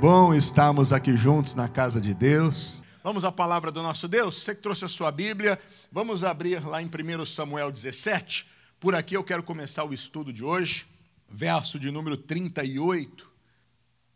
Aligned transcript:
Bom 0.00 0.34
estarmos 0.34 0.92
aqui 0.92 1.16
juntos 1.16 1.54
na 1.54 1.68
casa 1.68 2.00
de 2.00 2.12
Deus. 2.12 2.82
Vamos 3.02 3.24
à 3.24 3.32
palavra 3.32 3.70
do 3.70 3.82
nosso 3.82 4.08
Deus? 4.08 4.42
Você 4.42 4.54
que 4.54 4.60
trouxe 4.60 4.84
a 4.84 4.88
sua 4.88 5.10
Bíblia, 5.10 5.58
vamos 5.90 6.24
abrir 6.24 6.64
lá 6.66 6.82
em 6.82 6.86
1 6.86 7.24
Samuel 7.24 7.70
17. 7.70 8.46
Por 8.80 8.94
aqui 8.94 9.16
eu 9.16 9.24
quero 9.24 9.42
começar 9.42 9.84
o 9.84 9.94
estudo 9.94 10.32
de 10.32 10.44
hoje, 10.44 10.86
verso 11.28 11.78
de 11.78 11.90
número 11.90 12.16
38. 12.16 13.30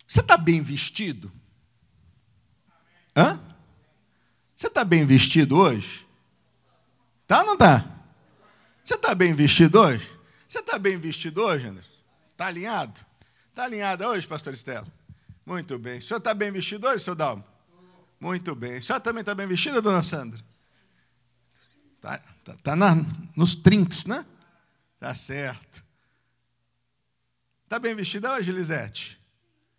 Você 0.06 0.20
está 0.20 0.36
bem 0.36 0.62
vestido? 0.62 1.32
Hã? 3.16 3.40
Você 4.54 4.66
está 4.66 4.84
bem 4.84 5.06
vestido 5.06 5.56
hoje? 5.56 6.06
Tá 7.26 7.40
ou 7.40 7.46
não 7.46 7.56
tá? 7.56 7.84
Você 8.84 8.94
está 8.94 9.14
bem 9.14 9.32
vestido 9.32 9.78
hoje? 9.80 10.10
Você 10.48 10.58
está 10.58 10.78
bem 10.78 10.98
vestido 10.98 11.42
hoje, 11.42 11.66
Anderson? 11.66 11.90
Está 12.32 12.46
alinhado? 12.46 13.00
Está 13.50 13.64
alinhado 13.64 14.04
hoje, 14.04 14.26
pastor 14.26 14.54
Estela? 14.54 14.97
Muito 15.48 15.78
bem. 15.78 15.98
O 15.98 16.02
senhor 16.02 16.18
está 16.18 16.34
bem 16.34 16.52
vestido 16.52 16.86
hoje, 16.86 17.02
seu 17.02 17.14
Dalmo? 17.14 17.42
Muito 18.20 18.54
bem. 18.54 18.76
O 18.76 18.82
senhor 18.82 19.00
também 19.00 19.22
está 19.22 19.34
bem 19.34 19.46
vestida, 19.46 19.80
dona 19.80 20.02
Sandra? 20.02 20.38
Está 21.96 22.18
tá, 22.44 22.76
tá 22.76 22.76
nos 23.34 23.54
trinks, 23.54 24.04
né? 24.04 24.26
Tá 25.00 25.14
certo. 25.14 25.82
Está 27.64 27.78
bem 27.78 27.94
vestida 27.94 28.30
hoje, 28.34 28.52
Lisete? 28.52 29.18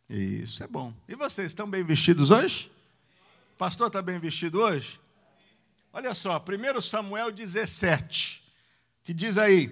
Isso 0.10 0.64
é 0.64 0.68
bom. 0.68 0.92
E 1.08 1.14
vocês 1.14 1.52
estão 1.52 1.70
bem 1.70 1.84
vestidos 1.84 2.32
hoje? 2.32 2.72
Pastor 3.56 3.88
está 3.88 4.02
bem 4.02 4.18
vestido 4.18 4.62
hoje? 4.62 5.00
Olha 5.94 6.16
só, 6.16 6.44
1 6.44 6.82
Samuel 6.82 7.32
17, 7.32 8.44
que 9.04 9.14
diz 9.14 9.38
aí: 9.38 9.70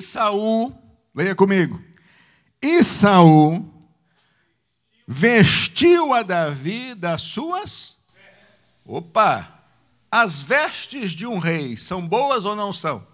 Saul, 0.00 0.80
leia 1.12 1.34
comigo. 1.34 1.82
Saul 2.84 3.79
vestiu 5.12 6.14
a 6.14 6.22
Davi 6.22 6.94
das 6.94 7.22
suas. 7.22 7.96
Opa! 8.84 9.58
As 10.08 10.40
vestes 10.40 11.10
de 11.10 11.26
um 11.26 11.38
rei 11.38 11.76
são 11.76 12.06
boas 12.06 12.44
ou 12.44 12.54
não 12.54 12.72
são? 12.72 13.04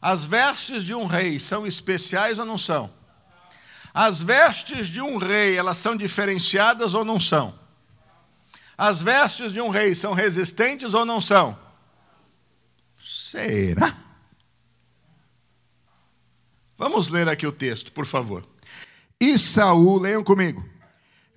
As 0.00 0.24
vestes 0.24 0.82
de 0.82 0.94
um 0.94 1.04
rei 1.04 1.38
são 1.38 1.66
especiais 1.66 2.38
ou 2.38 2.46
não 2.46 2.56
são? 2.56 2.90
As 3.92 4.22
vestes 4.22 4.86
de 4.86 5.02
um 5.02 5.18
rei, 5.18 5.58
elas 5.58 5.76
são 5.76 5.94
diferenciadas 5.94 6.94
ou 6.94 7.04
não 7.04 7.20
são? 7.20 7.58
As 8.76 9.02
vestes 9.02 9.52
de 9.52 9.60
um 9.60 9.68
rei 9.68 9.94
são 9.94 10.14
resistentes 10.14 10.94
ou 10.94 11.04
não 11.04 11.20
são? 11.20 11.58
Será? 12.98 13.94
Vamos 16.78 17.10
ler 17.10 17.28
aqui 17.28 17.46
o 17.46 17.52
texto, 17.52 17.92
por 17.92 18.06
favor. 18.06 18.46
E 19.20 19.38
Saul, 19.38 20.00
leiam 20.00 20.22
comigo, 20.22 20.77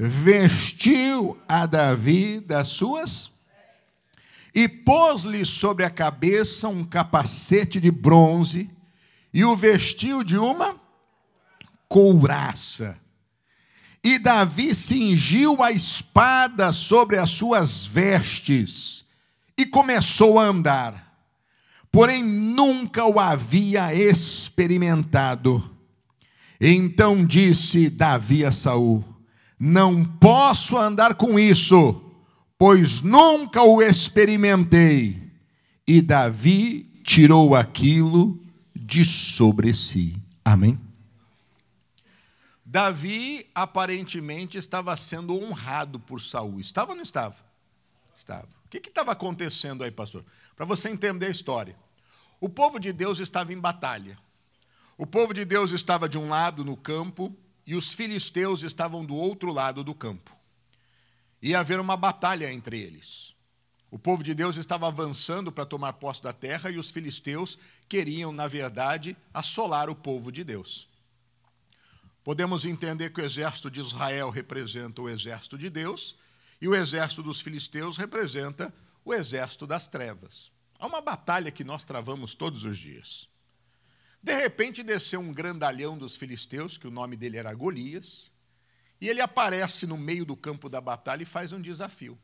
vestiu 0.04 1.38
a 1.48 1.68
Davi 1.68 2.40
das 2.40 2.70
suas 2.70 3.30
e 4.54 4.68
pôs-lhe 4.68 5.46
sobre 5.46 5.86
a 5.86 5.92
cabeça 5.92 6.68
um 6.68 6.84
capacete 6.84 7.80
de 7.80 7.92
bronze 7.92 8.68
e 9.32 9.46
o 9.46 9.56
vestiu 9.56 10.24
de 10.24 10.38
uma 10.38 10.76
couraça. 11.88 12.98
E 14.04 14.18
Davi 14.18 14.74
cingiu 14.74 15.62
a 15.62 15.72
espada 15.72 16.74
sobre 16.74 17.20
as 17.20 17.30
suas 17.30 17.86
vestes 17.86 19.06
e 19.56 19.68
começou 19.68 20.40
a 20.40 20.46
andar. 20.46 21.16
Porém, 21.92 22.24
nunca 22.24 23.06
o 23.06 23.20
havia 23.20 23.94
experimentado. 23.94 25.70
Então 26.60 27.24
disse 27.24 27.88
Davi 27.88 28.44
a 28.44 28.52
Saul: 28.52 29.11
Não 29.64 30.04
posso 30.04 30.76
andar 30.78 31.16
com 31.16 31.38
isso 31.38 32.08
pois 32.62 33.02
nunca 33.02 33.64
o 33.64 33.82
experimentei. 33.82 35.32
E 35.88 36.00
Davi 36.00 36.84
tirou 37.04 37.56
aquilo 37.56 38.40
de 38.76 39.04
sobre 39.04 39.74
si. 39.74 40.16
Amém? 40.46 40.80
Davi 42.64 43.50
aparentemente 43.56 44.60
estava 44.60 44.96
sendo 44.96 45.36
honrado 45.36 46.00
por 46.00 46.22
Saul. 46.22 46.60
Estava 46.60 46.92
ou 46.92 46.96
não 46.96 47.02
estava? 47.02 47.38
Estava. 48.16 48.48
O 48.66 48.70
que 48.70 48.78
estava 48.78 49.14
acontecendo 49.14 49.84
aí, 49.84 49.90
pastor? 49.90 50.24
Para 50.56 50.68
você 50.68 50.88
entender 50.88 51.26
a 51.26 51.32
história. 51.32 51.76
O 52.40 52.48
povo 52.48 52.80
de 52.80 52.94
Deus 52.94 53.18
estava 53.20 53.52
em 53.52 53.60
batalha. 53.60 54.20
O 55.00 55.08
povo 55.08 55.34
de 55.34 55.44
Deus 55.44 55.72
estava 55.72 56.08
de 56.08 56.20
um 56.20 56.30
lado 56.30 56.64
no 56.64 56.78
campo 56.78 57.36
e 57.66 57.76
os 57.76 57.94
filisteus 57.94 58.64
estavam 58.64 59.06
do 59.06 59.16
outro 59.16 59.52
lado 59.52 59.84
do 59.84 59.94
campo 59.94 60.42
ia 61.42 61.60
haver 61.60 61.80
uma 61.80 61.98
batalha 61.98 62.52
entre 62.52 62.80
eles. 62.80 63.34
O 63.90 63.98
povo 64.00 64.24
de 64.24 64.34
Deus 64.34 64.56
estava 64.56 64.88
avançando 64.88 65.52
para 65.52 65.66
tomar 65.66 65.94
posse 65.94 66.22
da 66.22 66.32
terra 66.32 66.70
e 66.70 66.78
os 66.78 66.92
filisteus 66.92 67.58
queriam, 67.90 68.32
na 68.32 68.48
verdade, 68.48 69.18
assolar 69.34 69.90
o 69.90 69.96
povo 69.96 70.32
de 70.32 70.44
Deus. 70.44 70.88
Podemos 72.24 72.64
entender 72.64 73.12
que 73.12 73.20
o 73.20 73.26
exército 73.26 73.70
de 73.70 73.82
Israel 73.82 74.30
representa 74.30 75.02
o 75.02 75.10
exército 75.10 75.58
de 75.58 75.70
Deus 75.70 76.16
e 76.62 76.68
o 76.68 76.76
exército 76.76 77.24
dos 77.24 77.42
filisteus 77.42 77.98
representa 77.98 78.74
o 79.04 79.14
exército 79.14 79.66
das 79.66 79.88
trevas. 79.88 80.52
Há 80.80 80.86
uma 80.86 81.02
batalha 81.02 81.52
que 81.52 81.64
nós 81.64 81.84
travamos 81.84 82.36
todos 82.36 82.64
os 82.64 82.78
dias. 82.78 83.28
De 84.22 84.34
repente 84.36 84.84
desceu 84.84 85.20
um 85.20 85.34
grandalhão 85.34 85.98
dos 85.98 86.16
filisteus, 86.16 86.78
que 86.78 86.88
o 86.88 86.92
nome 86.92 87.18
dele 87.18 87.38
era 87.38 87.54
Golias, 87.54 88.32
e 89.00 89.10
ele 89.10 89.20
aparece 89.20 89.88
no 89.88 89.98
meio 89.98 90.24
do 90.24 90.38
campo 90.38 90.70
da 90.70 90.80
batalha 90.80 91.24
e 91.24 91.26
faz 91.26 91.52
um 91.52 91.62
desafio. 91.62 92.20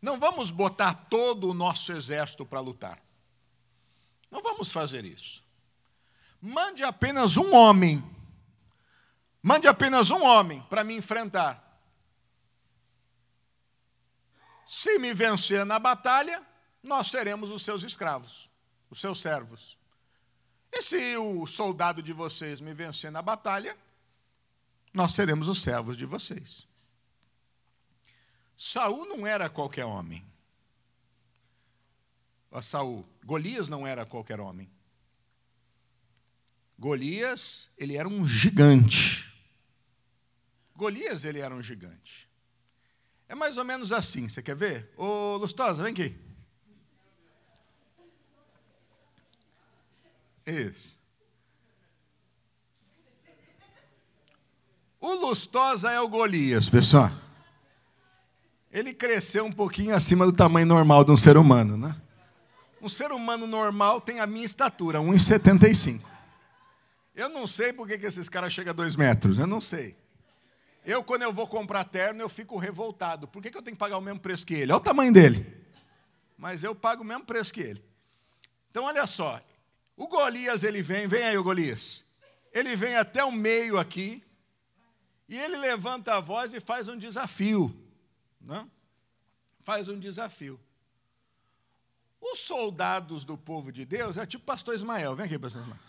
Não 0.00 0.18
vamos 0.18 0.50
botar 0.50 0.94
todo 0.94 1.50
o 1.50 1.54
nosso 1.54 1.92
exército 1.92 2.46
para 2.46 2.60
lutar. 2.60 3.02
Não 4.30 4.42
vamos 4.42 4.70
fazer 4.72 5.04
isso. 5.04 5.44
Mande 6.40 6.82
apenas 6.82 7.36
um 7.36 7.54
homem. 7.54 8.02
Mande 9.42 9.66
apenas 9.68 10.10
um 10.10 10.22
homem 10.22 10.62
para 10.70 10.82
me 10.82 10.94
enfrentar. 10.94 11.66
Se 14.66 14.98
me 14.98 15.12
vencer 15.12 15.66
na 15.66 15.78
batalha, 15.78 16.46
nós 16.82 17.08
seremos 17.08 17.50
os 17.50 17.62
seus 17.62 17.82
escravos, 17.82 18.48
os 18.88 19.00
seus 19.00 19.20
servos. 19.20 19.79
E 20.72 20.82
se 20.82 21.16
o 21.16 21.46
soldado 21.46 22.02
de 22.02 22.12
vocês 22.12 22.60
me 22.60 22.72
vencer 22.72 23.10
na 23.10 23.20
batalha, 23.20 23.76
nós 24.92 25.12
seremos 25.12 25.48
os 25.48 25.62
servos 25.62 25.96
de 25.96 26.06
vocês. 26.06 26.66
Saul 28.56 29.06
não 29.06 29.26
era 29.26 29.48
qualquer 29.48 29.84
homem. 29.84 30.24
A 32.52 32.60
Saul, 32.60 33.06
Golias 33.24 33.68
não 33.68 33.86
era 33.86 34.04
qualquer 34.04 34.40
homem. 34.40 34.70
Golias, 36.78 37.70
ele 37.76 37.96
era 37.96 38.08
um 38.08 38.26
gigante. 38.26 39.30
Golias, 40.74 41.24
ele 41.24 41.40
era 41.40 41.54
um 41.54 41.62
gigante. 41.62 42.28
É 43.28 43.34
mais 43.34 43.56
ou 43.56 43.64
menos 43.64 43.92
assim, 43.92 44.28
você 44.28 44.42
quer 44.42 44.56
ver? 44.56 44.92
Ô, 44.96 45.36
Lustosa, 45.36 45.82
vem 45.82 45.92
aqui. 45.92 46.29
O 55.00 55.14
Lustosa 55.14 55.90
é 55.90 56.00
o 56.00 56.08
Golias, 56.08 56.68
pessoal. 56.68 57.10
Ele 58.70 58.92
cresceu 58.92 59.44
um 59.44 59.52
pouquinho 59.52 59.94
acima 59.94 60.26
do 60.26 60.32
tamanho 60.32 60.66
normal 60.66 61.04
de 61.04 61.10
um 61.10 61.16
ser 61.16 61.36
humano, 61.36 61.76
né? 61.76 61.96
Um 62.82 62.88
ser 62.88 63.10
humano 63.10 63.46
normal 63.46 64.00
tem 64.00 64.20
a 64.20 64.26
minha 64.26 64.44
estatura, 64.44 65.00
1,75. 65.00 66.00
Eu 67.14 67.28
não 67.28 67.46
sei 67.46 67.72
por 67.72 67.88
que 67.88 67.94
esses 67.94 68.28
caras 68.28 68.52
chegam 68.52 68.70
a 68.70 68.74
2 68.74 68.96
metros, 68.96 69.38
eu 69.38 69.46
não 69.46 69.60
sei. 69.60 69.96
Eu, 70.84 71.04
quando 71.04 71.22
eu 71.22 71.32
vou 71.32 71.46
comprar 71.46 71.84
terno, 71.84 72.20
eu 72.20 72.28
fico 72.28 72.56
revoltado. 72.56 73.28
Por 73.28 73.42
que 73.42 73.48
eu 73.48 73.62
tenho 73.62 73.76
que 73.76 73.80
pagar 73.80 73.98
o 73.98 74.00
mesmo 74.00 74.20
preço 74.20 74.46
que 74.46 74.54
ele? 74.54 74.72
Olha 74.72 74.80
o 74.80 74.84
tamanho 74.84 75.12
dele. 75.12 75.46
Mas 76.38 76.62
eu 76.62 76.74
pago 76.74 77.02
o 77.02 77.06
mesmo 77.06 77.24
preço 77.24 77.52
que 77.52 77.60
ele. 77.60 77.84
Então, 78.70 78.84
olha 78.84 79.06
só. 79.06 79.40
O 80.00 80.08
Golias, 80.08 80.64
ele 80.64 80.80
vem, 80.80 81.06
vem 81.06 81.22
aí 81.24 81.36
o 81.36 81.44
Golias. 81.44 82.02
Ele 82.54 82.74
vem 82.74 82.96
até 82.96 83.22
o 83.22 83.30
meio 83.30 83.78
aqui, 83.78 84.24
e 85.28 85.38
ele 85.38 85.58
levanta 85.58 86.14
a 86.14 86.20
voz 86.20 86.54
e 86.54 86.58
faz 86.58 86.88
um 86.88 86.96
desafio. 86.96 87.78
Né? 88.40 88.66
Faz 89.62 89.88
um 89.88 89.98
desafio. 90.00 90.58
Os 92.18 92.38
soldados 92.38 93.24
do 93.24 93.36
povo 93.36 93.70
de 93.70 93.84
Deus 93.84 94.16
é 94.16 94.24
tipo 94.24 94.42
pastor 94.42 94.74
Ismael. 94.74 95.14
Vem 95.14 95.26
aqui, 95.26 95.38
pastor 95.38 95.60
Ismael. 95.60 95.80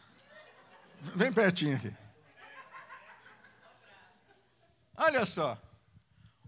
Vem 1.16 1.32
pertinho 1.32 1.78
aqui. 1.78 1.96
Olha 4.98 5.26
só. 5.26 5.58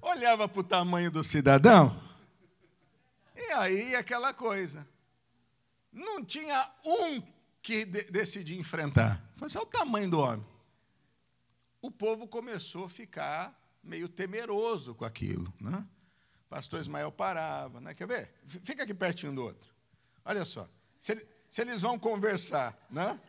Olhava 0.02 0.50
para 0.50 0.60
o 0.60 0.66
tamanho 0.66 1.10
do 1.10 1.24
cidadão. 1.24 1.98
E 3.34 3.52
aí 3.54 3.96
aquela 3.96 4.34
coisa. 4.34 4.86
Não 5.94 6.22
tinha 6.26 6.70
um 6.84 7.33
que 7.64 7.84
de 7.84 8.04
decidia 8.04 8.60
enfrentar. 8.60 9.24
Foi 9.36 9.50
só 9.50 9.64
o 9.64 9.66
tamanho 9.66 10.12
do 10.12 10.20
homem 10.20 10.54
o 11.84 11.92
povo 11.92 12.26
começou 12.26 12.86
a 12.86 12.90
ficar 12.90 13.54
meio 13.84 14.08
temeroso 14.08 14.96
com 14.96 15.04
aquilo. 15.04 15.54
Né? 15.60 15.86
O 16.46 16.50
pastor 16.50 16.80
Ismael 16.80 17.12
parava. 17.12 17.82
Né? 17.82 17.94
Quer 17.94 18.08
ver? 18.08 18.34
Fica 18.46 18.84
aqui 18.84 18.94
pertinho 18.94 19.36
do 19.36 19.44
outro. 19.44 19.70
Olha 20.24 20.46
só. 20.46 20.68
Se, 20.98 21.28
se 21.50 21.62
eles 21.62 21.82
vão 21.82 22.00
conversar, 22.00 22.74
né? 22.90 23.20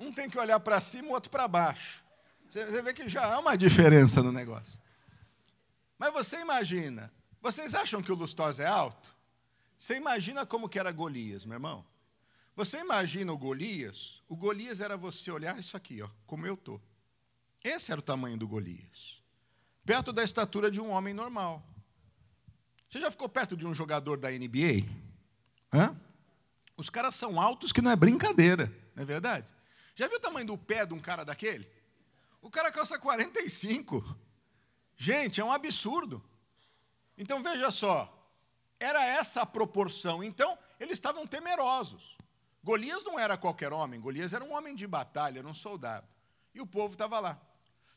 um 0.00 0.12
tem 0.12 0.28
que 0.28 0.36
olhar 0.36 0.58
para 0.58 0.80
cima, 0.80 1.10
o 1.10 1.12
outro 1.12 1.30
para 1.30 1.46
baixo. 1.46 2.04
Você, 2.50 2.66
você 2.66 2.82
vê 2.82 2.92
que 2.92 3.08
já 3.08 3.32
há 3.32 3.38
uma 3.38 3.56
diferença 3.56 4.20
no 4.20 4.32
negócio. 4.32 4.82
Mas 5.96 6.12
você 6.12 6.40
imagina, 6.40 7.12
vocês 7.40 7.72
acham 7.72 8.02
que 8.02 8.10
o 8.10 8.16
Lustosa 8.16 8.64
é 8.64 8.66
alto? 8.66 9.14
Você 9.78 9.94
imagina 9.94 10.44
como 10.44 10.68
que 10.68 10.78
era 10.78 10.90
Golias, 10.90 11.44
meu 11.44 11.54
irmão? 11.54 11.86
Você 12.56 12.78
imagina 12.78 13.30
o 13.30 13.38
Golias? 13.38 14.22
O 14.26 14.34
Golias 14.34 14.80
era 14.80 14.96
você 14.96 15.30
olhar 15.30 15.60
isso 15.60 15.76
aqui, 15.76 16.00
ó, 16.00 16.08
como 16.26 16.46
eu 16.46 16.54
estou. 16.54 16.80
Esse 17.62 17.92
era 17.92 18.00
o 18.00 18.02
tamanho 18.02 18.38
do 18.38 18.48
Golias. 18.48 19.22
Perto 19.84 20.10
da 20.10 20.24
estatura 20.24 20.70
de 20.70 20.80
um 20.80 20.90
homem 20.90 21.12
normal. 21.12 21.62
Você 22.88 22.98
já 22.98 23.10
ficou 23.10 23.28
perto 23.28 23.56
de 23.56 23.66
um 23.66 23.74
jogador 23.74 24.16
da 24.16 24.30
NBA? 24.30 24.88
Hã? 25.70 26.00
Os 26.78 26.88
caras 26.88 27.14
são 27.14 27.38
altos 27.38 27.72
que 27.72 27.82
não 27.82 27.90
é 27.90 27.96
brincadeira, 27.96 28.72
não 28.94 29.02
é 29.02 29.06
verdade? 29.06 29.46
Já 29.94 30.08
viu 30.08 30.16
o 30.16 30.20
tamanho 30.20 30.46
do 30.46 30.56
pé 30.56 30.86
de 30.86 30.94
um 30.94 31.00
cara 31.00 31.24
daquele? 31.24 31.70
O 32.40 32.50
cara 32.50 32.72
calça 32.72 32.98
45. 32.98 34.16
Gente, 34.96 35.42
é 35.42 35.44
um 35.44 35.52
absurdo. 35.52 36.24
Então 37.18 37.42
veja 37.42 37.70
só, 37.70 38.12
era 38.80 39.04
essa 39.04 39.42
a 39.42 39.46
proporção. 39.46 40.22
Então, 40.24 40.56
eles 40.80 40.94
estavam 40.94 41.26
temerosos. 41.26 42.15
Golias 42.66 43.04
não 43.04 43.16
era 43.16 43.36
qualquer 43.36 43.72
homem, 43.72 44.00
Golias 44.00 44.32
era 44.32 44.42
um 44.42 44.52
homem 44.52 44.74
de 44.74 44.88
batalha, 44.88 45.38
era 45.38 45.46
um 45.46 45.54
soldado. 45.54 46.04
E 46.52 46.60
o 46.60 46.66
povo 46.66 46.94
estava 46.94 47.20
lá. 47.20 47.40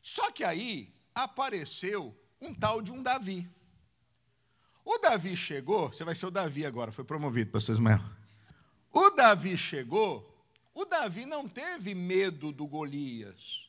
Só 0.00 0.30
que 0.30 0.44
aí 0.44 0.94
apareceu 1.12 2.16
um 2.40 2.54
tal 2.54 2.80
de 2.80 2.92
um 2.92 3.02
Davi. 3.02 3.50
O 4.84 4.96
Davi 4.98 5.36
chegou, 5.36 5.88
você 5.88 6.04
vai 6.04 6.14
ser 6.14 6.26
o 6.26 6.30
Davi 6.30 6.64
agora, 6.64 6.92
foi 6.92 7.02
promovido, 7.02 7.50
pastor 7.50 7.74
Ismael. 7.74 8.00
O 8.92 9.10
Davi 9.10 9.58
chegou, 9.58 10.40
o 10.72 10.84
Davi 10.84 11.26
não 11.26 11.48
teve 11.48 11.92
medo 11.92 12.52
do 12.52 12.64
Golias. 12.64 13.68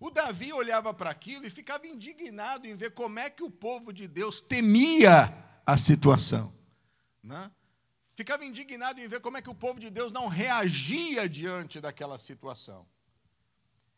O 0.00 0.10
Davi 0.10 0.52
olhava 0.52 0.92
para 0.92 1.10
aquilo 1.10 1.46
e 1.46 1.50
ficava 1.50 1.86
indignado 1.86 2.66
em 2.66 2.74
ver 2.74 2.90
como 2.90 3.20
é 3.20 3.30
que 3.30 3.44
o 3.44 3.50
povo 3.50 3.92
de 3.92 4.08
Deus 4.08 4.40
temia 4.40 5.32
a 5.64 5.78
situação. 5.78 6.52
Né? 7.22 7.48
Ficava 8.14 8.44
indignado 8.44 9.00
em 9.00 9.08
ver 9.08 9.20
como 9.20 9.36
é 9.36 9.42
que 9.42 9.50
o 9.50 9.54
povo 9.54 9.80
de 9.80 9.90
Deus 9.90 10.12
não 10.12 10.28
reagia 10.28 11.28
diante 11.28 11.80
daquela 11.80 12.18
situação. 12.18 12.86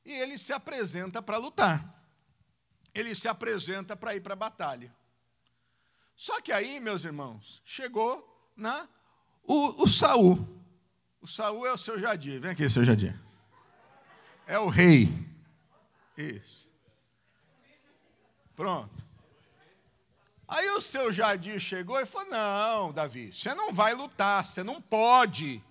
E 0.04 0.12
ele 0.12 0.38
se 0.38 0.52
apresenta 0.52 1.20
para 1.20 1.36
lutar. 1.36 2.02
Ele 2.94 3.14
se 3.14 3.28
apresenta 3.28 3.94
para 3.94 4.14
ir 4.14 4.22
para 4.22 4.32
a 4.32 4.36
batalha. 4.36 4.94
Só 6.16 6.40
que 6.40 6.50
aí, 6.50 6.80
meus 6.80 7.04
irmãos, 7.04 7.60
chegou 7.64 8.50
né, 8.56 8.88
o, 9.42 9.82
o 9.82 9.86
Saul. 9.86 10.48
O 11.20 11.26
Saul 11.26 11.66
é 11.66 11.72
o 11.72 11.78
seu 11.78 11.98
Jadir. 11.98 12.40
Vem 12.40 12.52
aqui, 12.52 12.70
seu 12.70 12.84
Jadir. 12.84 13.20
É 14.46 14.58
o 14.58 14.68
rei. 14.68 15.12
Isso. 16.16 16.70
Pronto. 18.54 19.05
Aí 20.48 20.70
o 20.70 20.80
seu 20.80 21.12
Jadir 21.12 21.58
chegou 21.58 22.00
e 22.00 22.06
falou: 22.06 22.28
Não, 22.28 22.92
Davi, 22.92 23.32
você 23.32 23.54
não 23.54 23.72
vai 23.72 23.94
lutar, 23.94 24.44
você 24.44 24.62
não 24.62 24.80
pode. 24.80 25.62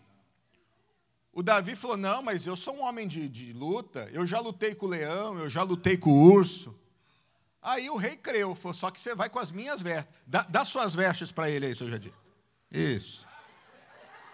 O 1.31 1.42
Davi 1.42 1.75
falou: 1.75 1.95
Não, 1.95 2.22
mas 2.22 2.45
eu 2.45 2.56
sou 2.57 2.75
um 2.75 2.83
homem 2.83 3.07
de, 3.07 3.30
de 3.30 3.54
luta, 3.54 4.10
eu 4.12 4.25
já 4.25 4.39
lutei 4.39 4.75
com 4.75 4.86
o 4.86 4.89
leão, 4.89 5.39
eu 5.39 5.50
já 5.50 5.63
lutei 5.63 5.98
com 5.98 6.10
o 6.10 6.24
urso. 6.33 6.77
Aí 7.62 7.89
o 7.89 7.95
rei 7.95 8.18
creu, 8.18 8.54
falou: 8.54 8.74
Só 8.74 8.92
que 8.92 9.00
você 9.00 9.16
vai 9.16 9.30
com 9.30 9.39
as 9.39 9.51
minhas 9.51 9.81
vestes. 9.81 10.13
Dá, 10.27 10.44
dá 10.44 10.66
suas 10.66 10.94
vestes 10.94 11.31
para 11.31 11.50
ele 11.50 11.68
aí, 11.68 11.75
seu 11.75 11.89
Jadir. 11.89 12.13
Isso. 12.69 13.25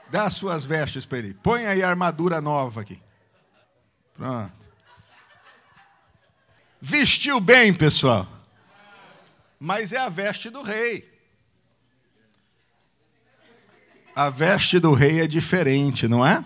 Dá 0.09 0.29
suas 0.29 0.65
vestes 0.65 1.05
para 1.05 1.19
ele. 1.19 1.33
Põe 1.35 1.65
aí 1.67 1.83
a 1.83 1.89
armadura 1.89 2.41
nova 2.41 2.81
aqui. 2.81 3.01
Pronto. 4.13 4.61
Vestiu 6.81 7.39
bem, 7.39 7.71
pessoal. 7.73 8.27
Mas 9.63 9.93
é 9.93 9.97
a 9.97 10.09
veste 10.09 10.49
do 10.49 10.63
rei. 10.63 11.07
A 14.15 14.27
veste 14.27 14.79
do 14.79 14.91
rei 14.91 15.21
é 15.21 15.27
diferente, 15.27 16.07
não 16.07 16.25
é? 16.25 16.43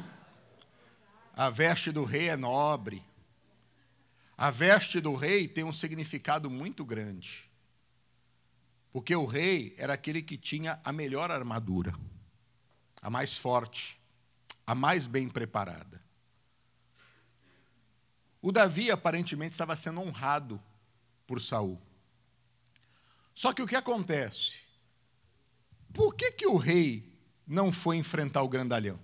A 1.34 1.50
veste 1.50 1.94
do 1.94 2.04
rei 2.04 2.28
é 2.28 2.36
nobre. 2.36 3.02
A 4.38 4.52
veste 4.52 5.00
do 5.00 5.16
rei 5.16 5.48
tem 5.48 5.64
um 5.64 5.72
significado 5.72 6.50
muito 6.50 6.84
grande. 6.84 7.50
Porque 8.92 9.16
o 9.16 9.26
rei 9.26 9.74
era 9.78 9.94
aquele 9.94 10.22
que 10.22 10.38
tinha 10.38 10.78
a 10.84 10.92
melhor 10.92 11.32
armadura, 11.32 11.96
a 13.02 13.10
mais 13.10 13.38
forte, 13.38 13.98
a 14.68 14.76
mais 14.76 15.08
bem 15.08 15.30
preparada. 15.30 16.04
O 18.42 18.52
Davi 18.52 18.92
aparentemente 18.92 19.54
estava 19.54 19.74
sendo 19.78 20.02
honrado 20.02 20.62
por 21.26 21.42
Saul. 21.42 21.85
Só 23.36 23.52
que 23.52 23.62
o 23.62 23.68
que 23.68 23.76
acontece? 23.76 24.60
Por 25.94 26.16
que, 26.16 26.32
que 26.32 26.48
o 26.48 26.56
rei 26.56 27.14
não 27.46 27.72
foi 27.72 27.98
enfrentar 27.98 28.42
o 28.42 28.50
grandalhão? 28.50 28.98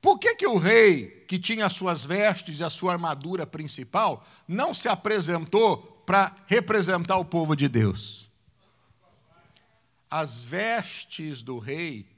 Por 0.00 0.18
que, 0.18 0.34
que 0.34 0.46
o 0.46 0.56
rei, 0.56 1.24
que 1.28 1.38
tinha 1.38 1.66
as 1.66 1.74
suas 1.74 2.04
vestes 2.04 2.60
e 2.60 2.64
a 2.64 2.70
sua 2.70 2.92
armadura 2.92 3.46
principal, 3.46 4.24
não 4.48 4.72
se 4.72 4.88
apresentou 4.88 5.78
para 6.06 6.34
representar 6.46 7.18
o 7.18 7.24
povo 7.24 7.54
de 7.54 7.68
Deus? 7.68 8.30
As 10.08 10.42
vestes 10.42 11.42
do 11.42 11.58
rei 11.58 12.08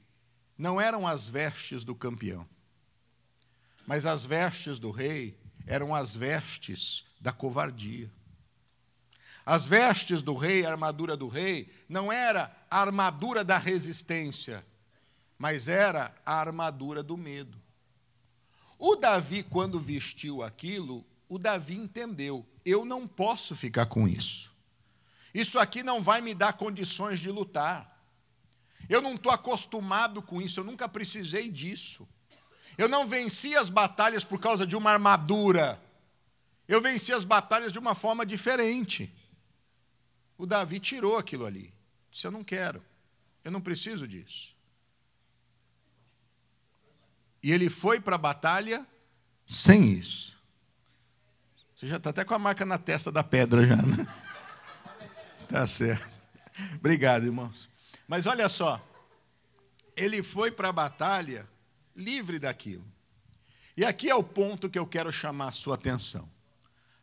não 0.57 0.79
eram 0.79 1.07
as 1.07 1.27
vestes 1.27 1.83
do 1.83 1.95
campeão. 1.95 2.47
Mas 3.87 4.05
as 4.05 4.23
vestes 4.23 4.77
do 4.77 4.91
rei 4.91 5.37
eram 5.65 5.95
as 5.95 6.15
vestes 6.15 7.03
da 7.19 7.31
covardia. 7.31 8.11
As 9.49 9.65
vestes 9.65 10.21
do 10.21 10.35
rei, 10.35 10.63
a 10.63 10.69
armadura 10.69 11.17
do 11.17 11.27
rei, 11.27 11.73
não 11.89 12.13
era 12.13 12.55
a 12.69 12.81
armadura 12.81 13.43
da 13.43 13.57
resistência, 13.57 14.63
mas 15.39 15.67
era 15.67 16.13
a 16.23 16.35
armadura 16.35 17.01
do 17.01 17.17
medo. 17.17 17.59
O 18.77 18.95
Davi, 18.95 19.41
quando 19.41 19.79
vestiu 19.79 20.43
aquilo, 20.43 21.03
o 21.27 21.39
Davi 21.39 21.75
entendeu: 21.75 22.45
eu 22.63 22.85
não 22.85 23.07
posso 23.07 23.55
ficar 23.55 23.87
com 23.87 24.07
isso. 24.07 24.53
Isso 25.33 25.57
aqui 25.57 25.81
não 25.81 26.03
vai 26.03 26.21
me 26.21 26.35
dar 26.35 26.53
condições 26.53 27.19
de 27.19 27.31
lutar. 27.31 28.05
Eu 28.87 29.01
não 29.01 29.15
estou 29.15 29.31
acostumado 29.31 30.21
com 30.21 30.39
isso, 30.39 30.59
eu 30.59 30.63
nunca 30.63 30.87
precisei 30.87 31.49
disso. 31.49 32.07
Eu 32.77 32.87
não 32.87 33.07
venci 33.07 33.55
as 33.55 33.71
batalhas 33.71 34.23
por 34.23 34.39
causa 34.39 34.67
de 34.67 34.75
uma 34.75 34.91
armadura. 34.91 35.81
Eu 36.67 36.79
venci 36.79 37.11
as 37.11 37.23
batalhas 37.23 37.73
de 37.73 37.79
uma 37.79 37.95
forma 37.95 38.23
diferente. 38.23 39.11
O 40.39 40.45
Davi 40.45 40.79
tirou 40.79 41.17
aquilo 41.17 41.45
ali. 41.45 41.71
Disse: 42.09 42.25
Eu 42.25 42.31
não 42.31 42.45
quero. 42.45 42.81
Eu 43.43 43.51
não 43.51 43.59
preciso 43.59 44.07
disso. 44.07 44.55
E 47.43 47.51
ele 47.51 47.69
foi 47.69 47.99
para 47.99 48.15
a 48.15 48.17
batalha 48.17 48.87
sem 49.45 49.91
isso. 49.91 50.39
Você 51.75 51.87
já 51.87 51.97
está 51.97 52.09
até 52.09 52.23
com 52.23 52.33
a 52.33 52.39
marca 52.39 52.65
na 52.65 52.77
testa 52.77 53.11
da 53.11 53.21
pedra 53.21 53.67
já, 53.67 53.75
né? 53.75 54.07
Tá 55.49 55.65
certo. 55.65 56.07
Obrigado, 56.75 57.25
irmãos. 57.25 57.67
Mas 58.07 58.27
olha 58.27 58.47
só, 58.47 58.79
ele 59.95 60.21
foi 60.21 60.51
para 60.51 60.69
a 60.69 60.73
batalha 60.73 61.49
livre 61.95 62.37
daquilo. 62.37 62.85
E 63.75 63.83
aqui 63.83 64.09
é 64.09 64.15
o 64.15 64.23
ponto 64.23 64.69
que 64.69 64.77
eu 64.77 64.85
quero 64.85 65.11
chamar 65.11 65.47
a 65.47 65.51
sua 65.51 65.73
atenção. 65.73 66.29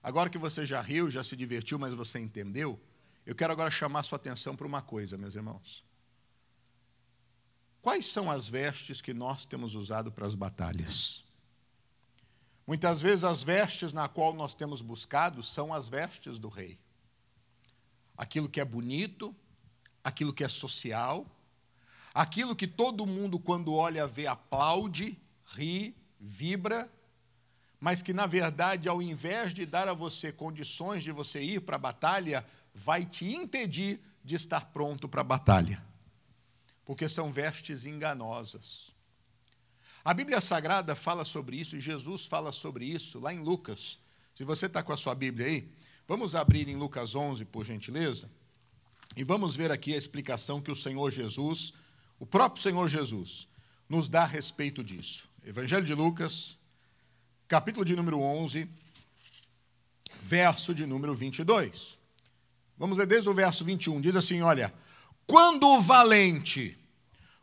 Agora 0.01 0.31
que 0.31 0.39
você 0.39 0.65
já 0.65 0.81
riu, 0.81 1.11
já 1.11 1.25
se 1.25 1.35
divertiu, 1.35 1.77
mas 1.77 1.93
você 1.93 2.21
entendeu, 2.21 2.81
eu 3.27 3.35
quero 3.35 3.53
agora 3.53 3.71
chamar 3.71 4.03
sua 4.05 4.17
atenção 4.17 4.57
para 4.57 4.67
uma 4.67 4.81
coisa, 4.81 5.19
meus 5.19 5.35
irmãos. 5.35 5.85
Quais 7.83 8.07
são 8.07 8.31
as 8.31 8.49
vestes 8.49 9.03
que 9.03 9.13
nós 9.13 9.45
temos 9.45 9.75
usado 9.75 10.11
para 10.11 10.27
as 10.27 10.35
batalhas? 10.35 11.25
Muitas 12.67 13.03
vezes 13.03 13.25
as 13.25 13.43
vestes 13.43 13.93
na 13.93 14.09
qual 14.09 14.33
nós 14.33 14.55
temos 14.55 14.81
buscado 14.81 15.43
são 15.43 15.75
as 15.75 15.89
vestes 15.89 16.39
do 16.39 16.49
rei. 16.49 16.79
Aquilo 18.17 18.49
que 18.49 18.61
é 18.61 18.65
bonito, 18.65 19.35
aquilo 20.03 20.33
que 20.33 20.43
é 20.43 20.49
social, 20.49 21.27
Aquilo 22.17 22.57
que 22.57 22.67
todo 22.67 23.07
mundo, 23.07 23.39
quando 23.39 23.75
olha, 23.75 24.07
vê, 24.07 24.27
aplaude, 24.27 25.19
ri, 25.45 25.95
vibra, 26.19 26.91
mas 27.79 28.01
que, 28.01 28.15
na 28.15 28.25
verdade, 28.25 28.89
ao 28.89 29.03
invés 29.03 29.53
de 29.53 29.67
dar 29.67 29.87
a 29.87 29.93
você 29.93 30.33
condições 30.33 31.03
de 31.03 31.13
você 31.13 31.43
ir 31.43 31.61
para 31.61 31.77
a 31.77 31.79
batalha, 31.79 32.43
vai 32.77 33.05
te 33.05 33.35
impedir 33.35 34.01
de 34.23 34.37
estar 34.37 34.67
pronto 34.67 35.09
para 35.09 35.23
a 35.23 35.25
batalha. 35.25 35.83
Porque 36.85 37.09
são 37.09 37.33
vestes 37.33 37.85
enganosas. 37.85 38.95
A 40.05 40.15
Bíblia 40.15 40.41
Sagrada 40.41 40.95
fala 40.95 41.25
sobre 41.25 41.57
isso, 41.57 41.81
Jesus 41.81 42.27
fala 42.27 42.53
sobre 42.53 42.85
isso 42.85 43.19
lá 43.19 43.35
em 43.35 43.41
Lucas. 43.41 43.99
Se 44.35 44.45
você 44.45 44.67
está 44.67 44.83
com 44.83 44.93
a 44.93 44.97
sua 44.97 45.15
Bíblia 45.15 45.47
aí, 45.47 45.69
Vamos 46.09 46.37
abrir 46.37 46.69
em 46.69 46.77
Lucas 46.77 47.17
11, 47.17 47.45
por 47.47 47.65
gentileza, 47.65 48.31
e 49.17 49.25
vamos 49.25 49.57
ver 49.57 49.73
aqui 49.73 49.93
a 49.93 49.97
explicação 49.97 50.61
que 50.61 50.71
o 50.71 50.77
Senhor 50.77 51.11
Jesus, 51.11 51.73
o 52.17 52.25
próprio 52.25 52.63
Senhor 52.63 52.89
Jesus, 52.89 53.49
nos 53.89 54.09
dá 54.09 54.23
a 54.23 54.27
respeito 54.27 54.85
disso. 54.85 55.29
Evangelho 55.45 55.85
de 55.85 55.95
Lucas, 55.95 56.57
capítulo 57.49 57.85
de 57.85 57.97
número 57.97 58.21
11, 58.21 58.69
verso 60.23 60.73
de 60.73 60.87
número 60.87 61.13
22. 61.13 61.96
Vamos 62.79 62.99
ler 62.99 63.07
desde 63.07 63.29
o 63.29 63.35
verso 63.35 63.65
21. 63.65 64.01
Diz 64.01 64.17
assim: 64.17 64.43
Olha, 64.43 64.73
quando 65.27 65.67
o 65.67 65.81
valente 65.81 66.79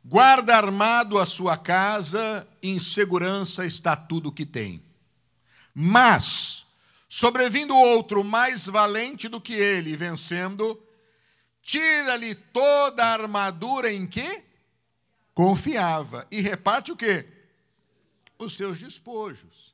guarda 0.06 0.56
armado 0.56 1.18
a 1.18 1.26
sua 1.26 1.58
casa, 1.58 2.48
em 2.62 2.80
segurança 2.80 3.66
está 3.66 3.96
tudo 3.96 4.30
o 4.30 4.32
que 4.32 4.46
tem. 4.46 4.84
Mas, 5.74 6.66
sobrevindo 7.10 7.76
outro 7.76 8.24
mais 8.24 8.68
valente 8.68 9.28
do 9.28 9.42
que 9.42 9.54
ele, 9.54 9.98
vencendo, 9.98 10.82
tira-lhe 11.62 12.36
toda 12.36 13.04
a 13.04 13.14
armadura 13.14 13.92
em 13.92 14.06
que 14.06 14.44
confiava 15.34 16.28
e 16.30 16.42
reparte 16.42 16.92
o 16.92 16.96
quê? 16.96 17.28
Os 18.38 18.56
seus 18.56 18.78
despojos. 18.78 19.74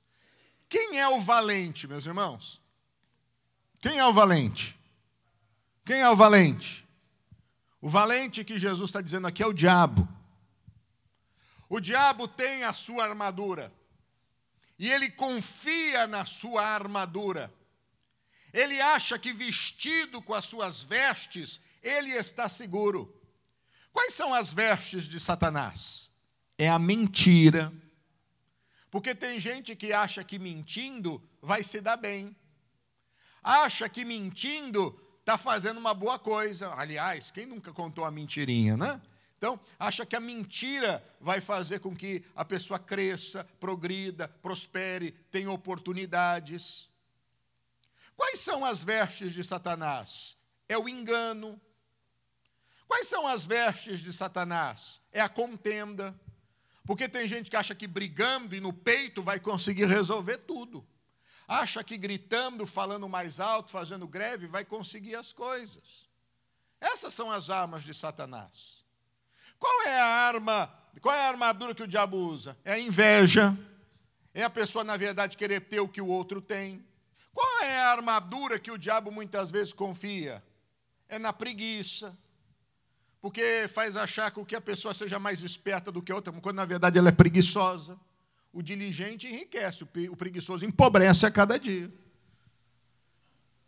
Quem 0.70 1.00
é 1.00 1.08
o 1.10 1.20
valente, 1.20 1.88
meus 1.88 2.06
irmãos? 2.06 2.62
Quem 3.82 3.98
é 3.98 4.06
o 4.06 4.14
valente? 4.14 4.79
Quem 5.90 6.02
é 6.02 6.08
o 6.12 6.16
valente? 6.16 6.88
O 7.82 7.90
valente 7.90 8.44
que 8.44 8.60
Jesus 8.60 8.92
está 8.92 9.02
dizendo 9.02 9.26
aqui 9.26 9.42
é 9.42 9.48
o 9.48 9.52
diabo. 9.52 10.08
O 11.68 11.80
diabo 11.80 12.28
tem 12.28 12.64
a 12.64 12.74
sua 12.74 13.06
armadura. 13.06 13.74
E 14.78 14.88
ele 14.88 15.10
confia 15.10 16.06
na 16.06 16.26
sua 16.26 16.64
armadura. 16.64 17.52
Ele 18.54 18.80
acha 18.80 19.18
que 19.18 19.34
vestido 19.34 20.22
com 20.22 20.36
as 20.36 20.46
suas 20.46 20.84
vestes, 20.84 21.60
ele 21.82 22.12
está 22.12 22.48
seguro. 22.48 23.12
Quais 23.92 24.14
são 24.14 24.32
as 24.32 24.54
vestes 24.54 25.06
de 25.06 25.20
Satanás? 25.20 26.12
É 26.56 26.70
a 26.70 26.78
mentira. 26.78 27.74
Porque 28.92 29.16
tem 29.16 29.40
gente 29.40 29.76
que 29.76 29.92
acha 29.92 30.24
que 30.24 30.38
mentindo 30.38 31.20
vai 31.42 31.64
se 31.64 31.82
dar 31.82 31.98
bem 31.98 32.38
acha 33.44 33.88
que 33.90 34.06
mentindo 34.06 35.00
está 35.30 35.38
fazendo 35.38 35.78
uma 35.78 35.94
boa 35.94 36.18
coisa. 36.18 36.74
Aliás, 36.74 37.30
quem 37.30 37.46
nunca 37.46 37.72
contou 37.72 38.04
a 38.04 38.10
mentirinha, 38.10 38.76
né? 38.76 39.00
Então, 39.38 39.60
acha 39.78 40.04
que 40.04 40.16
a 40.16 40.20
mentira 40.20 41.06
vai 41.22 41.40
fazer 41.40 41.80
com 41.80 41.96
que 41.96 42.26
a 42.36 42.44
pessoa 42.44 42.80
cresça, 42.80 43.48
progrida, 43.60 44.28
prospere, 44.28 45.12
tenha 45.30 45.52
oportunidades. 45.52 46.90
Quais 48.18 48.40
são 48.40 48.66
as 48.66 48.84
vestes 48.84 49.32
de 49.32 49.44
Satanás? 49.44 50.36
É 50.68 50.76
o 50.80 50.90
engano. 50.90 51.62
Quais 52.88 53.08
são 53.08 53.28
as 53.28 53.46
vestes 53.46 54.00
de 54.00 54.12
Satanás? 54.12 55.00
É 55.12 55.22
a 55.22 55.30
contenda. 55.30 56.20
Porque 56.86 57.08
tem 57.08 57.28
gente 57.28 57.52
que 57.52 57.56
acha 57.56 57.76
que 57.76 57.86
brigando 57.86 58.56
e 58.56 58.60
no 58.60 58.74
peito 58.74 59.22
vai 59.22 59.40
conseguir 59.40 59.86
resolver 59.86 60.38
tudo 60.40 60.84
acha 61.50 61.84
que 61.84 61.98
gritando, 61.98 62.68
falando 62.68 63.10
mais 63.10 63.40
alto, 63.40 63.72
fazendo 63.72 64.08
greve, 64.08 64.46
vai 64.46 64.64
conseguir 64.64 65.16
as 65.16 65.34
coisas. 65.34 66.08
Essas 66.80 67.12
são 67.12 67.32
as 67.32 67.50
armas 67.50 67.84
de 67.84 67.92
Satanás. 67.92 68.86
Qual 69.58 69.82
é 69.88 70.00
a 70.00 70.06
arma, 70.06 70.72
qual 71.02 71.16
é 71.16 71.26
a 71.26 71.28
armadura 71.28 71.74
que 71.74 71.82
o 71.82 71.88
diabo 71.88 72.18
usa? 72.18 72.56
É 72.64 72.74
a 72.74 72.80
inveja. 72.80 73.58
É 74.32 74.44
a 74.44 74.50
pessoa, 74.50 74.84
na 74.84 74.96
verdade, 74.96 75.36
querer 75.36 75.62
ter 75.62 75.80
o 75.80 75.90
que 75.90 76.00
o 76.00 76.08
outro 76.08 76.40
tem. 76.40 76.86
Qual 77.34 77.64
é 77.64 77.80
a 77.80 77.92
armadura 77.92 78.60
que 78.60 78.70
o 78.70 78.78
diabo 78.78 79.12
muitas 79.12 79.50
vezes 79.50 79.74
confia? 79.74 80.44
É 81.10 81.18
na 81.18 81.34
preguiça. 81.34 82.16
Porque 83.20 83.68
faz 83.68 83.98
achar 83.98 84.32
que 84.32 84.56
a 84.56 84.62
pessoa 84.62 84.94
seja 84.94 85.18
mais 85.18 85.42
esperta 85.42 85.92
do 85.92 86.02
que 86.02 86.12
a 86.12 86.16
outra, 86.16 86.32
quando 86.32 86.56
na 86.56 86.66
verdade 86.66 87.00
ela 87.00 87.10
é 87.10 87.12
preguiçosa. 87.12 88.00
O 88.52 88.64
diligente 88.64 89.28
enriquece, 89.28 89.84
o 89.84 90.16
preguiçoso 90.16 90.66
empobrece 90.66 91.26
a 91.26 91.32
cada 91.32 91.60
dia. 91.60 91.92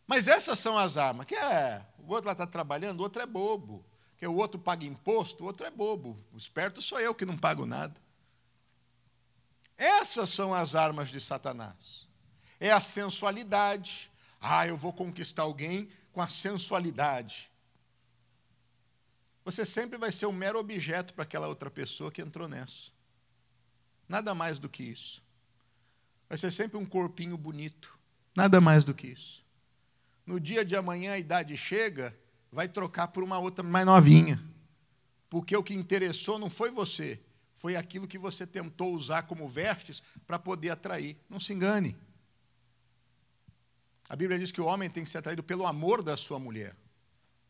Mas 0.07 0.27
essas 0.27 0.59
são 0.59 0.77
as 0.77 0.97
armas. 0.97 1.25
Que 1.25 1.35
é, 1.35 1.85
o 1.99 2.11
outro 2.11 2.25
lá 2.25 2.33
está 2.33 2.47
trabalhando, 2.47 2.99
o 2.99 3.03
outro 3.03 3.21
é 3.21 3.25
bobo. 3.25 3.85
Que 4.17 4.27
o 4.27 4.35
outro 4.35 4.59
paga 4.59 4.85
imposto, 4.85 5.43
o 5.43 5.47
outro 5.47 5.65
é 5.65 5.71
bobo. 5.71 6.21
O 6.33 6.37
esperto 6.37 6.81
sou 6.81 6.99
eu 6.99 7.15
que 7.15 7.25
não 7.25 7.37
pago 7.37 7.65
nada. 7.65 7.95
Essas 9.77 10.29
são 10.29 10.53
as 10.53 10.75
armas 10.75 11.09
de 11.09 11.21
Satanás. 11.21 12.07
É 12.59 12.71
a 12.71 12.81
sensualidade. 12.81 14.11
Ah, 14.39 14.67
eu 14.67 14.77
vou 14.77 14.93
conquistar 14.93 15.43
alguém 15.43 15.89
com 16.11 16.21
a 16.21 16.27
sensualidade. 16.27 17.49
Você 19.43 19.65
sempre 19.65 19.97
vai 19.97 20.11
ser 20.11 20.25
um 20.27 20.31
mero 20.31 20.59
objeto 20.59 21.13
para 21.13 21.23
aquela 21.23 21.47
outra 21.47 21.71
pessoa 21.71 22.11
que 22.11 22.21
entrou 22.21 22.47
nessa. 22.47 22.91
Nada 24.11 24.35
mais 24.35 24.59
do 24.59 24.67
que 24.67 24.83
isso. 24.83 25.23
Vai 26.27 26.37
ser 26.37 26.51
sempre 26.51 26.77
um 26.77 26.85
corpinho 26.85 27.37
bonito. 27.37 27.97
Nada 28.35 28.59
mais 28.59 28.83
do 28.83 28.93
que 28.93 29.07
isso. 29.07 29.41
No 30.25 30.37
dia 30.37 30.65
de 30.65 30.75
amanhã 30.75 31.13
a 31.13 31.17
idade 31.17 31.55
chega, 31.55 32.13
vai 32.51 32.67
trocar 32.67 33.07
por 33.07 33.23
uma 33.23 33.39
outra 33.39 33.63
mais 33.63 33.85
novinha. 33.85 34.43
Porque 35.29 35.55
o 35.55 35.63
que 35.63 35.73
interessou 35.73 36.37
não 36.37 36.49
foi 36.49 36.71
você, 36.71 37.21
foi 37.53 37.77
aquilo 37.77 38.05
que 38.05 38.17
você 38.17 38.45
tentou 38.45 38.93
usar 38.93 39.23
como 39.23 39.47
vestes 39.47 40.03
para 40.27 40.37
poder 40.37 40.71
atrair. 40.71 41.15
Não 41.29 41.39
se 41.39 41.53
engane. 41.53 41.95
A 44.09 44.15
Bíblia 44.17 44.37
diz 44.37 44.51
que 44.51 44.59
o 44.59 44.65
homem 44.65 44.89
tem 44.89 45.05
que 45.05 45.09
ser 45.09 45.19
atraído 45.19 45.41
pelo 45.41 45.65
amor 45.65 46.03
da 46.03 46.17
sua 46.17 46.37
mulher, 46.37 46.75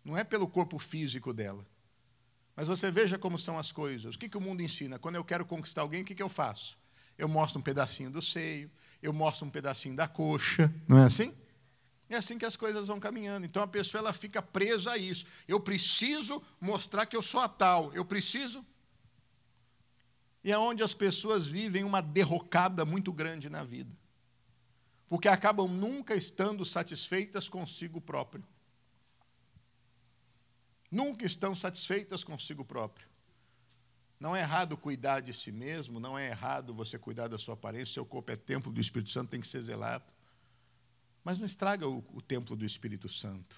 não 0.06 0.16
é 0.16 0.24
pelo 0.24 0.48
corpo 0.48 0.78
físico 0.78 1.34
dela. 1.34 1.66
Mas 2.56 2.68
você 2.68 2.92
veja 2.92 3.18
como 3.18 3.40
são 3.40 3.58
as 3.58 3.72
coisas. 3.72 4.16
O 4.16 4.20
que, 4.20 4.30
que 4.30 4.38
o 4.38 4.42
mundo 4.42 4.62
ensina? 4.62 5.00
Quando 5.00 5.16
eu 5.16 5.24
quero 5.24 5.46
conquistar 5.46 5.82
alguém, 5.82 6.02
o 6.02 6.06
que, 6.06 6.16
que 6.16 6.24
eu 6.24 6.30
faço? 6.30 6.78
Eu 7.18 7.28
mostro 7.28 7.60
um 7.60 7.62
pedacinho 7.62 8.10
do 8.10 8.22
seio, 8.22 8.70
eu 9.02 9.14
mostro 9.14 9.46
um 9.46 9.50
pedacinho 9.50 9.96
da 9.96 10.08
coxa, 10.08 10.74
não 10.88 10.98
é 10.98 11.06
assim? 11.06 11.34
É 12.10 12.18
assim 12.18 12.38
que 12.38 12.46
as 12.46 12.58
coisas 12.58 12.88
vão 12.88 13.00
caminhando. 13.00 13.46
Então 13.46 13.64
a 13.64 13.68
pessoa 13.68 14.00
ela 14.00 14.14
fica 14.14 14.42
presa 14.42 14.92
a 14.92 14.98
isso. 14.98 15.26
Eu 15.48 15.60
preciso 15.62 16.42
mostrar 16.60 17.06
que 17.06 17.16
eu 17.16 17.22
sou 17.22 17.40
a 17.40 17.48
tal. 17.48 17.94
Eu 17.94 18.04
preciso. 18.04 18.66
E 20.44 20.52
é 20.52 20.58
onde 20.58 20.84
as 20.84 20.94
pessoas 20.94 21.48
vivem 21.48 21.86
uma 21.86 22.02
derrocada 22.02 22.84
muito 22.84 23.14
grande 23.14 23.50
na 23.50 23.64
vida. 23.64 23.96
Porque 25.08 25.30
acabam 25.30 25.70
nunca 25.70 26.14
estando 26.14 26.66
satisfeitas 26.66 27.48
consigo 27.48 28.02
próprio 28.02 28.44
nunca 30.92 31.26
estão 31.26 31.56
satisfeitas 31.56 32.24
consigo 32.24 32.66
próprio. 32.66 33.08
Não 34.20 34.36
é 34.36 34.42
errado 34.42 34.78
cuidar 34.78 35.22
de 35.22 35.34
si 35.34 35.52
mesmo, 35.52 36.00
não 36.00 36.20
é 36.20 36.28
errado 36.28 36.76
você 36.76 37.00
cuidar 37.00 37.28
da 37.28 37.40
sua 37.40 37.56
aparência, 37.56 37.96
seu 37.96 38.06
corpo 38.06 38.32
é 38.32 38.36
templo 38.36 38.72
do 38.72 38.80
Espírito 38.80 39.10
Santo, 39.10 39.32
tem 39.32 39.42
que 39.42 39.48
ser 39.48 39.64
zelado. 39.64 40.06
Mas 41.24 41.40
não 41.40 41.46
estraga 41.46 41.88
o, 41.88 42.04
o 42.14 42.22
templo 42.22 42.56
do 42.56 42.66
Espírito 42.66 43.10
Santo. 43.10 43.56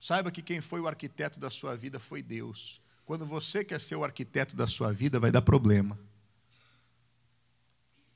Saiba 0.00 0.32
que 0.32 0.42
quem 0.42 0.60
foi 0.60 0.80
o 0.80 0.88
arquiteto 0.88 1.38
da 1.38 1.48
sua 1.48 1.76
vida 1.76 2.00
foi 2.00 2.22
Deus. 2.22 2.80
Quando 3.04 3.24
você 3.24 3.64
quer 3.64 3.80
ser 3.80 3.94
o 3.94 4.02
arquiteto 4.02 4.56
da 4.56 4.66
sua 4.66 4.92
vida, 4.92 5.20
vai 5.20 5.30
dar 5.30 5.42
problema. 5.42 5.96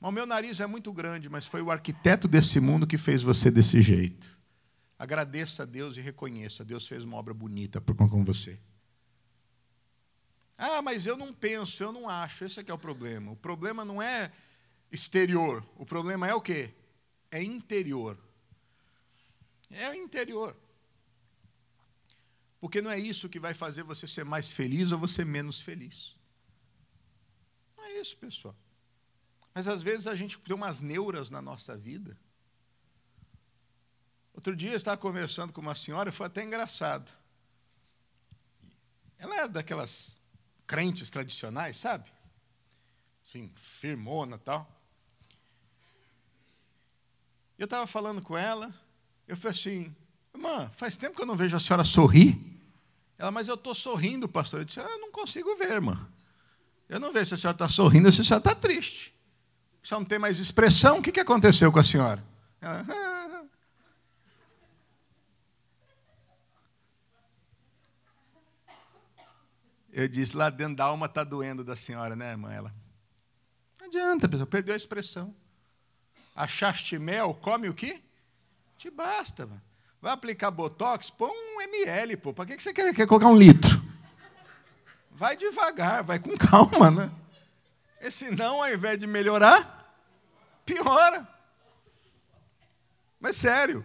o 0.01 0.11
meu 0.11 0.25
nariz 0.25 0.59
é 0.59 0.67
muito 0.67 0.91
grande, 0.91 1.29
mas 1.29 1.45
foi 1.45 1.61
o 1.61 1.71
arquiteto 1.71 2.27
desse 2.27 2.59
mundo 2.59 2.85
que 2.85 2.97
fez 2.97 3.23
você 3.23 3.49
desse 3.49 3.81
jeito. 3.81 4.36
Agradeça 4.99 5.63
a 5.63 5.65
Deus 5.65 5.97
e 5.97 6.01
reconheça: 6.01 6.65
Deus 6.65 6.87
fez 6.87 7.03
uma 7.03 7.17
obra 7.17 7.33
bonita 7.33 7.79
com 7.81 8.23
você. 8.23 8.59
Ah, 10.57 10.81
mas 10.81 11.05
eu 11.05 11.15
não 11.15 11.31
penso, 11.31 11.83
eu 11.83 11.91
não 11.91 12.09
acho. 12.09 12.43
Esse 12.43 12.59
é 12.59 12.63
que 12.63 12.71
é 12.71 12.73
o 12.73 12.79
problema. 12.79 13.31
O 13.31 13.35
problema 13.35 13.85
não 13.85 14.01
é 14.01 14.31
exterior. 14.91 15.63
O 15.75 15.85
problema 15.85 16.27
é 16.27 16.33
o 16.33 16.41
quê? 16.41 16.73
É 17.29 17.43
interior. 17.43 18.17
É 19.69 19.89
o 19.89 19.93
interior. 19.93 20.57
Porque 22.59 22.81
não 22.81 22.89
é 22.89 22.99
isso 22.99 23.29
que 23.29 23.39
vai 23.39 23.53
fazer 23.53 23.83
você 23.83 24.07
ser 24.07 24.25
mais 24.25 24.51
feliz 24.51 24.91
ou 24.91 24.97
você 24.97 25.23
menos 25.23 25.61
feliz. 25.61 26.15
Não 27.77 27.83
é 27.83 28.01
isso, 28.01 28.17
pessoal. 28.17 28.55
Mas 29.53 29.67
às 29.67 29.83
vezes 29.83 30.07
a 30.07 30.15
gente 30.15 30.39
tem 30.39 30.55
umas 30.55 30.81
neuras 30.81 31.29
na 31.29 31.41
nossa 31.41 31.77
vida 31.77 32.17
Outro 34.37 34.55
dia 34.55 34.73
eu 34.73 34.77
estava 34.77 34.95
conversando 34.95 35.51
com 35.51 35.59
uma 35.59 35.73
senhora, 35.73 36.11
foi 36.11 36.27
até 36.27 36.43
engraçado. 36.43 37.11
Ela 39.17 39.35
era 39.35 39.47
daquelas 39.47 40.15
crentes 40.67 41.09
tradicionais, 41.09 41.75
sabe? 41.75 42.07
Assim, 43.27 43.49
firmona 43.55 44.35
e 44.35 44.39
tal. 44.39 44.71
Eu 47.57 47.65
estava 47.65 47.87
falando 47.87 48.21
com 48.21 48.37
ela, 48.37 48.71
eu 49.27 49.35
falei 49.35 49.57
assim, 49.57 49.95
irmã, 50.31 50.69
faz 50.75 50.95
tempo 50.95 51.15
que 51.15 51.23
eu 51.23 51.25
não 51.25 51.35
vejo 51.35 51.57
a 51.57 51.59
senhora 51.59 51.83
sorrir. 51.83 52.39
Ela, 53.17 53.31
mas 53.31 53.47
eu 53.47 53.55
estou 53.55 53.73
sorrindo, 53.73 54.29
pastor. 54.29 54.59
Eu 54.59 54.65
disse, 54.65 54.79
ah, 54.79 54.83
eu 54.83 54.99
não 54.99 55.11
consigo 55.11 55.55
ver, 55.55 55.71
irmã. 55.71 56.07
Eu 56.87 56.99
não 56.99 57.11
vejo 57.11 57.25
se 57.25 57.33
a 57.33 57.37
senhora 57.37 57.55
está 57.55 57.67
sorrindo, 57.67 58.11
se 58.11 58.21
a 58.21 58.23
senhora 58.23 58.41
está 58.41 58.53
triste. 58.53 59.15
Se 59.81 59.93
não 59.93 60.05
tem 60.05 60.19
mais 60.19 60.37
expressão, 60.37 60.99
o 60.99 61.01
que, 61.01 61.11
que 61.11 61.19
aconteceu 61.19 61.71
com 61.71 61.79
a 61.79 61.83
senhora? 61.83 62.23
Ela, 62.61 62.85
ah, 62.87 63.16
Eu 69.97 70.07
disse, 70.07 70.37
lá 70.37 70.51
dentro 70.51 70.75
da 70.75 70.85
alma 70.85 71.07
está 71.07 71.23
doendo 71.23 71.63
da 71.63 71.75
senhora, 71.75 72.15
né, 72.15 72.29
irmã? 72.29 72.53
Ela, 72.53 72.71
não 73.79 73.87
adianta, 73.87 74.29
pessoal, 74.29 74.45
perdeu 74.45 74.75
a 74.75 74.77
expressão. 74.77 75.33
Achaste 76.35 76.99
mel, 76.99 77.33
come 77.33 77.67
o 77.67 77.73
quê? 77.73 77.99
Te 78.77 78.91
basta, 78.91 79.47
mano. 79.47 79.59
Vai 79.99 80.13
aplicar 80.13 80.51
botox, 80.51 81.09
põe 81.09 81.31
um 81.31 81.61
ml, 81.61 82.15
pô. 82.15 82.31
Para 82.31 82.45
que 82.45 82.61
você 82.61 82.71
quer, 82.71 82.93
quer 82.93 83.07
colocar 83.07 83.25
um 83.25 83.35
litro? 83.35 83.81
Vai 85.09 85.35
devagar, 85.35 86.03
vai 86.03 86.19
com 86.19 86.37
calma, 86.37 86.91
né? 86.91 87.11
E 87.99 88.11
senão, 88.11 88.61
ao 88.61 88.71
invés 88.71 88.99
de 88.99 89.07
melhorar, 89.07 89.99
piora. 90.63 91.27
Mas 93.19 93.35
sério, 93.35 93.83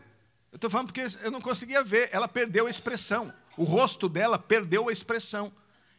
eu 0.53 0.57
estou 0.57 0.69
falando 0.69 0.93
porque 0.93 1.07
eu 1.23 1.31
não 1.31 1.41
conseguia 1.41 1.83
ver. 1.83 2.11
Ela 2.13 2.29
perdeu 2.29 2.67
a 2.67 2.71
expressão. 2.71 3.33
O 3.57 3.65
rosto 3.65 4.11
dela 4.11 4.39
perdeu 4.39 4.91
a 4.91 4.93
expressão. 4.93 5.51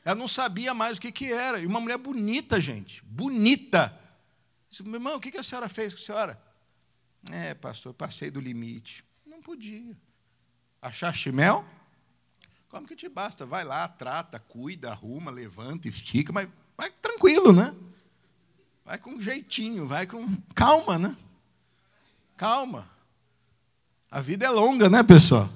Ela 0.06 0.16
não 0.16 0.28
sabia 0.28 0.74
mais 0.74 0.98
o 0.98 1.02
que, 1.02 1.12
que 1.12 1.32
era. 1.32 1.60
E 1.60 1.66
uma 1.66 1.80
mulher 1.80 1.98
bonita, 1.98 2.60
gente. 2.60 3.04
Bonita. 3.06 3.98
disse, 4.70 4.84
meu 4.84 4.96
irmão, 4.96 5.16
o 5.16 5.20
que, 5.20 5.32
que 5.32 5.38
a 5.38 5.44
senhora 5.44 5.70
fez 5.70 5.94
com 5.94 6.00
a 6.00 6.04
senhora? 6.04 6.44
É, 7.32 7.54
pastor, 7.54 7.94
passei 7.94 8.30
do 8.30 8.42
limite. 8.42 9.04
Não 9.26 9.42
podia. 9.42 9.96
Achaste 10.82 11.32
mel? 11.32 11.66
Como 12.68 12.88
que 12.88 12.96
te 12.96 13.08
basta? 13.08 13.46
Vai 13.46 13.64
lá, 13.64 13.88
trata, 13.88 14.40
cuida, 14.40 14.92
arruma, 14.92 15.32
levanta, 15.32 15.88
estica, 15.88 16.34
mas 16.34 16.50
vai 16.76 16.90
tranquilo, 16.90 17.54
né? 17.54 17.74
Vai 18.84 18.98
com 18.98 19.22
jeitinho, 19.22 19.88
vai 19.88 20.06
com 20.06 20.28
calma, 20.54 20.98
né? 20.98 21.16
Calma. 22.36 22.90
A 24.12 24.20
vida 24.20 24.46
é 24.46 24.50
longa, 24.50 24.90
né, 24.90 25.02
pessoal? 25.04 25.50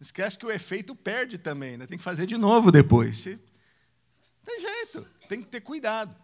Esquece 0.00 0.38
que 0.38 0.46
o 0.46 0.50
efeito 0.50 0.94
perde 0.96 1.36
também, 1.36 1.76
né? 1.76 1.86
Tem 1.86 1.98
que 1.98 2.04
fazer 2.04 2.26
de 2.26 2.36
novo 2.36 2.72
depois. 2.72 3.22
Tem 3.22 4.60
jeito, 4.60 5.06
tem 5.28 5.42
que 5.42 5.48
ter 5.48 5.60
cuidado. 5.60 6.16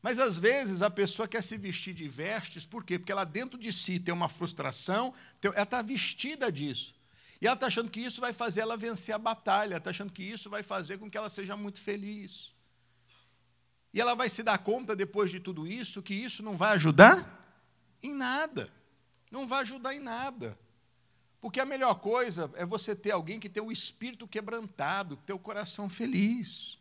Mas 0.00 0.18
às 0.18 0.36
vezes 0.38 0.82
a 0.82 0.90
pessoa 0.90 1.28
quer 1.28 1.42
se 1.42 1.56
vestir 1.56 1.94
de 1.94 2.08
vestes, 2.08 2.66
por 2.66 2.82
quê? 2.82 2.98
Porque 2.98 3.12
ela 3.12 3.24
dentro 3.24 3.58
de 3.58 3.72
si 3.72 4.00
tem 4.00 4.12
uma 4.12 4.28
frustração, 4.28 5.14
ela 5.42 5.62
está 5.62 5.82
vestida 5.82 6.50
disso. 6.50 6.94
E 7.40 7.46
ela 7.46 7.54
está 7.54 7.66
achando 7.66 7.90
que 7.90 8.00
isso 8.00 8.20
vai 8.20 8.32
fazer 8.32 8.60
ela 8.60 8.76
vencer 8.76 9.14
a 9.14 9.18
batalha, 9.18 9.76
está 9.76 9.90
achando 9.90 10.12
que 10.12 10.22
isso 10.22 10.48
vai 10.48 10.62
fazer 10.62 10.98
com 10.98 11.10
que 11.10 11.18
ela 11.18 11.28
seja 11.28 11.56
muito 11.56 11.80
feliz. 11.80 12.52
E 13.92 14.00
ela 14.00 14.14
vai 14.14 14.30
se 14.30 14.42
dar 14.42 14.58
conta, 14.58 14.96
depois 14.96 15.30
de 15.30 15.38
tudo 15.38 15.66
isso, 15.66 16.02
que 16.02 16.14
isso 16.14 16.42
não 16.42 16.56
vai 16.56 16.72
ajudar 16.72 17.58
em 18.02 18.14
nada. 18.14 18.72
Não 19.30 19.46
vai 19.46 19.60
ajudar 19.60 19.94
em 19.94 20.00
nada. 20.00 20.58
Porque 21.42 21.58
a 21.58 21.66
melhor 21.66 21.96
coisa 21.96 22.48
é 22.54 22.64
você 22.64 22.94
ter 22.94 23.10
alguém 23.10 23.40
que 23.40 23.48
tem 23.48 23.60
o 23.60 23.72
espírito 23.72 24.28
quebrantado, 24.28 25.16
que 25.16 25.24
tem 25.24 25.34
o 25.34 25.40
coração 25.40 25.90
feliz. 25.90 26.78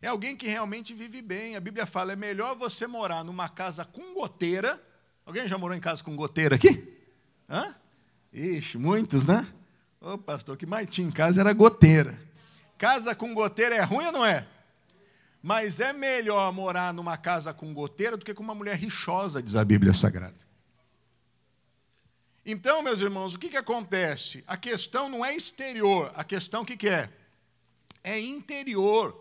É 0.00 0.08
alguém 0.08 0.34
que 0.34 0.48
realmente 0.48 0.94
vive 0.94 1.20
bem. 1.20 1.56
A 1.56 1.60
Bíblia 1.60 1.84
fala: 1.84 2.14
é 2.14 2.16
melhor 2.16 2.56
você 2.56 2.86
morar 2.86 3.22
numa 3.22 3.50
casa 3.50 3.84
com 3.84 4.14
goteira. 4.14 4.82
Alguém 5.26 5.46
já 5.46 5.58
morou 5.58 5.76
em 5.76 5.80
casa 5.80 6.02
com 6.02 6.16
goteira 6.16 6.56
aqui? 6.56 6.90
Hã? 7.50 7.74
Ixi, 8.32 8.78
muitos, 8.78 9.26
né? 9.26 9.46
Ô 10.00 10.16
pastor, 10.16 10.56
que 10.56 10.64
mais 10.64 10.88
tinha 10.88 11.06
em 11.06 11.10
casa 11.10 11.40
era 11.40 11.52
goteira. 11.52 12.18
Casa 12.78 13.14
com 13.14 13.34
goteira 13.34 13.74
é 13.74 13.82
ruim 13.82 14.06
ou 14.06 14.12
não 14.12 14.24
é? 14.24 14.48
Mas 15.42 15.80
é 15.80 15.92
melhor 15.92 16.50
morar 16.50 16.94
numa 16.94 17.18
casa 17.18 17.52
com 17.52 17.74
goteira 17.74 18.16
do 18.16 18.24
que 18.24 18.32
com 18.32 18.42
uma 18.42 18.54
mulher 18.54 18.76
rixosa, 18.76 19.42
diz 19.42 19.54
a 19.54 19.64
Bíblia 19.64 19.92
Sagrada. 19.92 20.45
Então, 22.48 22.80
meus 22.80 23.00
irmãos, 23.00 23.34
o 23.34 23.38
que, 23.40 23.48
que 23.48 23.56
acontece? 23.56 24.44
A 24.46 24.56
questão 24.56 25.08
não 25.08 25.24
é 25.24 25.34
exterior, 25.34 26.12
a 26.14 26.22
questão 26.22 26.64
que, 26.64 26.76
que 26.76 26.88
é? 26.88 27.10
É 28.04 28.20
interior. 28.20 29.20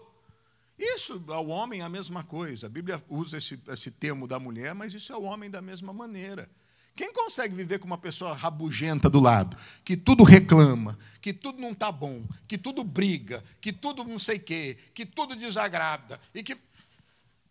Isso 0.77 1.19
ao 1.29 1.47
homem 1.47 1.81
é 1.81 1.83
a 1.83 1.89
mesma 1.89 2.23
coisa. 2.23 2.67
A 2.67 2.69
Bíblia 2.69 3.03
usa 3.09 3.39
esse, 3.39 3.59
esse 3.67 3.89
termo 3.89 4.27
da 4.27 4.37
mulher, 4.37 4.75
mas 4.75 4.93
isso 4.93 5.11
é 5.11 5.17
o 5.17 5.23
homem 5.23 5.49
da 5.49 5.59
mesma 5.59 5.91
maneira. 5.91 6.47
Quem 6.95 7.11
consegue 7.11 7.55
viver 7.55 7.79
com 7.79 7.87
uma 7.87 7.97
pessoa 7.97 8.35
rabugenta 8.35 9.09
do 9.09 9.19
lado, 9.19 9.57
que 9.83 9.97
tudo 9.97 10.23
reclama, 10.23 10.95
que 11.19 11.33
tudo 11.33 11.59
não 11.59 11.71
está 11.71 11.91
bom, 11.91 12.27
que 12.47 12.59
tudo 12.59 12.83
briga, 12.83 13.43
que 13.59 13.73
tudo 13.73 14.03
não 14.03 14.19
sei 14.19 14.37
o 14.37 14.41
quê, 14.41 14.77
que 14.93 15.03
tudo 15.03 15.35
desagrada, 15.35 16.21
e 16.31 16.43
que 16.43 16.55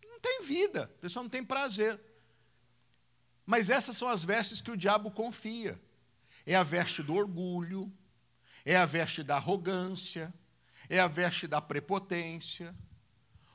não 0.04 0.20
tem 0.20 0.40
vida, 0.44 0.84
a 0.84 1.00
pessoa 1.00 1.24
não 1.24 1.28
tem 1.28 1.42
prazer. 1.42 2.00
Mas 3.46 3.70
essas 3.70 3.96
são 3.96 4.08
as 4.08 4.24
vestes 4.24 4.60
que 4.60 4.70
o 4.70 4.76
diabo 4.76 5.10
confia. 5.10 5.80
É 6.46 6.54
a 6.54 6.62
veste 6.62 7.02
do 7.02 7.14
orgulho, 7.14 7.92
é 8.64 8.76
a 8.76 8.86
veste 8.86 9.22
da 9.22 9.36
arrogância, 9.36 10.32
é 10.88 11.00
a 11.00 11.08
veste 11.08 11.46
da 11.46 11.60
prepotência, 11.60 12.74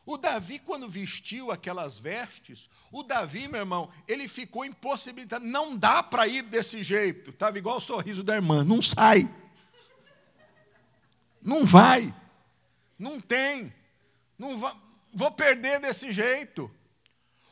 o 0.09 0.17
Davi, 0.17 0.57
quando 0.57 0.89
vestiu 0.89 1.51
aquelas 1.51 1.99
vestes, 1.99 2.67
o 2.91 3.03
Davi, 3.03 3.47
meu 3.47 3.59
irmão, 3.59 3.91
ele 4.07 4.27
ficou 4.27 4.65
impossibilitado. 4.65 5.45
Não 5.45 5.77
dá 5.77 6.01
para 6.01 6.27
ir 6.27 6.41
desse 6.41 6.81
jeito. 6.81 7.29
Estava 7.29 7.59
igual 7.59 7.77
o 7.77 7.79
sorriso 7.79 8.23
da 8.23 8.33
irmã. 8.33 8.63
Não 8.63 8.81
sai. 8.81 9.31
Não 11.39 11.63
vai. 11.63 12.11
Não 12.97 13.21
tem. 13.21 13.71
Não. 14.35 14.59
Vou 15.13 15.31
perder 15.31 15.79
desse 15.79 16.11
jeito. 16.11 16.71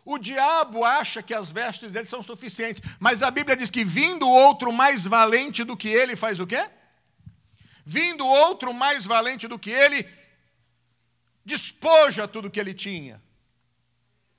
O 0.10 0.18
diabo 0.18 0.86
acha 0.86 1.22
que 1.22 1.34
as 1.34 1.52
vestes 1.52 1.92
dele 1.92 2.08
são 2.08 2.24
suficientes, 2.24 2.82
mas 2.98 3.22
a 3.22 3.30
Bíblia 3.30 3.58
diz 3.58 3.70
que 3.70 3.84
vindo 3.84 4.26
outro 4.26 4.72
mais 4.72 5.06
valente 5.06 5.66
do 5.66 5.76
que 5.76 5.90
ele, 5.90 6.16
faz 6.16 6.40
o 6.40 6.48
quê? 6.48 6.66
Vindo 7.84 8.26
outro 8.26 8.74
mais 8.74 9.06
valente 9.06 9.50
do 9.50 9.60
que 9.60 9.70
ele, 9.70 10.08
despoja 11.44 12.26
tudo 12.26 12.50
que 12.50 12.58
ele 12.58 12.74
tinha 12.74 13.22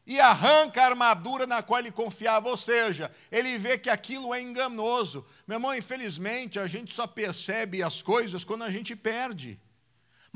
e 0.06 0.18
arranca 0.18 0.80
a 0.80 0.86
armadura 0.86 1.46
na 1.46 1.62
qual 1.62 1.80
ele 1.80 1.92
confiava, 1.92 2.48
ou 2.48 2.56
seja, 2.56 3.14
ele 3.30 3.58
vê 3.58 3.76
que 3.76 3.90
aquilo 3.90 4.32
é 4.32 4.40
enganoso. 4.40 5.26
Meu 5.46 5.56
irmão, 5.56 5.74
infelizmente, 5.74 6.58
a 6.58 6.66
gente 6.66 6.94
só 6.94 7.06
percebe 7.06 7.82
as 7.82 8.00
coisas 8.00 8.42
quando 8.42 8.64
a 8.64 8.70
gente 8.70 8.96
perde. 8.96 9.60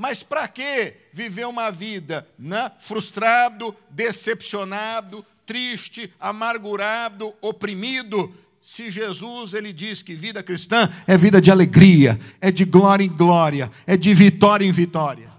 Mas 0.03 0.21
para 0.21 0.49
que 0.49 0.95
viver 1.13 1.47
uma 1.47 1.71
vida 1.71 2.27
né, 2.37 2.69
frustrado, 2.81 3.73
decepcionado, 3.89 5.25
triste, 5.45 6.13
amargurado, 6.19 7.33
oprimido, 7.39 8.35
se 8.61 8.91
Jesus 8.91 9.53
ele 9.53 9.71
diz 9.71 10.01
que 10.01 10.13
vida 10.13 10.43
cristã 10.43 10.91
é 11.07 11.17
vida 11.17 11.39
de 11.39 11.49
alegria, 11.49 12.19
é 12.41 12.51
de 12.51 12.65
glória 12.65 13.05
em 13.05 13.07
glória, 13.07 13.71
é 13.87 13.95
de 13.95 14.13
vitória 14.13 14.65
em 14.65 14.73
vitória. 14.73 15.31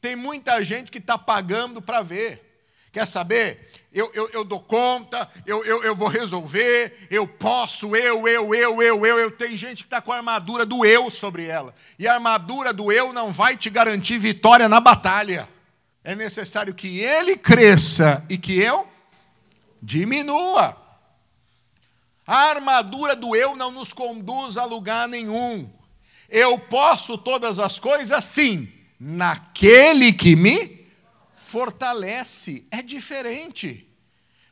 Tem 0.00 0.14
muita 0.14 0.62
gente 0.62 0.88
que 0.88 0.98
está 0.98 1.18
pagando 1.18 1.82
para 1.82 2.02
ver. 2.02 2.45
Quer 2.96 3.06
saber? 3.06 3.70
Eu, 3.92 4.10
eu, 4.14 4.30
eu 4.32 4.42
dou 4.42 4.58
conta, 4.58 5.30
eu, 5.44 5.62
eu, 5.66 5.84
eu 5.84 5.94
vou 5.94 6.08
resolver, 6.08 7.06
eu 7.10 7.28
posso, 7.28 7.94
eu, 7.94 8.26
eu, 8.26 8.54
eu, 8.54 8.82
eu, 8.82 9.04
eu. 9.04 9.18
eu. 9.18 9.30
Tem 9.30 9.54
gente 9.54 9.82
que 9.82 9.86
está 9.86 10.00
com 10.00 10.12
a 10.12 10.16
armadura 10.16 10.64
do 10.64 10.82
eu 10.82 11.10
sobre 11.10 11.44
ela. 11.44 11.74
E 11.98 12.08
a 12.08 12.14
armadura 12.14 12.72
do 12.72 12.90
eu 12.90 13.12
não 13.12 13.30
vai 13.34 13.54
te 13.54 13.68
garantir 13.68 14.16
vitória 14.16 14.66
na 14.66 14.80
batalha. 14.80 15.46
É 16.02 16.14
necessário 16.14 16.72
que 16.72 17.00
ele 17.00 17.36
cresça 17.36 18.24
e 18.30 18.38
que 18.38 18.58
eu 18.58 18.88
diminua. 19.82 20.74
A 22.26 22.48
armadura 22.48 23.14
do 23.14 23.36
eu 23.36 23.54
não 23.54 23.70
nos 23.70 23.92
conduz 23.92 24.56
a 24.56 24.64
lugar 24.64 25.06
nenhum. 25.06 25.70
Eu 26.30 26.58
posso 26.58 27.18
todas 27.18 27.58
as 27.58 27.78
coisas, 27.78 28.24
sim, 28.24 28.72
naquele 28.98 30.14
que 30.14 30.34
me 30.34 30.75
fortalece. 31.46 32.66
É 32.70 32.82
diferente. 32.82 33.88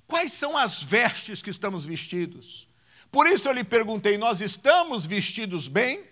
Quais 0.07 0.33
são 0.33 0.57
as 0.57 0.83
vestes 0.83 1.43
que 1.43 1.51
estamos 1.51 1.85
vestidos? 1.85 2.69
Por 3.11 3.27
isso 3.27 3.49
eu 3.49 3.53
lhe 3.53 3.65
perguntei: 3.65 4.17
nós 4.17 4.41
estamos 4.41 5.05
vestidos 5.05 5.67
bem? 5.67 6.05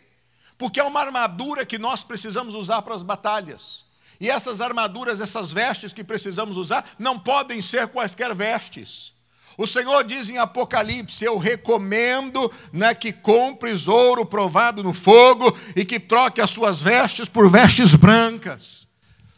Porque 0.59 0.81
é 0.81 0.85
uma 0.85 1.01
armadura 1.01 1.65
que 1.65 1.79
nós 1.79 2.03
precisamos 2.03 2.55
usar 2.55 2.83
para 2.83 2.95
as 2.95 3.03
batalhas. 3.03 3.85
E 4.21 4.29
essas 4.29 4.61
armaduras, 4.61 5.21
essas 5.21 5.53
vestes 5.53 5.93
que 5.93 6.05
precisamos 6.05 6.57
usar, 6.57 6.95
não 6.99 7.19
podem 7.19 7.61
ser 7.61 7.89
quaisquer 7.89 8.35
vestes. 8.35 9.13
O 9.59 9.67
Senhor 9.67 10.05
diz 10.05 10.29
em 10.31 10.39
Apocalipse: 10.39 11.25
Eu 11.25 11.39
recomendo 11.39 12.51
né, 12.73 12.95
que 12.95 13.13
compres 13.13 13.87
ouro 13.87 14.25
provado 14.25 14.83
no 14.83 14.93
fogo 14.93 15.57
e 15.77 15.85
que 15.85 16.01
troque 16.01 16.41
as 16.41 16.51
suas 16.51 16.81
vestes 16.81 17.29
por 17.29 17.51
vestes 17.51 17.95
brancas. 17.95 18.82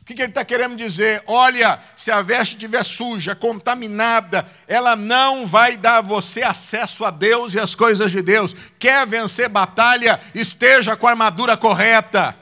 O 0.05 0.07
que, 0.07 0.13
que 0.13 0.21
ele 0.21 0.33
está 0.33 0.45
querendo 0.45 0.77
dizer? 0.77 1.23
Olha, 1.27 1.81
se 1.97 2.11
a 2.11 2.21
veste 2.21 2.57
estiver 2.57 2.85
suja, 2.85 3.35
contaminada, 3.35 4.47
ela 4.69 4.95
não 4.95 5.47
vai 5.47 5.79
dar 5.79 5.97
a 5.97 6.03
você 6.03 6.43
acesso 6.43 7.07
a 7.07 7.11
Deus 7.11 7.55
e 7.55 7.59
as 7.59 7.75
coisas 7.75 8.13
de 8.13 8.21
Deus. 8.21 8.55
Quer 8.79 9.07
vencer 9.07 9.49
batalha? 9.49 10.21
Esteja 10.35 10.95
com 10.95 11.07
a 11.07 11.11
armadura 11.13 11.57
correta. 11.57 12.37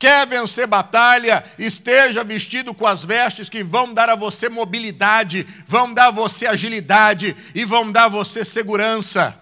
Quer 0.00 0.26
vencer 0.26 0.66
batalha? 0.66 1.44
Esteja 1.56 2.24
vestido 2.24 2.74
com 2.74 2.88
as 2.88 3.04
vestes 3.04 3.48
que 3.48 3.62
vão 3.62 3.94
dar 3.94 4.10
a 4.10 4.16
você 4.16 4.48
mobilidade, 4.48 5.46
vão 5.64 5.94
dar 5.94 6.08
a 6.08 6.10
você 6.10 6.48
agilidade 6.48 7.36
e 7.54 7.64
vão 7.64 7.92
dar 7.92 8.06
a 8.06 8.08
você 8.08 8.44
segurança. 8.44 9.40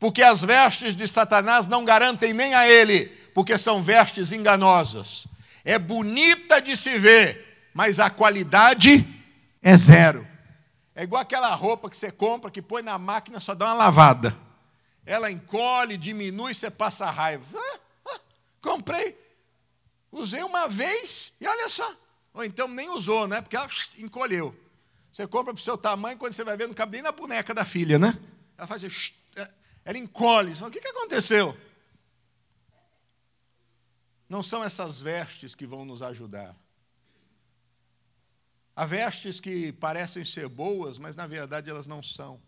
Porque 0.00 0.24
as 0.24 0.42
vestes 0.42 0.96
de 0.96 1.06
Satanás 1.06 1.68
não 1.68 1.84
garantem 1.84 2.32
nem 2.32 2.52
a 2.52 2.66
ele 2.66 3.16
Porque 3.32 3.56
são 3.56 3.80
vestes 3.80 4.32
enganosas. 4.32 5.30
É 5.64 5.78
bonita 5.78 6.60
de 6.60 6.76
se 6.76 6.98
ver, 6.98 7.70
mas 7.72 8.00
a 8.00 8.10
qualidade 8.10 9.06
é 9.62 9.76
zero. 9.76 10.26
É 10.94 11.04
igual 11.04 11.22
aquela 11.22 11.54
roupa 11.54 11.88
que 11.88 11.96
você 11.96 12.10
compra, 12.10 12.50
que 12.50 12.60
põe 12.60 12.82
na 12.82 12.98
máquina 12.98 13.40
só 13.40 13.54
dá 13.54 13.66
uma 13.66 13.74
lavada. 13.74 14.36
Ela 15.06 15.30
encolhe, 15.30 15.96
diminui, 15.96 16.54
você 16.54 16.70
passa 16.70 17.10
raiva. 17.10 17.44
Ah, 17.58 17.78
ah, 18.08 18.20
comprei, 18.60 19.18
usei 20.10 20.42
uma 20.42 20.68
vez 20.68 21.32
e 21.40 21.46
olha 21.46 21.68
só. 21.68 21.94
Ou 22.34 22.44
então 22.44 22.68
nem 22.68 22.90
usou, 22.90 23.26
né? 23.26 23.40
Porque 23.40 23.56
ela 23.56 23.68
encolheu. 23.98 24.54
Você 25.12 25.26
compra 25.26 25.52
para 25.52 25.60
o 25.60 25.62
seu 25.62 25.76
tamanho, 25.76 26.16
quando 26.16 26.32
você 26.32 26.44
vai 26.44 26.56
ver, 26.56 26.66
não 26.66 26.74
cabe 26.74 26.92
nem 26.92 27.02
na 27.02 27.12
boneca 27.12 27.52
da 27.52 27.64
filha, 27.64 27.98
né? 27.98 28.18
Ela 28.56 28.66
faz 28.66 28.82
ela 29.84 29.98
encolhe. 29.98 30.52
O 30.62 30.70
que, 30.70 30.80
que 30.80 30.88
aconteceu? 30.88 31.56
Não 34.32 34.42
são 34.42 34.64
essas 34.64 34.98
vestes 34.98 35.54
que 35.54 35.66
vão 35.66 35.84
nos 35.84 36.00
ajudar. 36.00 36.56
Há 38.74 38.86
vestes 38.86 39.38
que 39.38 39.74
parecem 39.74 40.24
ser 40.24 40.48
boas, 40.48 40.96
mas 40.96 41.14
na 41.14 41.26
verdade 41.26 41.68
elas 41.68 41.86
não 41.86 42.02
são. 42.02 42.40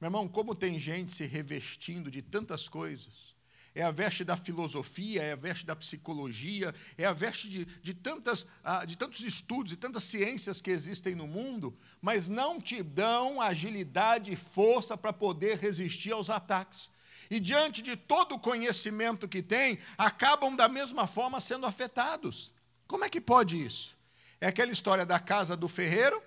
Meu 0.00 0.08
irmão, 0.08 0.26
como 0.26 0.54
tem 0.54 0.80
gente 0.80 1.12
se 1.12 1.26
revestindo 1.26 2.10
de 2.10 2.22
tantas 2.22 2.66
coisas. 2.66 3.36
É 3.74 3.82
a 3.82 3.90
veste 3.90 4.24
da 4.24 4.38
filosofia, 4.38 5.22
é 5.22 5.32
a 5.32 5.36
veste 5.36 5.66
da 5.66 5.76
psicologia, 5.76 6.74
é 6.96 7.04
a 7.04 7.12
veste 7.12 7.46
de, 7.46 7.66
de, 7.66 7.92
tantas, 7.92 8.46
ah, 8.64 8.86
de 8.86 8.96
tantos 8.96 9.20
estudos 9.20 9.72
e 9.72 9.76
tantas 9.76 10.04
ciências 10.04 10.62
que 10.62 10.70
existem 10.70 11.14
no 11.14 11.26
mundo, 11.26 11.76
mas 12.00 12.26
não 12.26 12.58
te 12.58 12.82
dão 12.82 13.38
agilidade 13.38 14.32
e 14.32 14.36
força 14.36 14.96
para 14.96 15.12
poder 15.12 15.58
resistir 15.58 16.12
aos 16.12 16.30
ataques. 16.30 16.88
E 17.30 17.40
diante 17.40 17.82
de 17.82 17.96
todo 17.96 18.34
o 18.34 18.38
conhecimento 18.38 19.28
que 19.28 19.42
tem, 19.42 19.78
acabam 19.96 20.54
da 20.54 20.68
mesma 20.68 21.06
forma 21.06 21.40
sendo 21.40 21.66
afetados. 21.66 22.52
Como 22.86 23.04
é 23.04 23.10
que 23.10 23.20
pode 23.20 23.64
isso? 23.64 23.96
É 24.40 24.48
aquela 24.48 24.72
história 24.72 25.04
da 25.04 25.18
casa 25.18 25.56
do 25.56 25.68
ferreiro, 25.68 26.22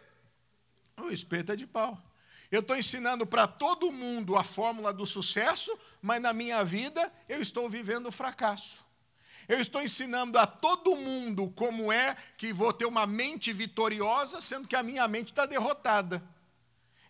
o 0.98 1.12
espeto 1.12 1.52
é 1.52 1.56
de 1.56 1.66
pau. 1.66 2.02
Eu 2.52 2.62
estou 2.62 2.76
ensinando 2.76 3.28
para 3.28 3.48
todo 3.48 3.92
mundo 3.92 4.36
a 4.36 4.44
fórmula 4.44 4.92
do 4.92 5.06
sucesso, 5.06 5.78
mas 6.02 6.20
na 6.20 6.34
minha 6.34 6.64
vida 6.64 7.12
eu 7.28 7.42
estou 7.42 7.70
vivendo 7.70 8.08
o 8.08 8.12
fracasso. 8.12 8.84
Eu 9.48 9.60
estou 9.60 9.82
ensinando 9.82 10.38
a 10.38 10.46
todo 10.46 10.96
mundo 10.96 11.50
como 11.52 11.92
é 11.92 12.16
que 12.38 12.52
vou 12.52 12.74
ter 12.74 12.86
uma 12.86 13.06
mente 13.06 13.54
vitoriosa, 13.54 14.42
sendo 14.42 14.68
que 14.68 14.76
a 14.76 14.84
minha 14.84 15.08
mente 15.08 15.28
está 15.28 15.46
derrotada. 15.46 16.24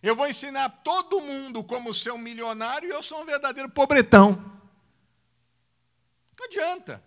Eu 0.02 0.16
vou 0.16 0.26
ensinar 0.26 0.68
todo 0.82 1.20
mundo 1.20 1.62
como 1.62 1.92
ser 1.92 2.12
um 2.12 2.18
milionário 2.18 2.88
e 2.88 2.92
eu 2.92 3.02
sou 3.02 3.20
um 3.20 3.26
verdadeiro 3.26 3.68
pobretão. 3.68 4.32
Não 6.38 6.46
adianta. 6.46 7.02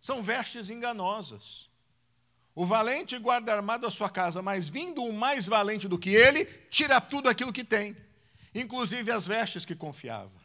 São 0.00 0.22
vestes 0.22 0.68
enganosas. 0.68 1.70
O 2.54 2.66
valente 2.66 3.16
guarda 3.18 3.54
armado 3.54 3.86
a 3.86 3.90
sua 3.90 4.10
casa, 4.10 4.42
mas 4.42 4.68
vindo 4.68 5.02
um 5.02 5.12
mais 5.12 5.46
valente 5.46 5.86
do 5.88 5.98
que 5.98 6.10
ele, 6.10 6.44
tira 6.68 7.00
tudo 7.00 7.28
aquilo 7.28 7.52
que 7.52 7.64
tem, 7.64 7.96
inclusive 8.54 9.10
as 9.10 9.26
vestes 9.26 9.64
que 9.64 9.74
confiava. 9.74 10.42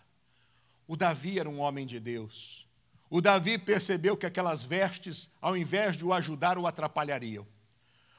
O 0.88 0.95
Davi 0.95 1.39
era 1.39 1.49
um 1.49 1.60
homem 1.60 1.86
de 1.86 1.99
Deus. 1.99 2.65
O 3.10 3.19
Davi 3.19 3.57
percebeu 3.57 4.15
que 4.15 4.25
aquelas 4.25 4.63
vestes, 4.63 5.29
ao 5.41 5.57
invés 5.57 5.97
de 5.97 6.05
o 6.05 6.13
ajudar, 6.13 6.57
o 6.57 6.67
atrapalhariam. 6.67 7.45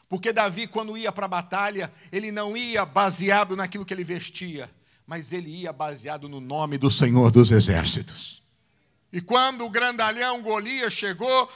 Porque 0.08 0.32
Davi, 0.32 0.66
quando 0.66 0.96
ia 0.96 1.12
para 1.12 1.26
a 1.26 1.28
batalha, 1.28 1.92
ele 2.10 2.32
não 2.32 2.56
ia 2.56 2.84
baseado 2.84 3.54
naquilo 3.54 3.84
que 3.84 3.92
ele 3.92 4.04
vestia, 4.04 4.70
mas 5.06 5.32
ele 5.32 5.50
ia 5.50 5.72
baseado 5.72 6.28
no 6.28 6.40
nome 6.40 6.78
do 6.78 6.90
Senhor 6.90 7.30
dos 7.30 7.50
Exércitos. 7.50 8.42
E 9.12 9.20
quando 9.20 9.64
o 9.64 9.70
grandalhão 9.70 10.42
Golias 10.42 10.92
chegou, 10.92 11.50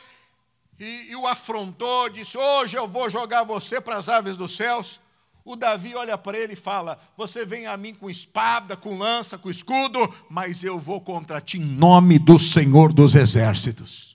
e, 0.79 1.11
e 1.11 1.17
o 1.17 1.27
afrontou, 1.27 2.09
disse: 2.09 2.37
Hoje 2.37 2.77
eu 2.77 2.89
vou 2.89 3.09
jogar 3.09 3.45
você 3.45 3.81
para 3.81 3.97
as 3.97 4.09
aves 4.09 4.37
dos 4.37 4.57
céus. 4.57 5.01
O 5.45 5.57
Davi 5.57 5.95
olha 5.95 6.17
para 6.19 6.39
ele 6.39 6.55
e 6.55 6.57
fala: 6.57 6.99
Você 7.17 7.45
vem 7.45 7.67
a 7.67 7.77
mim 7.77 7.95
com 7.95 8.11
espada, 8.11 8.77
com 8.77 8.99
lança, 8.99 9.39
com 9.39 9.51
escudo, 9.51 9.99
mas 10.29 10.63
eu 10.65 10.79
vou 10.79 11.01
contra 11.01 11.41
ti 11.41 11.59
em 11.59 11.65
nome 11.65 12.19
do 12.19 12.39
Senhor 12.39 12.93
dos 12.93 13.15
exércitos. 13.15 14.12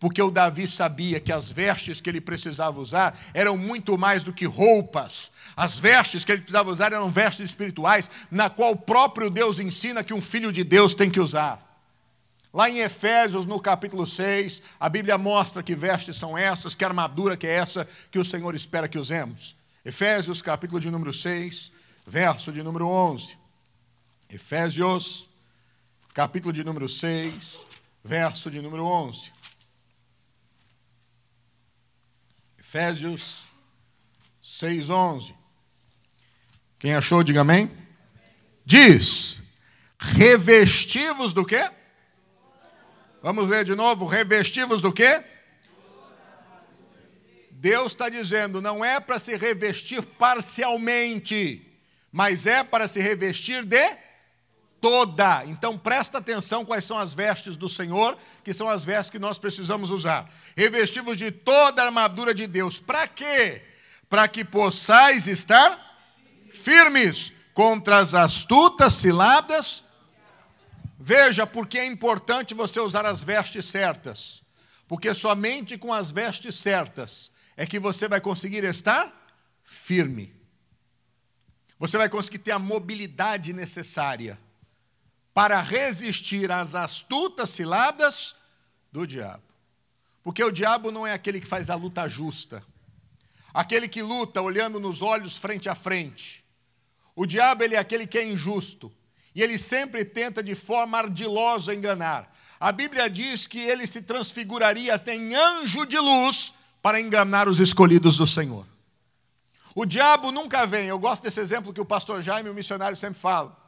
Porque 0.00 0.22
o 0.22 0.30
Davi 0.30 0.66
sabia 0.66 1.20
que 1.20 1.30
as 1.30 1.50
vestes 1.50 2.00
que 2.00 2.08
ele 2.08 2.22
precisava 2.22 2.80
usar 2.80 3.20
eram 3.34 3.58
muito 3.58 3.98
mais 3.98 4.24
do 4.24 4.32
que 4.32 4.46
roupas. 4.46 5.30
As 5.54 5.78
vestes 5.78 6.24
que 6.24 6.32
ele 6.32 6.40
precisava 6.40 6.70
usar 6.70 6.94
eram 6.94 7.10
vestes 7.10 7.44
espirituais, 7.44 8.10
na 8.30 8.48
qual 8.48 8.72
o 8.72 8.78
próprio 8.78 9.28
Deus 9.28 9.58
ensina 9.58 10.02
que 10.02 10.14
um 10.14 10.22
filho 10.22 10.50
de 10.50 10.64
Deus 10.64 10.94
tem 10.94 11.10
que 11.10 11.20
usar. 11.20 11.70
Lá 12.52 12.68
em 12.68 12.78
Efésios, 12.78 13.44
no 13.44 13.60
capítulo 13.60 14.06
6, 14.06 14.62
a 14.80 14.88
Bíblia 14.88 15.18
mostra 15.18 15.62
que 15.62 15.74
vestes 15.74 16.16
são 16.16 16.36
essas, 16.36 16.74
que 16.74 16.84
armadura 16.84 17.36
que 17.36 17.46
é 17.46 17.54
essa 17.54 17.86
que 18.10 18.18
o 18.18 18.24
Senhor 18.24 18.54
espera 18.54 18.88
que 18.88 18.98
usemos. 18.98 19.54
Efésios, 19.84 20.40
capítulo 20.40 20.80
de 20.80 20.90
número 20.90 21.12
6, 21.12 21.70
verso 22.06 22.50
de 22.50 22.62
número 22.62 22.88
11. 22.88 23.38
Efésios, 24.30 25.28
capítulo 26.14 26.52
de 26.52 26.64
número 26.64 26.88
6, 26.88 27.66
verso 28.02 28.50
de 28.50 28.62
número 28.62 28.84
11. 28.84 29.30
Efésios 32.70 33.46
6, 34.40 34.90
11. 34.90 35.34
Quem 36.78 36.94
achou, 36.94 37.24
diga 37.24 37.40
amém. 37.40 37.68
Diz: 38.64 39.42
revestivos 39.98 41.32
do 41.32 41.44
quê? 41.44 41.68
Vamos 43.20 43.48
ler 43.48 43.64
de 43.64 43.74
novo. 43.74 44.06
Revestivos 44.06 44.80
do 44.80 44.92
quê? 44.92 45.20
Deus 47.50 47.88
está 47.90 48.08
dizendo, 48.08 48.62
não 48.62 48.84
é 48.84 49.00
para 49.00 49.18
se 49.18 49.36
revestir 49.36 50.02
parcialmente, 50.02 51.68
mas 52.12 52.46
é 52.46 52.62
para 52.62 52.86
se 52.86 53.00
revestir 53.00 53.64
de 53.64 53.98
toda. 54.80 55.44
Então 55.46 55.76
presta 55.76 56.18
atenção 56.18 56.64
quais 56.64 56.84
são 56.84 56.98
as 56.98 57.12
vestes 57.12 57.56
do 57.56 57.68
Senhor, 57.68 58.16
que 58.42 58.52
são 58.52 58.68
as 58.68 58.84
vestes 58.84 59.10
que 59.10 59.18
nós 59.18 59.38
precisamos 59.38 59.90
usar. 59.90 60.30
Revestivos 60.56 61.16
de 61.16 61.30
toda 61.30 61.82
a 61.82 61.86
armadura 61.86 62.34
de 62.34 62.46
Deus. 62.46 62.78
Para 62.78 63.06
quê? 63.06 63.62
Para 64.08 64.26
que 64.26 64.44
possais 64.44 65.26
estar 65.26 65.78
firmes 66.50 67.32
contra 67.54 67.98
as 67.98 68.14
astutas 68.14 68.94
ciladas 68.94 69.84
Veja 71.02 71.46
porque 71.46 71.78
é 71.78 71.86
importante 71.86 72.52
você 72.52 72.78
usar 72.78 73.06
as 73.06 73.24
vestes 73.24 73.64
certas. 73.64 74.42
Porque 74.86 75.14
somente 75.14 75.78
com 75.78 75.94
as 75.94 76.10
vestes 76.10 76.56
certas 76.56 77.32
é 77.56 77.64
que 77.64 77.80
você 77.80 78.06
vai 78.06 78.20
conseguir 78.20 78.64
estar 78.64 79.10
firme. 79.64 80.34
Você 81.78 81.96
vai 81.96 82.10
conseguir 82.10 82.40
ter 82.40 82.52
a 82.52 82.58
mobilidade 82.58 83.54
necessária 83.54 84.38
para 85.40 85.62
resistir 85.62 86.52
às 86.52 86.74
astutas 86.74 87.48
ciladas 87.48 88.34
do 88.92 89.06
diabo. 89.06 89.42
Porque 90.22 90.44
o 90.44 90.50
diabo 90.50 90.92
não 90.92 91.06
é 91.06 91.14
aquele 91.14 91.40
que 91.40 91.46
faz 91.46 91.70
a 91.70 91.74
luta 91.74 92.06
justa, 92.06 92.62
aquele 93.54 93.88
que 93.88 94.02
luta 94.02 94.42
olhando 94.42 94.78
nos 94.78 95.00
olhos 95.00 95.38
frente 95.38 95.66
a 95.66 95.74
frente. 95.74 96.44
O 97.16 97.24
diabo 97.24 97.64
ele 97.64 97.74
é 97.74 97.78
aquele 97.78 98.06
que 98.06 98.18
é 98.18 98.22
injusto, 98.22 98.92
e 99.34 99.40
ele 99.40 99.56
sempre 99.56 100.04
tenta 100.04 100.42
de 100.42 100.54
forma 100.54 100.98
ardilosa 100.98 101.74
enganar. 101.74 102.30
A 102.60 102.70
Bíblia 102.70 103.08
diz 103.08 103.46
que 103.46 103.60
ele 103.60 103.86
se 103.86 104.02
transfiguraria 104.02 104.94
até 104.94 105.14
em 105.14 105.34
anjo 105.34 105.86
de 105.86 105.98
luz 105.98 106.52
para 106.82 107.00
enganar 107.00 107.48
os 107.48 107.60
escolhidos 107.60 108.18
do 108.18 108.26
Senhor. 108.26 108.66
O 109.74 109.86
diabo 109.86 110.30
nunca 110.30 110.66
vem, 110.66 110.88
eu 110.88 110.98
gosto 110.98 111.22
desse 111.22 111.40
exemplo 111.40 111.72
que 111.72 111.80
o 111.80 111.86
pastor 111.86 112.20
Jaime, 112.20 112.50
o 112.50 112.54
missionário, 112.54 112.94
sempre 112.94 113.18
fala. 113.18 113.58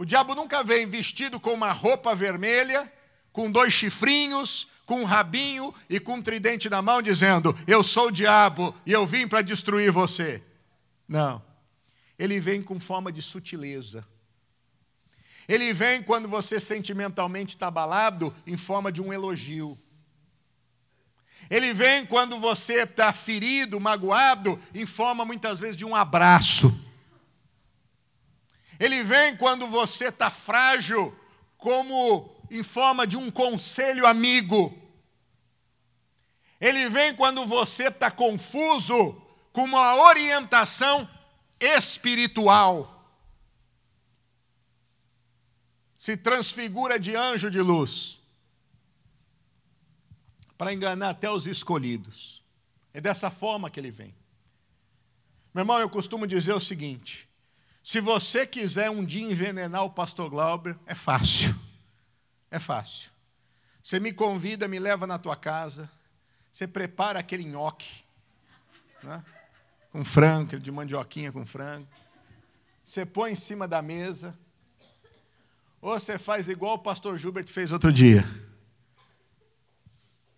O 0.00 0.04
diabo 0.06 0.34
nunca 0.34 0.64
vem 0.64 0.88
vestido 0.88 1.38
com 1.38 1.52
uma 1.52 1.72
roupa 1.72 2.14
vermelha, 2.14 2.90
com 3.32 3.50
dois 3.50 3.72
chifrinhos, 3.72 4.66
com 4.86 5.02
um 5.02 5.04
rabinho 5.04 5.74
e 5.88 6.00
com 6.00 6.14
um 6.14 6.22
tridente 6.22 6.70
na 6.70 6.80
mão, 6.80 7.02
dizendo: 7.02 7.54
Eu 7.66 7.84
sou 7.84 8.06
o 8.06 8.10
diabo 8.10 8.74
e 8.86 8.92
eu 8.92 9.06
vim 9.06 9.28
para 9.28 9.42
destruir 9.42 9.92
você. 9.92 10.42
Não. 11.06 11.42
Ele 12.18 12.40
vem 12.40 12.62
com 12.62 12.80
forma 12.80 13.12
de 13.12 13.20
sutileza 13.20 14.02
ele 15.50 15.72
vem 15.72 16.00
quando 16.00 16.28
você 16.28 16.60
sentimentalmente 16.60 17.56
está 17.56 17.66
abalado, 17.66 18.32
em 18.46 18.56
forma 18.56 18.92
de 18.92 19.02
um 19.02 19.12
elogio. 19.12 19.76
Ele 21.50 21.74
vem 21.74 22.06
quando 22.06 22.38
você 22.38 22.84
está 22.84 23.12
ferido, 23.12 23.80
magoado, 23.80 24.56
em 24.72 24.86
forma 24.86 25.24
muitas 25.24 25.58
vezes 25.58 25.76
de 25.76 25.84
um 25.84 25.92
abraço. 25.92 26.72
Ele 28.80 29.04
vem 29.04 29.36
quando 29.36 29.68
você 29.68 30.08
está 30.08 30.30
frágil, 30.30 31.16
como 31.56 32.34
em 32.50 32.64
forma 32.64 33.06
de 33.06 33.16
um 33.16 33.30
conselho 33.30 34.04
amigo. 34.06 34.76
Ele 36.60 36.88
vem 36.88 37.14
quando 37.14 37.46
você 37.46 37.88
está 37.88 38.10
confuso, 38.10 39.20
com 39.52 39.62
uma 39.64 39.94
orientação 39.96 41.08
espiritual 41.60 43.00
se 46.00 46.16
transfigura 46.16 46.98
de 46.98 47.14
anjo 47.14 47.50
de 47.50 47.60
luz 47.60 48.22
para 50.56 50.72
enganar 50.72 51.10
até 51.10 51.30
os 51.30 51.46
escolhidos. 51.46 52.42
É 52.94 53.02
dessa 53.02 53.30
forma 53.30 53.68
que 53.68 53.78
ele 53.78 53.90
vem. 53.90 54.14
Meu 55.52 55.60
irmão, 55.60 55.78
eu 55.78 55.90
costumo 55.90 56.26
dizer 56.26 56.54
o 56.54 56.60
seguinte: 56.60 57.28
se 57.90 58.00
você 58.00 58.46
quiser 58.46 58.88
um 58.88 59.04
dia 59.04 59.24
envenenar 59.24 59.82
o 59.82 59.90
pastor 59.90 60.30
Glauber, 60.30 60.78
é 60.86 60.94
fácil. 60.94 61.58
É 62.48 62.56
fácil. 62.56 63.10
Você 63.82 63.98
me 63.98 64.12
convida, 64.12 64.68
me 64.68 64.78
leva 64.78 65.08
na 65.08 65.18
tua 65.18 65.34
casa, 65.34 65.90
você 66.52 66.68
prepara 66.68 67.18
aquele 67.18 67.42
nhoque, 67.42 68.04
né? 69.02 69.24
com 69.90 70.04
frango, 70.04 70.60
de 70.60 70.70
mandioquinha 70.70 71.32
com 71.32 71.44
frango. 71.44 71.88
Você 72.84 73.04
põe 73.04 73.32
em 73.32 73.34
cima 73.34 73.66
da 73.66 73.82
mesa. 73.82 74.38
Ou 75.80 75.98
você 75.98 76.16
faz 76.16 76.48
igual 76.48 76.74
o 76.74 76.78
pastor 76.78 77.18
Gilbert 77.18 77.48
fez 77.48 77.72
outro 77.72 77.92
dia. 77.92 78.24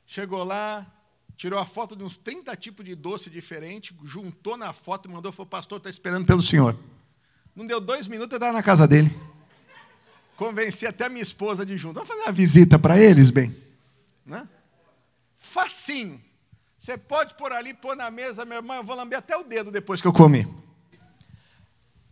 Chegou 0.06 0.42
lá, 0.42 0.90
tirou 1.36 1.58
a 1.58 1.66
foto 1.66 1.94
de 1.94 2.02
uns 2.02 2.16
30 2.16 2.56
tipos 2.56 2.82
de 2.82 2.94
doce 2.94 3.28
diferentes, 3.28 3.94
juntou 4.04 4.56
na 4.56 4.72
foto 4.72 5.06
e 5.06 5.12
mandou, 5.12 5.30
falou, 5.30 5.50
pastor, 5.50 5.76
está 5.76 5.90
esperando 5.90 6.24
pelo 6.24 6.42
senhor. 6.42 6.78
Não 7.54 7.66
deu 7.66 7.80
dois 7.80 8.08
minutos, 8.08 8.32
eu 8.32 8.36
estava 8.36 8.52
na 8.52 8.62
casa 8.62 8.86
dele. 8.86 9.14
Convenci 10.36 10.86
até 10.86 11.06
a 11.06 11.08
minha 11.08 11.22
esposa 11.22 11.64
de 11.64 11.76
junto. 11.76 11.94
Vamos 11.94 12.08
fazer 12.08 12.22
uma 12.22 12.32
visita 12.32 12.78
para 12.78 12.98
eles, 12.98 13.30
bem. 13.30 13.54
Né? 14.24 14.48
Facinho. 15.36 16.20
Você 16.78 16.98
pode 16.98 17.34
pôr 17.34 17.52
ali, 17.52 17.74
pôr 17.74 17.94
na 17.94 18.10
mesa, 18.10 18.44
meu 18.44 18.56
irmão, 18.56 18.76
eu 18.76 18.84
vou 18.84 18.96
lamber 18.96 19.18
até 19.18 19.36
o 19.36 19.44
dedo 19.44 19.70
depois 19.70 20.00
que 20.00 20.08
eu 20.08 20.12
comer. 20.12 20.48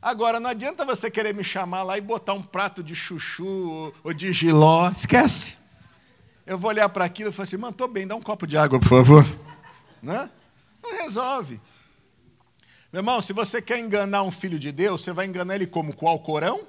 Agora, 0.00 0.38
não 0.38 0.48
adianta 0.48 0.84
você 0.84 1.10
querer 1.10 1.34
me 1.34 1.42
chamar 1.42 1.82
lá 1.82 1.98
e 1.98 2.00
botar 2.00 2.34
um 2.34 2.42
prato 2.42 2.82
de 2.82 2.94
chuchu 2.94 3.92
ou 4.02 4.14
de 4.14 4.32
giló. 4.32 4.90
Esquece. 4.90 5.56
Eu 6.46 6.58
vou 6.58 6.70
olhar 6.70 6.88
para 6.88 7.04
aquilo 7.04 7.30
e 7.30 7.32
falar 7.32 7.44
assim, 7.44 7.56
mano, 7.56 7.72
estou 7.72 7.88
bem, 7.88 8.06
dá 8.06 8.14
um 8.14 8.22
copo 8.22 8.46
de 8.46 8.56
água, 8.56 8.78
por 8.78 8.88
favor. 8.88 9.26
Né? 10.02 10.30
Não 10.82 10.92
resolve. 11.02 11.60
Meu 12.92 13.00
irmão, 13.00 13.22
se 13.22 13.32
você 13.32 13.62
quer 13.62 13.78
enganar 13.78 14.24
um 14.24 14.32
filho 14.32 14.58
de 14.58 14.72
Deus, 14.72 15.02
você 15.02 15.12
vai 15.12 15.26
enganar 15.26 15.54
ele 15.54 15.66
como? 15.66 15.94
Com 15.94 16.06
o 16.06 16.08
Alcorão? 16.08 16.66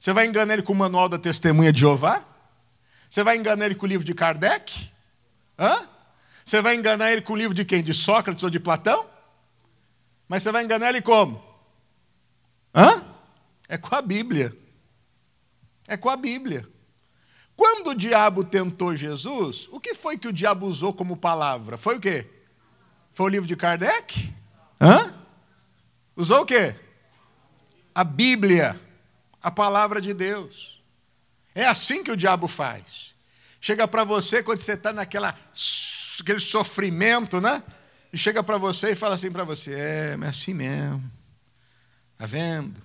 Você 0.00 0.12
vai 0.12 0.26
enganar 0.26 0.54
ele 0.54 0.62
com 0.62 0.72
o 0.72 0.76
Manual 0.76 1.08
da 1.08 1.18
Testemunha 1.18 1.72
de 1.72 1.80
Jeová? 1.80 2.24
Você 3.08 3.22
vai 3.22 3.36
enganar 3.36 3.66
ele 3.66 3.76
com 3.76 3.86
o 3.86 3.88
livro 3.88 4.04
de 4.04 4.12
Kardec? 4.12 4.90
Hã? 5.56 5.88
Você 6.44 6.60
vai 6.60 6.74
enganar 6.74 7.12
ele 7.12 7.22
com 7.22 7.34
o 7.34 7.36
livro 7.36 7.54
de 7.54 7.64
quem? 7.64 7.82
De 7.82 7.94
Sócrates 7.94 8.42
ou 8.42 8.50
de 8.50 8.58
Platão? 8.58 9.08
Mas 10.28 10.42
você 10.42 10.50
vai 10.50 10.64
enganar 10.64 10.88
ele 10.88 11.00
como? 11.00 11.42
Hã? 12.74 13.04
É 13.68 13.78
com 13.78 13.94
a 13.94 14.02
Bíblia. 14.02 14.56
É 15.86 15.96
com 15.96 16.10
a 16.10 16.16
Bíblia. 16.16 16.68
Quando 17.56 17.90
o 17.90 17.94
diabo 17.94 18.44
tentou 18.44 18.94
Jesus, 18.94 19.68
o 19.70 19.78
que 19.78 19.94
foi 19.94 20.18
que 20.18 20.28
o 20.28 20.32
diabo 20.32 20.66
usou 20.66 20.92
como 20.92 21.16
palavra? 21.16 21.78
Foi 21.78 21.96
o 21.96 22.00
quê? 22.00 22.28
Foi 23.12 23.26
o 23.26 23.28
livro 23.30 23.46
de 23.46 23.56
Kardec? 23.56 24.34
Hã? 24.80 25.14
Usou 26.14 26.42
o 26.42 26.46
quê? 26.46 26.74
A 27.94 28.04
Bíblia, 28.04 28.78
a 29.42 29.50
palavra 29.50 30.00
de 30.00 30.12
Deus. 30.12 30.82
É 31.54 31.66
assim 31.66 32.02
que 32.02 32.10
o 32.10 32.16
diabo 32.16 32.46
faz. 32.46 33.14
Chega 33.60 33.88
para 33.88 34.04
você 34.04 34.42
quando 34.42 34.60
você 34.60 34.72
está 34.72 34.92
naquela 34.92 35.34
aquele 36.20 36.40
sofrimento, 36.40 37.40
né? 37.40 37.62
E 38.12 38.18
chega 38.18 38.42
para 38.42 38.58
você 38.58 38.92
e 38.92 38.96
fala 38.96 39.14
assim 39.14 39.30
para 39.30 39.44
você: 39.44 39.74
é, 39.74 40.18
é 40.20 40.26
assim 40.26 40.54
mesmo. 40.54 41.10
Está 42.12 42.26
vendo? 42.26 42.80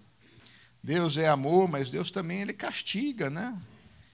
Deus 0.84 1.18
é 1.18 1.28
amor, 1.28 1.68
mas 1.68 1.90
Deus 1.90 2.12
também 2.12 2.42
ele 2.42 2.54
castiga, 2.54 3.30
né? 3.30 3.56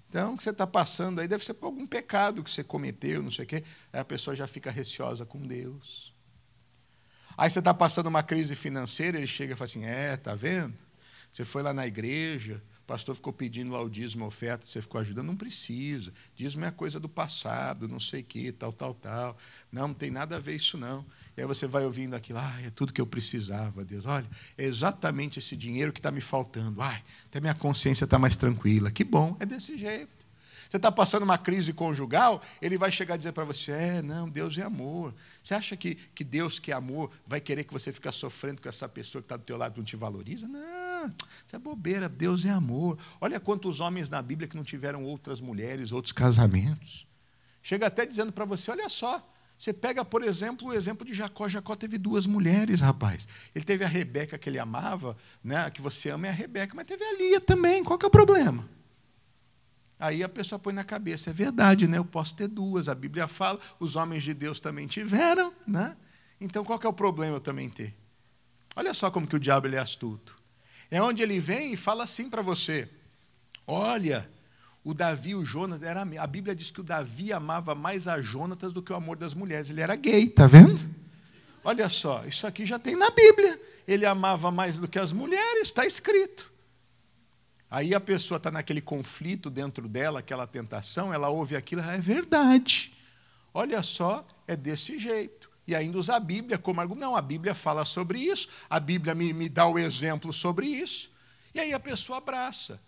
Então, 0.09 0.33
o 0.33 0.37
que 0.37 0.43
você 0.43 0.51
está 0.51 0.65
passando 0.65 1.19
aí 1.19 1.27
deve 1.27 1.43
ser 1.43 1.53
por 1.53 1.67
algum 1.67 1.85
pecado 1.85 2.43
que 2.43 2.49
você 2.49 2.63
cometeu, 2.63 3.21
não 3.21 3.31
sei 3.31 3.45
o 3.45 3.47
quê. 3.47 3.63
Aí 3.91 3.99
a 3.99 4.05
pessoa 4.05 4.35
já 4.35 4.47
fica 4.47 4.71
receosa 4.71 5.25
com 5.25 5.39
Deus. 5.39 6.13
Aí 7.37 7.51
você 7.51 7.59
está 7.59 7.73
passando 7.73 8.07
uma 8.07 8.23
crise 8.23 8.55
financeira, 8.55 9.17
ele 9.17 9.27
chega 9.27 9.53
e 9.53 9.55
fala 9.55 9.69
assim: 9.69 9.85
É, 9.85 10.17
tá 10.17 10.33
vendo? 10.33 10.73
Você 11.31 11.45
foi 11.45 11.61
lá 11.61 11.71
na 11.71 11.85
igreja, 11.85 12.63
o 12.81 12.87
pastor 12.87 13.13
ficou 13.13 13.31
pedindo 13.31 13.71
lá 13.71 13.81
o 13.81 13.87
dízimo, 13.87 14.23
a 14.23 14.27
oferta, 14.27 14.65
você 14.65 14.81
ficou 14.81 14.99
ajudando, 14.99 15.27
não 15.27 15.35
precisa. 15.35 16.11
Dízimo 16.35 16.65
é 16.65 16.71
coisa 16.71 16.99
do 16.99 17.07
passado, 17.07 17.87
não 17.87 17.99
sei 17.99 18.21
o 18.21 18.23
que, 18.23 18.51
tal, 18.51 18.73
tal, 18.73 18.95
tal. 18.95 19.37
Não, 19.71 19.89
não 19.89 19.93
tem 19.93 20.09
nada 20.09 20.37
a 20.37 20.39
ver 20.39 20.55
isso 20.55 20.79
não. 20.79 21.05
E 21.35 21.41
aí 21.41 21.45
você 21.45 21.67
vai 21.67 21.85
ouvindo 21.85 22.15
aquilo, 22.15 22.39
ah, 22.39 22.59
é 22.63 22.71
tudo 22.71 22.91
que 22.91 22.99
eu 22.99 23.05
precisava, 23.05 23.85
Deus. 23.85 24.05
Olha, 24.07 24.27
é 24.57 24.63
exatamente 24.65 25.37
esse 25.37 25.55
dinheiro 25.55 25.93
que 25.93 25.99
está 25.99 26.09
me 26.09 26.21
faltando. 26.21 26.81
Ai, 26.81 27.03
até 27.25 27.39
minha 27.39 27.53
consciência 27.53 28.05
está 28.05 28.17
mais 28.17 28.35
tranquila. 28.35 28.89
Que 28.89 29.03
bom, 29.03 29.37
é 29.39 29.45
desse 29.45 29.77
jeito. 29.77 30.16
Você 30.69 30.77
está 30.77 30.91
passando 30.91 31.23
uma 31.23 31.37
crise 31.37 31.71
conjugal, 31.73 32.41
ele 32.61 32.77
vai 32.77 32.91
chegar 32.91 33.13
a 33.15 33.17
dizer 33.17 33.31
para 33.31 33.45
você: 33.45 33.71
é, 33.71 34.01
não, 34.01 34.27
Deus 34.27 34.57
é 34.57 34.63
amor. 34.63 35.13
Você 35.43 35.53
acha 35.53 35.75
que, 35.75 35.95
que 35.95 36.23
Deus, 36.23 36.59
que 36.59 36.71
é 36.71 36.75
amor, 36.75 37.11
vai 37.25 37.39
querer 37.39 37.63
que 37.63 37.73
você 37.73 37.91
fique 37.91 38.11
sofrendo 38.11 38.61
com 38.61 38.69
essa 38.69 38.87
pessoa 38.87 39.21
que 39.21 39.25
está 39.25 39.37
do 39.37 39.43
teu 39.43 39.57
lado 39.57 39.75
e 39.75 39.77
não 39.79 39.85
te 39.85 39.95
valoriza? 39.95 40.47
Não. 40.47 41.07
Isso 41.45 41.55
é 41.55 41.59
bobeira, 41.59 42.09
Deus 42.09 42.45
é 42.45 42.49
amor. 42.49 42.97
Olha 43.21 43.39
quantos 43.39 43.79
homens 43.79 44.09
na 44.09 44.21
Bíblia 44.21 44.47
que 44.47 44.57
não 44.57 44.63
tiveram 44.63 45.03
outras 45.03 45.39
mulheres, 45.39 45.91
outros 45.91 46.11
casamentos. 46.11 47.07
Chega 47.61 47.87
até 47.87 48.05
dizendo 48.05 48.31
para 48.31 48.45
você: 48.45 48.71
olha 48.71 48.89
só, 48.89 49.25
você 49.57 49.73
pega, 49.73 50.05
por 50.05 50.23
exemplo, 50.23 50.67
o 50.67 50.73
exemplo 50.73 51.05
de 51.05 51.13
Jacó. 51.13 51.49
Jacó 51.49 51.75
teve 51.75 51.97
duas 51.97 52.25
mulheres, 52.27 52.81
rapaz. 52.81 53.27
Ele 53.55 53.65
teve 53.65 53.83
a 53.83 53.87
Rebeca 53.87 54.37
que 54.37 54.49
ele 54.49 54.59
amava, 54.59 55.17
né, 55.43 55.69
que 55.71 55.81
você 55.81 56.09
ama 56.09 56.27
é 56.27 56.29
a 56.29 56.33
Rebeca, 56.33 56.75
mas 56.75 56.85
teve 56.85 57.03
a 57.03 57.17
Lia 57.17 57.41
também. 57.41 57.83
Qual 57.83 57.97
que 57.97 58.05
é 58.05 58.07
o 58.07 58.11
problema? 58.11 58.76
Aí 59.99 60.23
a 60.23 60.29
pessoa 60.29 60.59
põe 60.59 60.73
na 60.73 60.83
cabeça, 60.83 61.31
é 61.31 61.33
verdade, 61.33 61.87
né? 61.87 61.97
Eu 61.97 62.05
posso 62.05 62.35
ter 62.35 62.47
duas. 62.47 62.87
A 62.87 62.93
Bíblia 62.93 63.27
fala, 63.27 63.59
os 63.79 63.95
homens 63.95 64.23
de 64.23 64.33
Deus 64.33 64.59
também 64.59 64.85
tiveram, 64.85 65.51
né? 65.67 65.97
Então 66.39 66.63
qual 66.63 66.79
é 66.83 66.87
o 66.87 66.93
problema 66.93 67.37
eu 67.37 67.41
também 67.41 67.69
ter? 67.69 67.95
Olha 68.75 68.93
só 68.93 69.09
como 69.09 69.25
que 69.25 69.35
o 69.35 69.39
diabo 69.39 69.65
ele 69.65 69.75
é 69.75 69.79
astuto. 69.79 70.37
É 70.91 71.01
onde 71.01 71.23
ele 71.23 71.39
vem 71.39 71.73
e 71.73 71.77
fala 71.77 72.03
assim 72.03 72.29
para 72.29 72.43
você: 72.43 72.87
olha, 73.65 74.29
o 74.83 74.93
Davi, 74.93 75.33
o 75.33 75.43
Jonas, 75.43 75.81
era, 75.81 76.01
a 76.01 76.27
Bíblia 76.27 76.55
diz 76.55 76.69
que 76.69 76.79
o 76.79 76.83
Davi 76.83 77.33
amava 77.33 77.73
mais 77.73 78.07
a 78.07 78.21
Jonatas 78.21 78.71
do 78.71 78.81
que 78.83 78.93
o 78.93 78.95
amor 78.95 79.17
das 79.17 79.33
mulheres. 79.33 79.69
Ele 79.69 79.81
era 79.81 79.95
gay, 79.95 80.29
tá 80.29 80.45
vendo? 80.45 80.87
Olha 81.63 81.89
só, 81.89 82.23
isso 82.25 82.47
aqui 82.47 82.65
já 82.65 82.79
tem 82.79 82.95
na 82.95 83.09
Bíblia. 83.09 83.59
Ele 83.87 84.05
amava 84.05 84.51
mais 84.51 84.77
do 84.77 84.87
que 84.87 84.97
as 84.99 85.11
mulheres, 85.11 85.63
está 85.63 85.85
escrito. 85.85 86.49
Aí 87.69 87.93
a 87.93 87.99
pessoa 87.99 88.37
está 88.37 88.49
naquele 88.49 88.81
conflito 88.81 89.49
dentro 89.49 89.87
dela, 89.87 90.19
aquela 90.19 90.47
tentação, 90.47 91.13
ela 91.13 91.29
ouve 91.29 91.55
aquilo, 91.55 91.81
é 91.81 91.97
verdade. 91.97 92.93
Olha 93.53 93.83
só, 93.83 94.25
é 94.47 94.55
desse 94.55 94.97
jeito 94.97 95.47
e 95.67 95.75
ainda 95.75 95.97
usa 95.97 96.15
a 96.15 96.19
Bíblia 96.19 96.57
como 96.57 96.79
argumento. 96.79 97.01
Não, 97.01 97.15
a 97.15 97.21
Bíblia 97.21 97.53
fala 97.53 97.83
sobre 97.83 98.19
isso, 98.19 98.47
a 98.69 98.79
Bíblia 98.79 99.13
me, 99.13 99.33
me 99.33 99.49
dá 99.49 99.67
o 99.67 99.77
exemplo 99.77 100.31
sobre 100.31 100.65
isso, 100.65 101.11
e 101.53 101.59
aí 101.59 101.73
a 101.73 101.79
pessoa 101.79 102.19
abraça. 102.19 102.79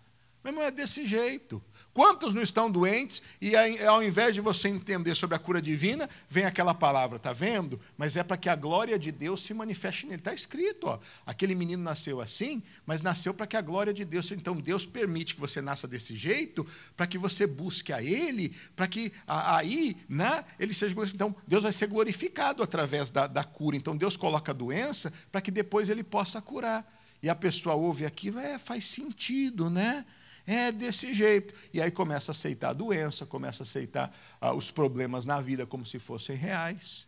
Mas 0.42 0.54
não 0.54 0.64
é 0.64 0.72
desse 0.72 1.06
jeito. 1.06 1.62
Quantos 1.94 2.34
não 2.34 2.42
estão 2.42 2.70
doentes 2.70 3.22
e 3.42 3.56
ao 3.56 4.04
invés 4.04 4.34
de 4.34 4.42
você 4.42 4.70
entender 4.70 5.16
sobre 5.16 5.36
a 5.36 5.40
cura 5.40 5.62
divina, 5.62 6.08
vem 6.30 6.46
aquela 6.46 6.74
palavra, 6.74 7.18
está 7.18 7.34
vendo? 7.34 7.80
Mas 7.98 8.16
é 8.16 8.24
para 8.24 8.38
que 8.38 8.48
a 8.48 8.56
glória 8.56 8.98
de 8.98 9.12
Deus 9.12 9.44
se 9.44 9.54
manifeste 9.54 10.06
nele. 10.06 10.20
Está 10.20 10.34
escrito, 10.34 10.88
ó, 10.88 11.00
aquele 11.26 11.56
menino 11.56 11.82
nasceu 11.84 12.22
assim, 12.22 12.62
mas 12.86 13.02
nasceu 13.02 13.34
para 13.34 13.48
que 13.48 13.58
a 13.58 13.62
glória 13.62 13.94
de 13.94 14.06
Deus. 14.06 14.32
Então 14.32 14.56
Deus 14.56 14.86
permite 14.86 15.34
que 15.34 15.42
você 15.42 15.62
nasça 15.62 15.88
desse 15.88 16.16
jeito, 16.16 16.66
para 16.96 17.08
que 17.08 17.18
você 17.18 17.48
busque 17.48 17.92
a 17.92 18.02
Ele, 18.02 18.56
para 18.76 18.88
que 18.88 19.12
aí 19.28 19.98
né, 20.08 20.46
ele 20.60 20.74
seja 20.74 20.94
glorificado. 20.94 21.32
Então 21.32 21.44
Deus 21.48 21.64
vai 21.64 21.72
ser 21.72 21.88
glorificado 21.88 22.62
através 22.62 23.10
da, 23.10 23.26
da 23.26 23.44
cura. 23.44 23.76
Então 23.76 23.98
Deus 23.98 24.16
coloca 24.16 24.52
a 24.52 24.56
doença 24.56 25.12
para 25.32 25.42
que 25.42 25.52
depois 25.52 25.90
ele 25.90 26.04
possa 26.04 26.42
curar. 26.42 26.88
E 27.22 27.30
a 27.30 27.36
pessoa 27.36 27.76
ouve 27.76 28.06
aquilo, 28.06 28.40
é, 28.40 28.58
faz 28.58 28.86
sentido, 28.86 29.70
né? 29.70 30.06
É 30.46 30.72
desse 30.72 31.14
jeito. 31.14 31.54
E 31.74 31.82
aí 31.82 31.92
começa 31.92 32.32
a 32.32 32.34
aceitar 32.34 32.70
a 32.70 32.74
doença, 32.74 33.26
começa 33.26 33.64
a 33.64 33.66
aceitar 33.66 34.16
ah, 34.40 34.54
os 34.54 34.72
problemas 34.72 35.26
na 35.26 35.40
vida 35.40 35.66
como 35.66 35.86
se 35.86 36.00
fossem 36.00 36.36
reais. 36.36 37.08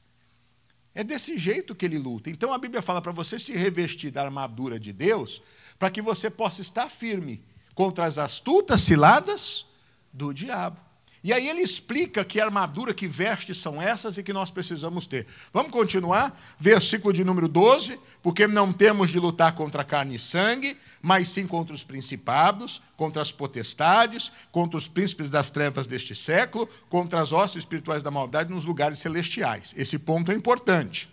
É 0.93 1.03
desse 1.03 1.37
jeito 1.37 1.73
que 1.73 1.85
ele 1.85 1.97
luta. 1.97 2.29
Então 2.29 2.53
a 2.53 2.57
Bíblia 2.57 2.81
fala 2.81 3.01
para 3.01 3.11
você 3.11 3.39
se 3.39 3.53
revestir 3.53 4.11
da 4.11 4.23
armadura 4.23 4.79
de 4.79 4.91
Deus, 4.91 5.41
para 5.79 5.89
que 5.89 6.01
você 6.01 6.29
possa 6.29 6.61
estar 6.61 6.89
firme 6.89 7.43
contra 7.73 8.05
as 8.05 8.17
astutas 8.17 8.81
ciladas 8.81 9.65
do 10.11 10.33
diabo. 10.33 10.79
E 11.23 11.31
aí 11.31 11.47
ele 11.47 11.61
explica 11.61 12.25
que 12.25 12.41
armadura, 12.41 12.95
que 12.95 13.07
vestes 13.07 13.59
são 13.59 13.79
essas 13.79 14.17
e 14.17 14.23
que 14.23 14.33
nós 14.33 14.49
precisamos 14.49 15.05
ter. 15.05 15.27
Vamos 15.53 15.71
continuar? 15.71 16.37
Versículo 16.59 17.13
de 17.13 17.23
número 17.23 17.47
12. 17.47 17.99
Porque 18.23 18.47
não 18.47 18.73
temos 18.73 19.11
de 19.11 19.19
lutar 19.19 19.53
contra 19.53 19.83
carne 19.83 20.15
e 20.15 20.19
sangue, 20.19 20.75
mas 21.01 21.29
sim 21.29 21.47
contra 21.47 21.73
os 21.73 21.83
principados, 21.83 22.81
contra 22.95 23.21
as 23.21 23.31
potestades, 23.31 24.31
contra 24.51 24.77
os 24.77 24.87
príncipes 24.87 25.29
das 25.29 25.49
trevas 25.49 25.87
deste 25.87 26.13
século, 26.13 26.67
contra 26.89 27.21
as 27.21 27.31
hostes 27.31 27.63
espirituais 27.63 28.03
da 28.03 28.11
maldade 28.11 28.51
nos 28.51 28.65
lugares 28.65 28.99
celestiais. 28.99 29.73
Esse 29.75 29.97
ponto 29.97 30.31
é 30.31 30.35
importante. 30.35 31.09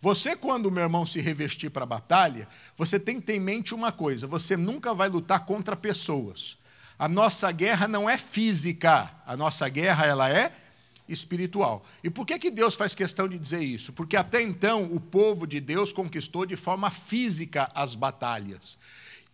Você, 0.00 0.34
quando, 0.34 0.70
meu 0.70 0.82
irmão, 0.82 1.06
se 1.06 1.20
revestir 1.20 1.70
para 1.70 1.84
a 1.84 1.86
batalha, 1.86 2.48
você 2.76 2.98
tem 2.98 3.20
que 3.20 3.26
ter 3.26 3.36
em 3.36 3.40
mente 3.40 3.72
uma 3.72 3.92
coisa: 3.92 4.26
você 4.26 4.56
nunca 4.56 4.92
vai 4.92 5.08
lutar 5.08 5.46
contra 5.46 5.76
pessoas. 5.76 6.56
A 6.98 7.08
nossa 7.08 7.50
guerra 7.52 7.88
não 7.88 8.10
é 8.10 8.18
física, 8.18 9.12
a 9.24 9.36
nossa 9.36 9.68
guerra 9.68 10.06
ela 10.06 10.28
é 10.28 10.52
espiritual. 11.08 11.84
E 12.02 12.10
por 12.10 12.26
que, 12.26 12.38
que 12.38 12.50
Deus 12.50 12.74
faz 12.74 12.94
questão 12.94 13.28
de 13.28 13.38
dizer 13.38 13.62
isso? 13.62 13.92
Porque 13.92 14.16
até 14.16 14.40
então 14.42 14.84
o 14.84 15.00
povo 15.00 15.46
de 15.46 15.60
Deus 15.60 15.92
conquistou 15.92 16.46
de 16.46 16.56
forma 16.56 16.90
física 16.90 17.70
as 17.74 17.94
batalhas. 17.94 18.78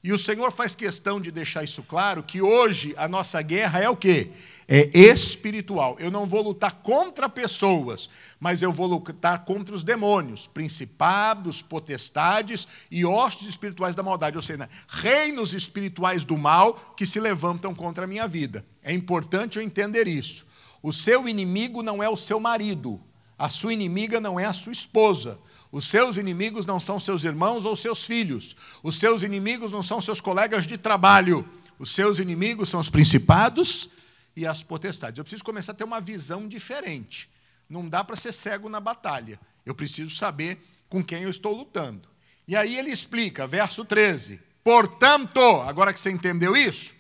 E 0.03 0.13
o 0.13 0.19
Senhor 0.19 0.53
faz 0.53 0.77
questão 0.77 1.21
de 1.21 1.33
deixar 1.33 1.65
isso 1.65 1.83
claro 1.83 2.23
que 2.23 2.41
hoje 2.41 2.95
a 2.97 3.09
nossa 3.09 3.43
guerra 3.43 3.81
é 3.81 3.91
o 3.91 3.97
quê? 3.97 4.31
É 4.69 4.97
espiritual. 4.97 5.97
Eu 5.99 6.11
não 6.11 6.25
vou 6.25 6.41
lutar 6.41 6.73
contra 6.83 7.29
pessoas, 7.29 8.09
mas 8.39 8.63
eu 8.63 8.73
vou 8.73 8.87
lutar 8.87 9.45
contra 9.45 9.75
os 9.75 9.83
demônios, 9.83 10.47
principados, 10.47 11.61
potestades 11.61 12.69
e 12.91 13.05
hostes 13.05 13.49
espirituais 13.49 13.97
da 13.97 14.03
maldade, 14.03 14.37
ou 14.37 14.43
seja, 14.43 14.71
reinos 14.87 15.53
espirituais 15.53 16.25
do 16.25 16.39
mal 16.39 16.95
que 16.97 17.05
se 17.05 17.19
levantam 17.19 17.75
contra 17.75 18.05
a 18.05 18.09
minha 18.09 18.29
vida. 18.29 18.65
É 18.83 18.93
importante 18.93 19.59
eu 19.59 19.65
entender 19.65 20.07
isso. 20.07 20.47
O 20.83 20.93
seu 20.93 21.29
inimigo 21.29 21.83
não 21.83 22.03
é 22.03 22.09
o 22.09 22.17
seu 22.17 22.39
marido, 22.39 23.01
a 23.39 23.49
sua 23.49 23.73
inimiga 23.73 24.21
não 24.21 24.39
é 24.39 24.45
a 24.45 24.53
sua 24.53 24.73
esposa. 24.73 25.39
Os 25.71 25.87
seus 25.87 26.17
inimigos 26.17 26.67
não 26.67 26.81
são 26.81 26.99
seus 26.99 27.23
irmãos 27.23 27.65
ou 27.65 27.77
seus 27.77 28.05
filhos. 28.05 28.57
Os 28.83 28.99
seus 28.99 29.23
inimigos 29.23 29.71
não 29.71 29.83
são 29.83 30.01
seus 30.01 30.21
colegas 30.21 30.67
de 30.67 30.77
trabalho. 30.77 31.49
Os 31.79 31.91
seus 31.91 32.19
inimigos 32.19 32.69
são 32.69 32.81
os 32.81 32.89
principados 32.89 33.89
e 34.35 34.45
as 34.45 34.63
potestades. 34.63 35.19
Eu 35.19 35.25
preciso 35.25 35.45
começar 35.45 35.73
a 35.73 35.75
ter 35.75 35.85
uma 35.85 36.01
visão 36.01 36.49
diferente. 36.49 37.31
Não 37.69 37.89
dá 37.89 38.03
para 38.03 38.17
ser 38.17 38.33
cego 38.33 38.69
na 38.69 38.81
batalha. 38.81 39.39
Eu 39.65 39.75
preciso 39.75 40.15
saber 40.17 40.59
com 40.89 41.05
quem 41.05 41.23
eu 41.23 41.31
estou 41.31 41.55
lutando. 41.55 42.09
E 42.47 42.57
aí 42.57 42.77
ele 42.77 42.91
explica, 42.91 43.47
verso 43.47 43.85
13: 43.85 44.41
Portanto, 44.65 45.41
agora 45.61 45.93
que 45.93 46.01
você 46.01 46.11
entendeu 46.11 46.57
isso, 46.57 46.95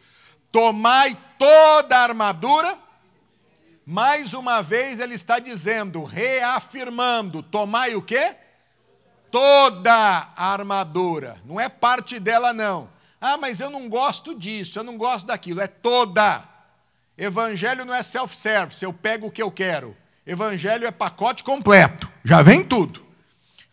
tomai 0.53 1.17
toda 1.39 1.97
a 1.97 2.03
armadura. 2.03 2.79
Mais 3.91 4.35
uma 4.35 4.61
vez 4.61 5.01
ele 5.01 5.15
está 5.15 5.39
dizendo, 5.39 6.05
reafirmando, 6.05 7.43
tomai 7.43 7.95
o 7.95 8.03
quê? 8.03 8.37
toda 9.31 9.93
a 10.37 10.53
armadura, 10.53 11.41
não 11.45 11.61
é 11.61 11.69
parte 11.69 12.19
dela, 12.19 12.53
não. 12.53 12.89
Ah, 13.21 13.37
mas 13.37 13.61
eu 13.61 13.71
não 13.71 13.89
gosto 13.89 14.35
disso, 14.35 14.79
eu 14.79 14.85
não 14.85 14.97
gosto 14.97 15.27
daquilo, 15.27 15.61
é 15.61 15.67
toda. 15.67 16.45
Evangelho 17.17 17.85
não 17.85 17.95
é 17.95 18.03
self-service, 18.03 18.85
eu 18.85 18.93
pego 18.93 19.27
o 19.27 19.31
que 19.31 19.43
eu 19.43 19.51
quero. 19.51 19.97
Evangelho 20.27 20.87
é 20.87 20.91
pacote 20.91 21.43
completo, 21.43 22.11
já 22.23 22.43
vem 22.43 22.63
tudo. 22.63 23.05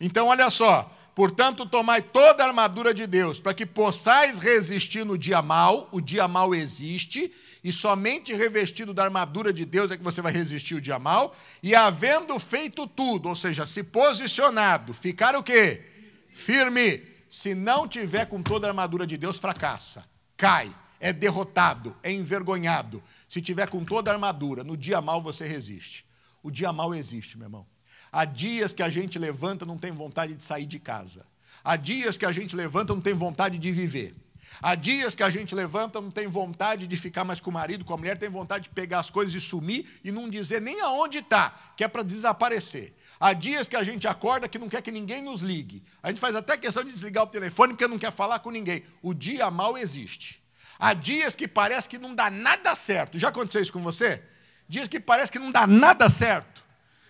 Então, 0.00 0.28
olha 0.28 0.50
só, 0.50 0.90
portanto, 1.14 1.64
tomai 1.66 2.02
toda 2.02 2.42
a 2.42 2.48
armadura 2.48 2.92
de 2.92 3.06
Deus, 3.06 3.38
para 3.38 3.54
que 3.54 3.64
possais 3.64 4.38
resistir 4.38 5.04
no 5.04 5.16
dia 5.16 5.40
mal, 5.42 5.88
o 5.92 6.00
dia 6.00 6.26
mal 6.26 6.54
existe, 6.54 7.32
e 7.66 7.72
somente 7.72 8.32
revestido 8.32 8.94
da 8.94 9.02
armadura 9.02 9.52
de 9.52 9.64
Deus 9.64 9.90
é 9.90 9.96
que 9.96 10.04
você 10.04 10.22
vai 10.22 10.32
resistir 10.32 10.76
o 10.76 10.80
dia 10.80 11.00
mal, 11.00 11.34
e 11.60 11.74
havendo 11.74 12.38
feito 12.38 12.86
tudo, 12.86 13.28
ou 13.28 13.34
seja, 13.34 13.66
se 13.66 13.82
posicionado, 13.82 14.94
ficar 14.94 15.34
o 15.34 15.42
quê? 15.42 15.84
Firme. 16.30 17.02
Se 17.28 17.56
não 17.56 17.88
tiver 17.88 18.26
com 18.26 18.40
toda 18.40 18.68
a 18.68 18.70
armadura 18.70 19.04
de 19.04 19.16
Deus, 19.16 19.38
fracassa, 19.40 20.08
cai, 20.36 20.72
é 21.00 21.12
derrotado, 21.12 21.96
é 22.04 22.12
envergonhado. 22.12 23.02
Se 23.28 23.42
tiver 23.42 23.68
com 23.68 23.84
toda 23.84 24.12
a 24.12 24.14
armadura, 24.14 24.62
no 24.62 24.76
dia 24.76 25.00
mal 25.00 25.20
você 25.20 25.44
resiste. 25.44 26.06
O 26.44 26.52
dia 26.52 26.72
mal 26.72 26.94
existe, 26.94 27.36
meu 27.36 27.46
irmão. 27.46 27.66
Há 28.12 28.24
dias 28.24 28.72
que 28.72 28.82
a 28.84 28.88
gente 28.88 29.18
levanta 29.18 29.66
não 29.66 29.76
tem 29.76 29.90
vontade 29.90 30.34
de 30.34 30.44
sair 30.44 30.66
de 30.66 30.78
casa. 30.78 31.26
Há 31.64 31.74
dias 31.74 32.16
que 32.16 32.24
a 32.24 32.30
gente 32.30 32.54
levanta 32.54 32.94
não 32.94 33.00
tem 33.00 33.12
vontade 33.12 33.58
de 33.58 33.72
viver. 33.72 34.14
Há 34.62 34.74
dias 34.74 35.14
que 35.14 35.22
a 35.22 35.30
gente 35.30 35.54
levanta, 35.54 36.00
não 36.00 36.10
tem 36.10 36.26
vontade 36.26 36.86
de 36.86 36.96
ficar 36.96 37.24
mais 37.24 37.40
com 37.40 37.50
o 37.50 37.52
marido, 37.52 37.84
com 37.84 37.94
a 37.94 37.96
mulher, 37.96 38.18
tem 38.18 38.28
vontade 38.28 38.64
de 38.64 38.70
pegar 38.70 39.00
as 39.00 39.10
coisas 39.10 39.34
e 39.34 39.40
sumir 39.40 40.00
e 40.02 40.10
não 40.10 40.28
dizer 40.28 40.60
nem 40.60 40.80
aonde 40.80 41.18
está, 41.18 41.54
que 41.76 41.84
é 41.84 41.88
para 41.88 42.02
desaparecer. 42.02 42.94
Há 43.18 43.32
dias 43.32 43.66
que 43.66 43.76
a 43.76 43.82
gente 43.82 44.06
acorda 44.06 44.48
que 44.48 44.58
não 44.58 44.68
quer 44.68 44.82
que 44.82 44.90
ninguém 44.90 45.22
nos 45.22 45.40
ligue. 45.40 45.82
A 46.02 46.08
gente 46.08 46.20
faz 46.20 46.34
até 46.36 46.56
questão 46.56 46.84
de 46.84 46.92
desligar 46.92 47.24
o 47.24 47.28
telefone 47.28 47.72
porque 47.72 47.86
não 47.86 47.98
quer 47.98 48.12
falar 48.12 48.38
com 48.40 48.50
ninguém. 48.50 48.82
O 49.02 49.14
dia 49.14 49.50
mal 49.50 49.76
existe. 49.76 50.42
Há 50.78 50.92
dias 50.92 51.34
que 51.34 51.48
parece 51.48 51.88
que 51.88 51.98
não 51.98 52.14
dá 52.14 52.30
nada 52.30 52.74
certo. 52.74 53.18
Já 53.18 53.28
aconteceu 53.28 53.62
isso 53.62 53.72
com 53.72 53.80
você? 53.80 54.22
Dias 54.68 54.88
que 54.88 55.00
parece 55.00 55.32
que 55.32 55.38
não 55.38 55.50
dá 55.50 55.66
nada 55.66 56.10
certo. 56.10 56.64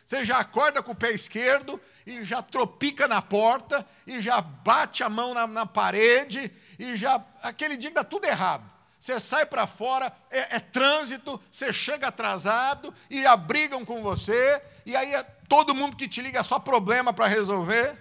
Você 0.06 0.24
já 0.24 0.38
acorda 0.38 0.80
com 0.82 0.92
o 0.92 0.96
pé 0.96 1.10
esquerdo 1.10 1.80
e 2.06 2.22
já 2.22 2.40
tropica 2.40 3.08
na 3.08 3.20
porta 3.20 3.84
e 4.06 4.20
já 4.20 4.40
bate 4.40 5.02
a 5.02 5.08
mão 5.08 5.34
na, 5.34 5.48
na 5.48 5.66
parede 5.66 6.52
e 6.78 6.96
já. 6.96 7.24
Aquele 7.42 7.76
dia 7.76 7.90
que 7.90 7.96
dá 7.96 8.04
tudo 8.04 8.24
errado. 8.26 8.76
Você 9.00 9.20
sai 9.20 9.46
para 9.46 9.66
fora, 9.66 10.12
é, 10.30 10.56
é, 10.56 10.60
trânsito, 10.60 11.40
você 11.50 11.72
chega 11.72 12.08
atrasado 12.08 12.92
e 13.08 13.24
abrigam 13.24 13.84
com 13.84 14.02
você, 14.02 14.60
e 14.84 14.96
aí 14.96 15.14
é, 15.14 15.22
todo 15.48 15.74
mundo 15.74 15.96
que 15.96 16.08
te 16.08 16.20
liga 16.20 16.40
é 16.40 16.42
só 16.42 16.58
problema 16.58 17.12
para 17.12 17.28
resolver. 17.28 17.96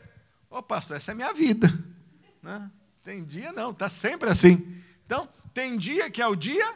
Ô 0.50 0.64
pastor, 0.64 0.98
essa 0.98 1.12
é 1.12 1.16
minha 1.16 1.34
vida. 1.34 1.72
Né? 2.42 2.72
Tem 3.04 3.24
dia 3.24 3.52
não, 3.52 3.70
está 3.70 3.90
sempre 3.90 4.30
assim. 4.30 4.82
Então, 5.06 5.30
tem 5.54 5.78
dia 5.78 6.10
que 6.10 6.22
é 6.22 6.28
o 6.28 6.36
dia 6.36 6.76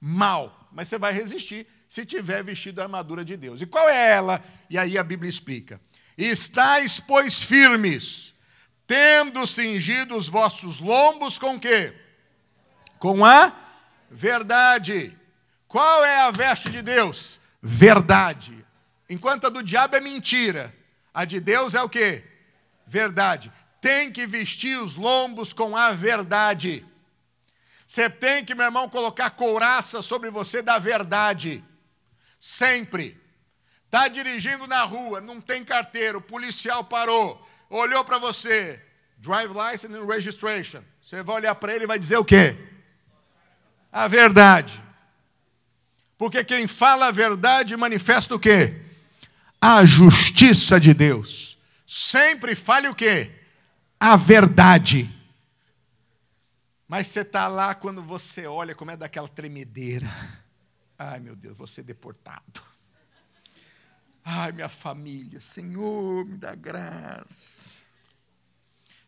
mal, 0.00 0.68
mas 0.70 0.86
você 0.86 0.96
vai 0.96 1.12
resistir 1.12 1.66
se 1.88 2.06
tiver 2.06 2.44
vestido 2.44 2.80
a 2.80 2.84
armadura 2.84 3.24
de 3.24 3.36
Deus. 3.36 3.60
E 3.60 3.66
qual 3.66 3.88
é 3.88 4.12
ela? 4.12 4.44
E 4.70 4.78
aí 4.78 4.96
a 4.96 5.02
Bíblia 5.02 5.28
explica: 5.28 5.80
Estais, 6.16 7.00
pois, 7.00 7.42
firmes, 7.42 8.34
tendo 8.86 9.46
cingido 9.46 10.16
os 10.16 10.28
vossos 10.28 10.78
lombos 10.78 11.38
com 11.38 11.58
quê? 11.58 11.94
Com 12.98 13.24
a 13.24 13.52
verdade. 14.10 15.16
Qual 15.66 16.04
é 16.04 16.20
a 16.20 16.30
veste 16.30 16.70
de 16.70 16.80
Deus? 16.82 17.40
Verdade. 17.60 18.64
Enquanto 19.10 19.46
a 19.46 19.50
do 19.50 19.62
diabo 19.62 19.96
é 19.96 20.00
mentira, 20.00 20.74
a 21.12 21.24
de 21.24 21.40
Deus 21.40 21.74
é 21.74 21.82
o 21.82 21.88
quê? 21.88 22.24
Verdade. 22.86 23.52
Tem 23.80 24.12
que 24.12 24.26
vestir 24.26 24.80
os 24.80 24.94
lombos 24.94 25.52
com 25.52 25.76
a 25.76 25.92
verdade. 25.92 26.86
Você 27.86 28.08
tem 28.08 28.44
que, 28.44 28.54
meu 28.54 28.64
irmão, 28.64 28.88
colocar 28.88 29.30
couraça 29.30 30.02
sobre 30.02 30.30
você 30.30 30.62
da 30.62 30.78
verdade. 30.78 31.62
Sempre. 32.40 33.20
Está 33.84 34.08
dirigindo 34.08 34.66
na 34.66 34.82
rua, 34.82 35.20
não 35.20 35.40
tem 35.40 35.64
carteira, 35.64 36.18
o 36.18 36.22
policial 36.22 36.84
parou 36.84 37.45
olhou 37.68 38.04
para 38.04 38.18
você, 38.18 38.82
drive 39.18 39.52
license 39.52 39.92
and 39.94 40.06
registration. 40.06 40.82
Você 41.02 41.22
vai 41.22 41.36
olhar 41.36 41.54
para 41.54 41.74
ele 41.74 41.84
e 41.84 41.86
vai 41.86 41.98
dizer 41.98 42.16
o 42.16 42.24
quê? 42.24 42.56
A 43.92 44.08
verdade. 44.08 44.82
Porque 46.18 46.42
quem 46.44 46.66
fala 46.66 47.08
a 47.08 47.10
verdade 47.10 47.76
manifesta 47.76 48.34
o 48.34 48.40
quê? 48.40 48.82
A 49.60 49.84
justiça 49.84 50.80
de 50.80 50.94
Deus. 50.94 51.58
Sempre 51.86 52.54
fale 52.54 52.88
o 52.88 52.94
quê? 52.94 53.30
A 53.98 54.16
verdade. 54.16 55.10
Mas 56.88 57.08
você 57.08 57.20
está 57.20 57.48
lá 57.48 57.74
quando 57.74 58.02
você 58.02 58.46
olha 58.46 58.74
como 58.74 58.90
é 58.90 58.96
daquela 58.96 59.28
tremedeira. 59.28 60.10
Ai 60.98 61.20
meu 61.20 61.36
Deus, 61.36 61.58
vou 61.58 61.66
ser 61.66 61.82
deportado. 61.82 62.62
Ai, 64.28 64.50
minha 64.50 64.68
família, 64.68 65.38
Senhor, 65.38 66.24
me 66.24 66.36
dá 66.36 66.52
graça. 66.52 67.84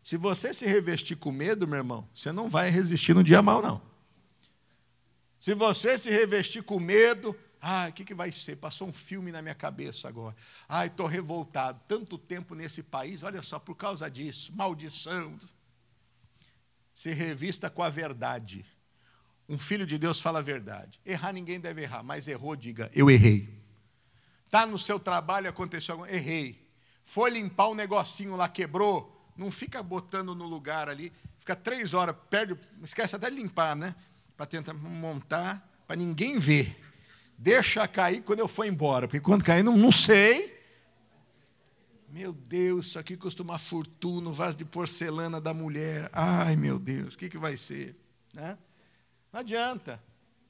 Se 0.01 0.15
você 0.15 0.53
se 0.53 0.65
revestir 0.65 1.17
com 1.17 1.29
medo, 1.29 1.67
meu 1.67 1.79
irmão, 1.79 2.07
você 2.15 2.31
não 2.31 2.47
vai 2.47 2.69
resistir 2.69 3.13
no 3.13 3.21
dia 3.21 3.41
mal, 3.41 3.61
não. 3.61 3.81
Se 5.37 5.53
você 5.53 5.97
se 5.97 6.09
revestir 6.09 6.63
com 6.63 6.79
medo, 6.79 7.37
ai, 7.61 7.89
o 7.89 7.93
que, 7.93 8.05
que 8.05 8.13
vai 8.13 8.31
ser? 8.31 8.55
Passou 8.55 8.87
um 8.87 8.93
filme 8.93 9.29
na 9.29 9.41
minha 9.41 9.53
cabeça 9.53 10.07
agora. 10.07 10.37
Ai, 10.69 10.87
estou 10.87 11.05
revoltado. 11.05 11.81
Tanto 11.85 12.17
tempo 12.17 12.55
nesse 12.55 12.81
país, 12.81 13.21
olha 13.21 13.41
só, 13.41 13.59
por 13.59 13.75
causa 13.75 14.09
disso, 14.09 14.55
maldição. 14.55 15.37
Se 16.95 17.11
revista 17.11 17.69
com 17.69 17.83
a 17.83 17.89
verdade. 17.89 18.65
Um 19.49 19.59
filho 19.59 19.85
de 19.85 19.97
Deus 19.97 20.21
fala 20.21 20.39
a 20.39 20.41
verdade. 20.41 20.97
Errar 21.05 21.33
ninguém 21.33 21.59
deve 21.59 21.81
errar, 21.81 22.03
mas 22.03 22.25
errou, 22.25 22.55
diga, 22.55 22.89
eu 22.95 23.09
errei. 23.09 23.58
Está 24.49 24.65
no 24.65 24.79
seu 24.79 24.99
trabalho, 24.99 25.47
aconteceu 25.47 25.93
algo, 25.93 26.07
errei. 26.07 26.67
Foi 27.05 27.29
limpar 27.29 27.67
o 27.67 27.73
um 27.73 27.75
negocinho 27.75 28.35
lá, 28.35 28.49
quebrou. 28.49 29.31
Não 29.37 29.51
fica 29.51 29.83
botando 29.83 30.33
no 30.33 30.45
lugar 30.45 30.89
ali. 30.89 31.13
Fica 31.39 31.55
três 31.55 31.93
horas, 31.93 32.15
perde, 32.31 32.57
esquece 32.83 33.15
até 33.15 33.29
de 33.29 33.35
limpar, 33.35 33.75
né? 33.75 33.93
Para 34.35 34.47
tentar 34.47 34.73
montar, 34.73 35.83
para 35.85 35.95
ninguém 35.95 36.39
ver. 36.39 36.75
Deixa 37.37 37.87
cair 37.87 38.23
quando 38.23 38.39
eu 38.39 38.47
for 38.47 38.65
embora, 38.65 39.07
porque 39.07 39.19
quando 39.19 39.43
cair, 39.43 39.61
não, 39.61 39.77
não 39.77 39.91
sei. 39.91 40.59
Meu 42.09 42.33
Deus, 42.33 42.87
isso 42.87 42.97
aqui 42.97 43.15
custa 43.15 43.43
uma 43.43 43.59
fortuna, 43.59 44.31
o 44.31 44.33
vaso 44.33 44.57
de 44.57 44.65
porcelana 44.65 45.39
da 45.39 45.53
mulher. 45.53 46.09
Ai, 46.11 46.55
meu 46.55 46.79
Deus, 46.79 47.13
o 47.13 47.17
que, 47.19 47.29
que 47.29 47.37
vai 47.37 47.55
ser? 47.55 47.95
Né? 48.33 48.57
Não 49.31 49.41
adianta. 49.41 50.01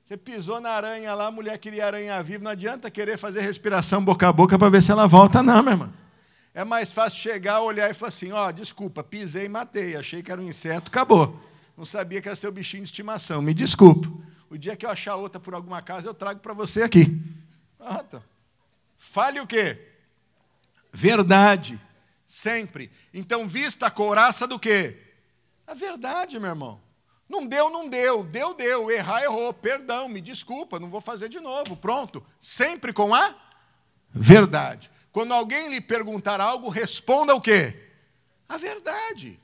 Você 0.09 0.17
pisou 0.17 0.59
na 0.59 0.71
aranha 0.71 1.13
lá, 1.13 1.27
a 1.27 1.31
mulher 1.31 1.55
queria 1.59 1.85
aranha 1.85 2.23
viva, 2.23 2.43
não 2.43 2.49
adianta 2.49 2.89
querer 2.89 3.15
fazer 3.15 3.41
respiração 3.41 4.03
boca 4.03 4.27
a 4.27 4.33
boca 4.33 4.57
para 4.57 4.67
ver 4.67 4.81
se 4.81 4.89
ela 4.89 5.07
volta, 5.07 5.43
não, 5.43 5.61
meu 5.61 5.73
irmão. 5.73 5.93
É 6.51 6.63
mais 6.63 6.91
fácil 6.91 7.19
chegar, 7.19 7.61
olhar 7.61 7.91
e 7.91 7.93
falar 7.93 8.09
assim: 8.09 8.31
ó, 8.31 8.47
oh, 8.47 8.51
desculpa, 8.51 9.03
pisei 9.03 9.45
e 9.45 9.49
matei, 9.49 9.95
achei 9.95 10.23
que 10.23 10.31
era 10.31 10.41
um 10.41 10.49
inseto, 10.49 10.89
acabou. 10.89 11.39
Não 11.77 11.85
sabia 11.85 12.19
que 12.23 12.27
era 12.27 12.35
seu 12.35 12.51
bichinho 12.51 12.81
de 12.81 12.89
estimação, 12.89 13.39
me 13.39 13.53
desculpa. 13.53 14.11
O 14.49 14.57
dia 14.57 14.75
que 14.75 14.83
eu 14.83 14.89
achar 14.89 15.15
outra 15.15 15.39
por 15.39 15.53
alguma 15.53 15.79
casa, 15.79 16.09
eu 16.09 16.13
trago 16.15 16.39
para 16.39 16.55
você 16.55 16.81
aqui. 16.81 17.21
Pronto. 17.77 18.23
Fale 18.97 19.39
o 19.39 19.45
quê? 19.45 19.77
Verdade. 20.91 21.79
Sempre. 22.25 22.89
Então, 23.13 23.47
vista 23.47 23.85
a 23.85 23.91
couraça 23.91 24.47
do 24.47 24.57
quê? 24.57 24.97
A 25.67 25.75
verdade, 25.75 26.39
meu 26.39 26.49
irmão. 26.49 26.88
Não 27.29 27.45
deu, 27.45 27.69
não 27.69 27.87
deu. 27.87 28.23
Deu, 28.23 28.53
deu. 28.55 28.89
Errar, 28.89 29.21
errou. 29.21 29.53
Perdão, 29.53 30.09
me 30.09 30.19
desculpa, 30.19 30.79
não 30.79 30.89
vou 30.89 30.99
fazer 30.99 31.29
de 31.29 31.39
novo. 31.39 31.77
Pronto. 31.77 32.25
Sempre 32.39 32.91
com 32.91 33.13
a 33.13 33.35
verdade. 34.09 34.89
Quando 35.11 35.33
alguém 35.33 35.69
lhe 35.69 35.79
perguntar 35.79 36.41
algo, 36.41 36.69
responda 36.69 37.35
o 37.35 37.41
quê? 37.41 37.91
A 38.47 38.57
verdade. 38.57 39.39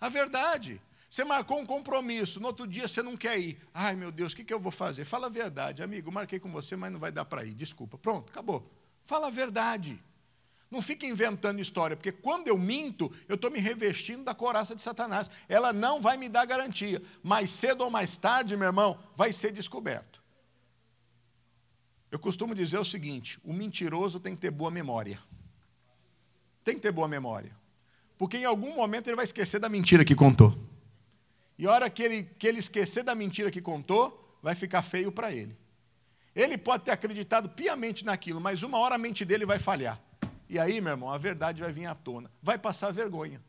A 0.00 0.08
verdade. 0.08 0.80
Você 1.08 1.24
marcou 1.24 1.58
um 1.58 1.64
compromisso, 1.64 2.38
no 2.38 2.48
outro 2.48 2.66
dia 2.66 2.86
você 2.86 3.02
não 3.02 3.16
quer 3.16 3.38
ir. 3.38 3.58
Ai, 3.72 3.96
meu 3.96 4.12
Deus, 4.12 4.32
o 4.32 4.36
que, 4.36 4.52
eu 4.52 4.60
vou 4.60 4.70
fazer? 4.70 5.04
Fala 5.04 5.26
a 5.26 5.30
verdade, 5.30 5.82
amigo. 5.82 6.12
Marquei 6.12 6.38
com 6.38 6.50
você, 6.50 6.76
mas 6.76 6.92
não 6.92 7.00
vai 7.00 7.10
dar 7.10 7.24
para 7.24 7.44
ir. 7.44 7.54
Desculpa. 7.54 7.96
Pronto, 7.96 8.30
acabou. 8.30 8.70
Fala 9.04 9.28
a 9.28 9.30
verdade. 9.30 9.98
Não 10.70 10.82
fica 10.82 11.06
inventando 11.06 11.60
história, 11.60 11.96
porque 11.96 12.12
quando 12.12 12.48
eu 12.48 12.58
minto, 12.58 13.10
eu 13.26 13.36
estou 13.36 13.50
me 13.50 13.58
revestindo 13.58 14.24
da 14.24 14.34
coraça 14.34 14.76
de 14.76 14.82
Satanás. 14.82 15.30
Ela 15.48 15.72
não 15.72 16.00
vai 16.00 16.16
me 16.18 16.28
dar 16.28 16.44
garantia. 16.44 17.02
Mais 17.22 17.50
cedo 17.50 17.82
ou 17.82 17.90
mais 17.90 18.18
tarde, 18.18 18.56
meu 18.56 18.66
irmão, 18.66 18.98
vai 19.16 19.32
ser 19.32 19.50
descoberto. 19.50 20.22
Eu 22.10 22.18
costumo 22.18 22.54
dizer 22.54 22.78
o 22.78 22.84
seguinte: 22.84 23.40
o 23.42 23.52
mentiroso 23.52 24.20
tem 24.20 24.34
que 24.34 24.42
ter 24.42 24.50
boa 24.50 24.70
memória. 24.70 25.18
Tem 26.62 26.74
que 26.74 26.82
ter 26.82 26.92
boa 26.92 27.08
memória. 27.08 27.56
Porque 28.18 28.36
em 28.36 28.44
algum 28.44 28.74
momento 28.74 29.08
ele 29.08 29.16
vai 29.16 29.24
esquecer 29.24 29.58
da 29.58 29.70
mentira 29.70 30.04
que 30.04 30.14
contou. 30.14 30.58
E 31.58 31.66
a 31.66 31.72
hora 31.72 31.88
que 31.88 32.02
ele, 32.02 32.24
que 32.24 32.46
ele 32.46 32.58
esquecer 32.58 33.02
da 33.02 33.14
mentira 33.14 33.50
que 33.50 33.62
contou, 33.62 34.38
vai 34.42 34.54
ficar 34.54 34.82
feio 34.82 35.10
para 35.10 35.32
ele. 35.32 35.56
Ele 36.34 36.58
pode 36.58 36.84
ter 36.84 36.90
acreditado 36.90 37.48
piamente 37.48 38.04
naquilo, 38.04 38.40
mas 38.40 38.62
uma 38.62 38.78
hora 38.78 38.96
a 38.96 38.98
mente 38.98 39.24
dele 39.24 39.46
vai 39.46 39.58
falhar. 39.58 40.00
E 40.48 40.58
aí, 40.58 40.80
meu 40.80 40.92
irmão, 40.92 41.10
a 41.10 41.18
verdade 41.18 41.62
vai 41.62 41.72
vir 41.72 41.86
à 41.86 41.94
tona. 41.94 42.30
Vai 42.42 42.56
passar 42.56 42.90
vergonha. 42.90 43.40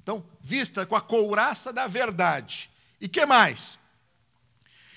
Então, 0.00 0.24
vista 0.40 0.86
com 0.86 0.94
a 0.94 1.00
couraça 1.00 1.72
da 1.72 1.88
verdade. 1.88 2.70
E 3.00 3.08
que 3.08 3.26
mais? 3.26 3.78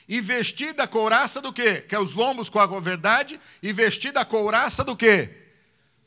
E 0.07 0.21
vestida 0.21 0.83
a 0.83 0.87
couraça 0.87 1.41
do 1.41 1.51
quê? 1.51 1.81
Que 1.81 1.95
é 1.95 1.99
os 1.99 2.13
lombos 2.13 2.49
com 2.49 2.59
a 2.59 2.79
verdade. 2.79 3.39
E 3.61 3.73
vestida 3.73 4.21
a 4.21 4.25
couraça 4.25 4.83
do 4.83 4.95
quê? 4.95 5.47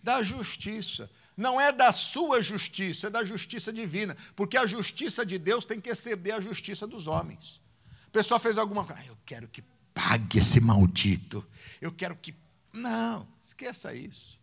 Da 0.03 0.22
justiça. 0.22 1.11
Não 1.36 1.61
é 1.61 1.72
da 1.72 1.93
sua 1.93 2.43
justiça, 2.43 3.09
é 3.09 3.11
da 3.11 3.24
justiça 3.24 3.72
divina. 3.72 4.16
Porque 4.36 4.57
a 4.57 4.66
justiça 4.66 5.26
de 5.26 5.38
Deus 5.38 5.64
tem 5.64 5.80
que 5.80 5.90
exceder 5.90 6.34
a 6.34 6.40
justiça 6.40 6.86
dos 6.86 7.07
homens. 7.07 7.61
O 8.07 8.11
pessoal 8.11 8.38
fez 8.38 8.59
alguma 8.59 8.84
coisa. 8.84 9.01
Ah, 9.03 9.07
eu 9.07 9.16
quero 9.26 9.49
que 9.49 9.62
pague 9.95 10.38
esse 10.38 10.61
maldito. 10.61 11.45
Eu 11.80 11.90
quero 11.90 12.14
que. 12.16 12.34
Não, 12.72 13.26
esqueça 13.43 13.95
isso. 13.95 14.41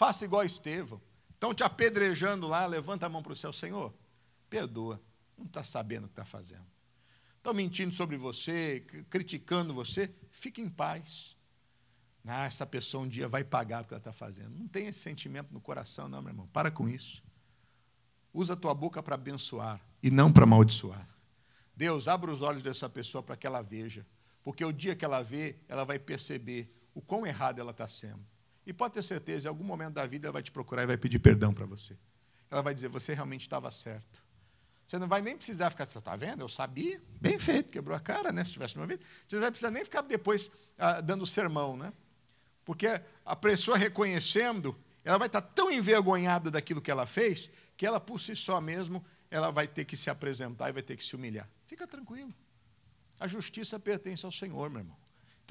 Faça 0.00 0.24
igual 0.24 0.42
Estevão. 0.42 0.98
Estão 1.34 1.52
te 1.52 1.62
apedrejando 1.62 2.46
lá, 2.46 2.64
levanta 2.64 3.04
a 3.04 3.08
mão 3.10 3.22
para 3.22 3.34
o 3.34 3.36
céu, 3.36 3.52
Senhor, 3.52 3.92
perdoa. 4.48 4.98
Não 5.36 5.44
está 5.44 5.62
sabendo 5.62 6.04
o 6.04 6.06
que 6.06 6.14
está 6.14 6.24
fazendo. 6.24 6.64
Estão 7.36 7.52
mentindo 7.52 7.94
sobre 7.94 8.16
você, 8.16 8.80
criticando 9.10 9.74
você, 9.74 10.10
fique 10.30 10.62
em 10.62 10.70
paz. 10.70 11.36
Ah, 12.26 12.46
essa 12.46 12.64
pessoa 12.64 13.04
um 13.04 13.08
dia 13.08 13.28
vai 13.28 13.44
pagar 13.44 13.82
o 13.82 13.86
que 13.86 13.92
ela 13.92 13.98
está 13.98 14.10
fazendo. 14.10 14.58
Não 14.58 14.66
tem 14.66 14.86
esse 14.86 15.00
sentimento 15.00 15.52
no 15.52 15.60
coração, 15.60 16.08
não, 16.08 16.22
meu 16.22 16.30
irmão. 16.30 16.46
Para 16.46 16.70
com 16.70 16.88
isso. 16.88 17.22
Usa 18.32 18.54
a 18.54 18.56
tua 18.56 18.72
boca 18.72 19.02
para 19.02 19.16
abençoar 19.16 19.82
e 20.02 20.10
não 20.10 20.32
para 20.32 20.44
amaldiçoar. 20.44 21.06
Deus, 21.76 22.08
abra 22.08 22.32
os 22.32 22.40
olhos 22.40 22.62
dessa 22.62 22.88
pessoa 22.88 23.22
para 23.22 23.36
que 23.36 23.46
ela 23.46 23.60
veja. 23.60 24.06
Porque 24.42 24.64
o 24.64 24.72
dia 24.72 24.96
que 24.96 25.04
ela 25.04 25.22
vê, 25.22 25.56
ela 25.68 25.84
vai 25.84 25.98
perceber 25.98 26.74
o 26.94 27.02
quão 27.02 27.26
errada 27.26 27.60
ela 27.60 27.72
está 27.72 27.86
sendo. 27.86 28.24
E 28.70 28.72
pode 28.72 28.94
ter 28.94 29.02
certeza, 29.02 29.48
em 29.48 29.50
algum 29.50 29.64
momento 29.64 29.94
da 29.94 30.06
vida 30.06 30.28
ela 30.28 30.32
vai 30.32 30.44
te 30.44 30.52
procurar 30.52 30.84
e 30.84 30.86
vai 30.86 30.96
pedir 30.96 31.18
perdão 31.18 31.52
para 31.52 31.66
você. 31.66 31.96
Ela 32.48 32.62
vai 32.62 32.72
dizer, 32.72 32.86
você 32.86 33.12
realmente 33.12 33.40
estava 33.40 33.68
certo. 33.68 34.22
Você 34.86 34.96
não 34.96 35.08
vai 35.08 35.20
nem 35.20 35.36
precisar 35.36 35.70
ficar, 35.70 35.86
você 35.86 35.98
está 35.98 36.14
vendo? 36.14 36.42
Eu 36.42 36.48
sabia, 36.48 37.02
bem 37.20 37.36
feito, 37.36 37.72
quebrou 37.72 37.96
a 37.96 38.00
cara, 38.00 38.30
né? 38.30 38.44
Se 38.44 38.52
tivesse 38.52 38.76
uma 38.76 38.86
vida. 38.86 39.02
Você 39.26 39.34
não 39.34 39.40
vai 39.40 39.50
precisar 39.50 39.72
nem 39.72 39.82
ficar 39.82 40.02
depois 40.02 40.52
ah, 40.78 41.00
dando 41.00 41.26
sermão, 41.26 41.76
né? 41.76 41.92
Porque 42.64 42.86
a 43.26 43.34
pessoa 43.34 43.76
reconhecendo, 43.76 44.78
ela 45.04 45.18
vai 45.18 45.26
estar 45.26 45.42
tão 45.42 45.68
envergonhada 45.68 46.48
daquilo 46.48 46.80
que 46.80 46.92
ela 46.92 47.08
fez, 47.08 47.50
que 47.76 47.84
ela 47.84 47.98
por 47.98 48.20
si 48.20 48.36
só 48.36 48.60
mesmo, 48.60 49.04
ela 49.32 49.50
vai 49.50 49.66
ter 49.66 49.84
que 49.84 49.96
se 49.96 50.10
apresentar 50.10 50.68
e 50.68 50.72
vai 50.72 50.82
ter 50.82 50.96
que 50.96 51.04
se 51.04 51.16
humilhar. 51.16 51.50
Fica 51.66 51.88
tranquilo. 51.88 52.32
A 53.18 53.26
justiça 53.26 53.80
pertence 53.80 54.24
ao 54.24 54.30
Senhor, 54.30 54.70
meu 54.70 54.82
irmão. 54.82 54.99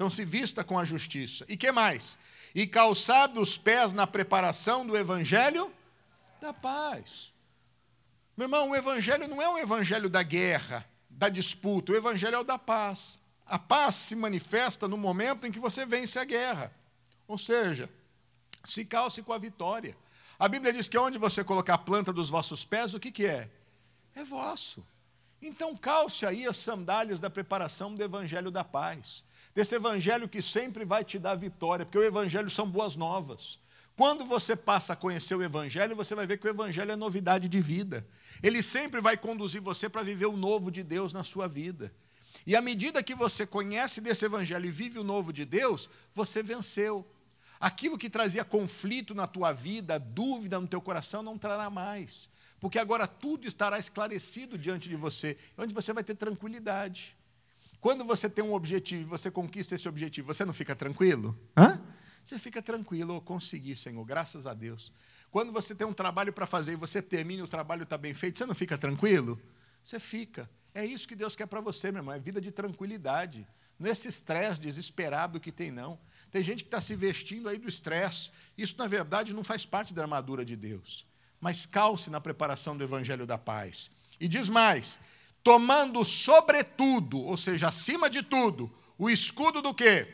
Então 0.00 0.08
se 0.08 0.24
vista 0.24 0.64
com 0.64 0.78
a 0.78 0.84
justiça. 0.84 1.44
E 1.46 1.58
que 1.58 1.70
mais? 1.70 2.16
E 2.54 2.66
calçado 2.66 3.38
os 3.38 3.58
pés 3.58 3.92
na 3.92 4.06
preparação 4.06 4.86
do 4.86 4.96
evangelho 4.96 5.70
da 6.40 6.54
paz. 6.54 7.30
Meu 8.34 8.46
irmão, 8.46 8.70
o 8.70 8.74
evangelho 8.74 9.28
não 9.28 9.42
é 9.42 9.48
o 9.50 9.58
evangelho 9.58 10.08
da 10.08 10.22
guerra, 10.22 10.88
da 11.10 11.28
disputa, 11.28 11.92
o 11.92 11.96
evangelho 11.96 12.36
é 12.36 12.38
o 12.38 12.44
da 12.44 12.58
paz. 12.58 13.20
A 13.44 13.58
paz 13.58 13.94
se 13.94 14.16
manifesta 14.16 14.88
no 14.88 14.96
momento 14.96 15.46
em 15.46 15.52
que 15.52 15.58
você 15.58 15.84
vence 15.84 16.18
a 16.18 16.24
guerra. 16.24 16.72
Ou 17.28 17.36
seja, 17.36 17.86
se 18.64 18.86
calce 18.86 19.22
com 19.22 19.34
a 19.34 19.38
vitória. 19.38 19.94
A 20.38 20.48
Bíblia 20.48 20.72
diz 20.72 20.88
que 20.88 20.96
onde 20.96 21.18
você 21.18 21.44
colocar 21.44 21.74
a 21.74 21.78
planta 21.78 22.10
dos 22.10 22.30
vossos 22.30 22.64
pés, 22.64 22.94
o 22.94 23.00
que, 23.00 23.12
que 23.12 23.26
é? 23.26 23.50
É 24.14 24.24
vosso. 24.24 24.82
Então 25.42 25.76
calce 25.76 26.24
aí 26.24 26.46
as 26.46 26.56
sandálias 26.56 27.20
da 27.20 27.28
preparação 27.28 27.94
do 27.94 28.02
Evangelho 28.02 28.50
da 28.50 28.64
Paz. 28.64 29.22
Desse 29.54 29.74
Evangelho 29.74 30.28
que 30.28 30.40
sempre 30.40 30.84
vai 30.84 31.04
te 31.04 31.18
dar 31.18 31.34
vitória, 31.34 31.84
porque 31.84 31.98
o 31.98 32.04
Evangelho 32.04 32.50
são 32.50 32.68
boas 32.68 32.94
novas. 32.96 33.58
Quando 33.96 34.24
você 34.24 34.56
passa 34.56 34.94
a 34.94 34.96
conhecer 34.96 35.34
o 35.34 35.42
Evangelho, 35.42 35.94
você 35.94 36.14
vai 36.14 36.26
ver 36.26 36.38
que 36.38 36.46
o 36.46 36.50
Evangelho 36.50 36.92
é 36.92 36.96
novidade 36.96 37.48
de 37.48 37.60
vida. 37.60 38.06
Ele 38.42 38.62
sempre 38.62 39.00
vai 39.00 39.16
conduzir 39.16 39.60
você 39.60 39.88
para 39.88 40.02
viver 40.02 40.26
o 40.26 40.36
novo 40.36 40.70
de 40.70 40.82
Deus 40.82 41.12
na 41.12 41.22
sua 41.22 41.46
vida. 41.46 41.92
E 42.46 42.56
à 42.56 42.62
medida 42.62 43.02
que 43.02 43.14
você 43.14 43.46
conhece 43.46 44.00
desse 44.00 44.24
Evangelho 44.24 44.66
e 44.66 44.70
vive 44.70 44.98
o 44.98 45.04
novo 45.04 45.32
de 45.32 45.44
Deus, 45.44 45.90
você 46.14 46.42
venceu. 46.42 47.06
Aquilo 47.60 47.98
que 47.98 48.08
trazia 48.08 48.42
conflito 48.42 49.14
na 49.14 49.26
tua 49.26 49.52
vida, 49.52 49.98
dúvida 49.98 50.58
no 50.58 50.66
teu 50.66 50.80
coração, 50.80 51.22
não 51.22 51.36
trará 51.36 51.68
mais. 51.68 52.30
Porque 52.58 52.78
agora 52.78 53.06
tudo 53.06 53.46
estará 53.46 53.78
esclarecido 53.78 54.56
diante 54.56 54.88
de 54.88 54.96
você, 54.96 55.36
onde 55.58 55.74
você 55.74 55.92
vai 55.92 56.02
ter 56.02 56.14
tranquilidade. 56.14 57.14
Quando 57.80 58.04
você 58.04 58.28
tem 58.28 58.44
um 58.44 58.52
objetivo 58.52 59.02
e 59.02 59.04
você 59.04 59.30
conquista 59.30 59.74
esse 59.74 59.88
objetivo, 59.88 60.26
você 60.26 60.44
não 60.44 60.52
fica 60.52 60.76
tranquilo? 60.76 61.38
Hã? 61.56 61.80
Você 62.24 62.38
fica 62.38 62.60
tranquilo, 62.60 63.14
eu 63.14 63.20
consegui, 63.20 63.74
Senhor, 63.74 64.04
graças 64.04 64.46
a 64.46 64.52
Deus. 64.52 64.92
Quando 65.30 65.52
você 65.52 65.74
tem 65.74 65.86
um 65.86 65.92
trabalho 65.92 66.32
para 66.32 66.46
fazer 66.46 66.72
e 66.72 66.76
você 66.76 67.00
termina 67.00 67.40
e 67.40 67.44
o 67.44 67.48
trabalho 67.48 67.84
está 67.84 67.96
bem 67.96 68.12
feito, 68.12 68.38
você 68.38 68.46
não 68.46 68.54
fica 68.54 68.76
tranquilo? 68.76 69.40
Você 69.82 69.98
fica. 69.98 70.48
É 70.74 70.84
isso 70.84 71.08
que 71.08 71.16
Deus 71.16 71.34
quer 71.34 71.46
para 71.46 71.60
você, 71.60 71.90
meu 71.90 72.00
irmão, 72.00 72.14
é 72.14 72.18
vida 72.18 72.40
de 72.40 72.50
tranquilidade. 72.50 73.46
Não 73.78 73.88
é 73.88 73.92
esse 73.92 74.08
estresse 74.08 74.60
desesperado 74.60 75.40
que 75.40 75.50
tem, 75.50 75.70
não. 75.70 75.98
Tem 76.30 76.42
gente 76.42 76.62
que 76.62 76.68
está 76.68 76.80
se 76.80 76.94
vestindo 76.94 77.48
aí 77.48 77.58
do 77.58 77.68
estresse. 77.68 78.30
Isso, 78.56 78.74
na 78.76 78.86
verdade, 78.86 79.32
não 79.32 79.42
faz 79.42 79.64
parte 79.64 79.94
da 79.94 80.02
armadura 80.02 80.44
de 80.44 80.54
Deus. 80.54 81.06
Mas 81.40 81.64
calce 81.64 82.10
na 82.10 82.20
preparação 82.20 82.76
do 82.76 82.84
Evangelho 82.84 83.26
da 83.26 83.38
Paz. 83.38 83.90
E 84.20 84.28
diz 84.28 84.50
mais: 84.50 84.98
tomando 85.42 86.04
sobretudo, 86.04 87.20
ou 87.20 87.36
seja, 87.36 87.68
acima 87.68 88.10
de 88.10 88.22
tudo, 88.22 88.70
o 88.98 89.08
escudo 89.08 89.62
do 89.62 89.72
quê? 89.72 90.06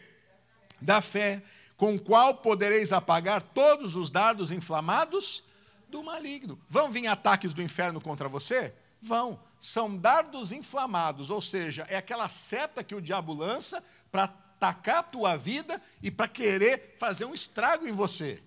Da 0.80 1.00
fé, 1.00 1.42
com 1.76 1.94
o 1.94 2.00
qual 2.00 2.36
podereis 2.36 2.92
apagar 2.92 3.42
todos 3.42 3.96
os 3.96 4.10
dardos 4.10 4.50
inflamados 4.50 5.42
do 5.88 6.02
maligno. 6.02 6.58
Vão 6.68 6.90
vir 6.90 7.06
ataques 7.06 7.52
do 7.52 7.62
inferno 7.62 8.00
contra 8.00 8.28
você? 8.28 8.74
Vão. 9.00 9.38
São 9.60 9.96
dardos 9.96 10.52
inflamados, 10.52 11.30
ou 11.30 11.40
seja, 11.40 11.86
é 11.88 11.96
aquela 11.96 12.28
seta 12.28 12.84
que 12.84 12.94
o 12.94 13.00
diabo 13.00 13.32
lança 13.32 13.82
para 14.12 14.24
atacar 14.24 14.98
a 14.98 15.02
tua 15.02 15.36
vida 15.36 15.80
e 16.02 16.10
para 16.10 16.28
querer 16.28 16.96
fazer 16.98 17.24
um 17.24 17.34
estrago 17.34 17.86
em 17.86 17.92
você. 17.92 18.42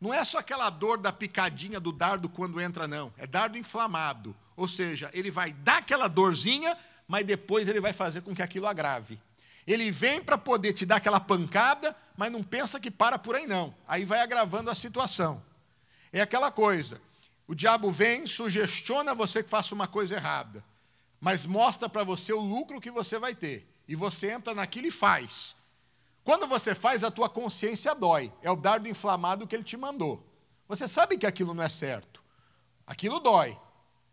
Não 0.00 0.14
é 0.14 0.24
só 0.24 0.38
aquela 0.38 0.70
dor 0.70 0.96
da 0.96 1.12
picadinha 1.12 1.78
do 1.78 1.92
dardo 1.92 2.28
quando 2.28 2.60
entra, 2.60 2.88
não. 2.88 3.12
É 3.18 3.26
dardo 3.26 3.58
inflamado. 3.58 4.34
Ou 4.60 4.68
seja, 4.68 5.08
ele 5.14 5.30
vai 5.30 5.54
dar 5.54 5.78
aquela 5.78 6.06
dorzinha, 6.06 6.76
mas 7.08 7.24
depois 7.24 7.66
ele 7.66 7.80
vai 7.80 7.94
fazer 7.94 8.20
com 8.20 8.34
que 8.34 8.42
aquilo 8.42 8.66
agrave. 8.66 9.18
Ele 9.66 9.90
vem 9.90 10.22
para 10.22 10.36
poder 10.36 10.74
te 10.74 10.84
dar 10.84 10.96
aquela 10.96 11.18
pancada, 11.18 11.96
mas 12.14 12.30
não 12.30 12.42
pensa 12.42 12.78
que 12.78 12.90
para 12.90 13.18
por 13.18 13.34
aí, 13.34 13.46
não. 13.46 13.74
Aí 13.88 14.04
vai 14.04 14.20
agravando 14.20 14.70
a 14.70 14.74
situação. 14.74 15.42
É 16.12 16.20
aquela 16.20 16.50
coisa. 16.50 17.00
O 17.48 17.54
diabo 17.54 17.90
vem, 17.90 18.26
sugestiona 18.26 19.14
você 19.14 19.42
que 19.42 19.48
faça 19.48 19.74
uma 19.74 19.86
coisa 19.86 20.16
errada, 20.16 20.62
mas 21.18 21.46
mostra 21.46 21.88
para 21.88 22.04
você 22.04 22.30
o 22.34 22.38
lucro 22.38 22.82
que 22.82 22.90
você 22.90 23.18
vai 23.18 23.34
ter 23.34 23.66
e 23.88 23.96
você 23.96 24.30
entra 24.30 24.54
naquilo 24.54 24.88
e 24.88 24.90
faz. 24.90 25.54
Quando 26.22 26.46
você 26.46 26.74
faz, 26.74 27.02
a 27.02 27.10
tua 27.10 27.30
consciência 27.30 27.94
dói. 27.94 28.30
É 28.42 28.50
o 28.50 28.56
dardo 28.56 28.90
inflamado 28.90 29.46
que 29.46 29.56
ele 29.56 29.64
te 29.64 29.78
mandou. 29.78 30.22
Você 30.68 30.86
sabe 30.86 31.16
que 31.16 31.26
aquilo 31.26 31.54
não 31.54 31.64
é 31.64 31.70
certo. 31.70 32.22
Aquilo 32.86 33.20
dói. 33.20 33.58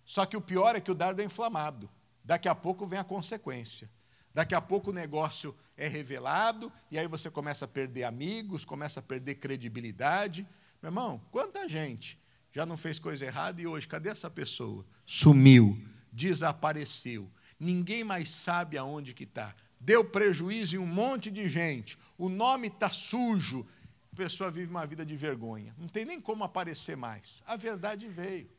Só 0.07 0.25
que 0.25 0.37
o 0.37 0.41
pior 0.41 0.73
é 0.73 0.79
que 0.79 0.89
o 0.89 0.95
dardo 0.95 1.21
é 1.21 1.25
inflamado. 1.25 1.89
Daqui 2.23 2.47
a 2.47 2.55
pouco 2.55 2.87
vem 2.87 2.97
a 2.97 3.03
consequência. 3.03 3.89
Daqui 4.33 4.55
a 4.55 4.61
pouco 4.61 4.89
o 4.89 4.93
negócio 4.93 5.53
é 5.75 5.85
revelado, 5.87 6.71
e 6.89 6.97
aí 6.97 7.07
você 7.07 7.29
começa 7.29 7.65
a 7.65 7.67
perder 7.67 8.05
amigos, 8.05 8.63
começa 8.63 9.01
a 9.01 9.03
perder 9.03 9.35
credibilidade. 9.35 10.47
Meu 10.81 10.89
irmão, 10.89 11.21
quanta 11.29 11.67
gente 11.67 12.17
já 12.53 12.65
não 12.65 12.77
fez 12.77 12.99
coisa 12.99 13.25
errada 13.25 13.61
e 13.61 13.67
hoje, 13.67 13.87
cadê 13.87 14.09
essa 14.09 14.29
pessoa? 14.29 14.85
Sumiu, 15.05 15.77
desapareceu. 16.11 17.29
Ninguém 17.59 18.03
mais 18.03 18.29
sabe 18.29 18.77
aonde 18.77 19.13
que 19.13 19.25
está. 19.25 19.53
Deu 19.79 20.05
prejuízo 20.05 20.75
em 20.75 20.79
um 20.79 20.87
monte 20.87 21.29
de 21.29 21.49
gente. 21.49 21.97
O 22.17 22.29
nome 22.29 22.67
está 22.67 22.89
sujo. 22.89 23.67
A 24.13 24.15
pessoa 24.15 24.49
vive 24.49 24.71
uma 24.71 24.85
vida 24.85 25.05
de 25.05 25.15
vergonha. 25.17 25.75
Não 25.77 25.87
tem 25.87 26.05
nem 26.05 26.21
como 26.21 26.43
aparecer 26.43 26.95
mais. 26.95 27.43
A 27.45 27.57
verdade 27.57 28.07
veio. 28.07 28.49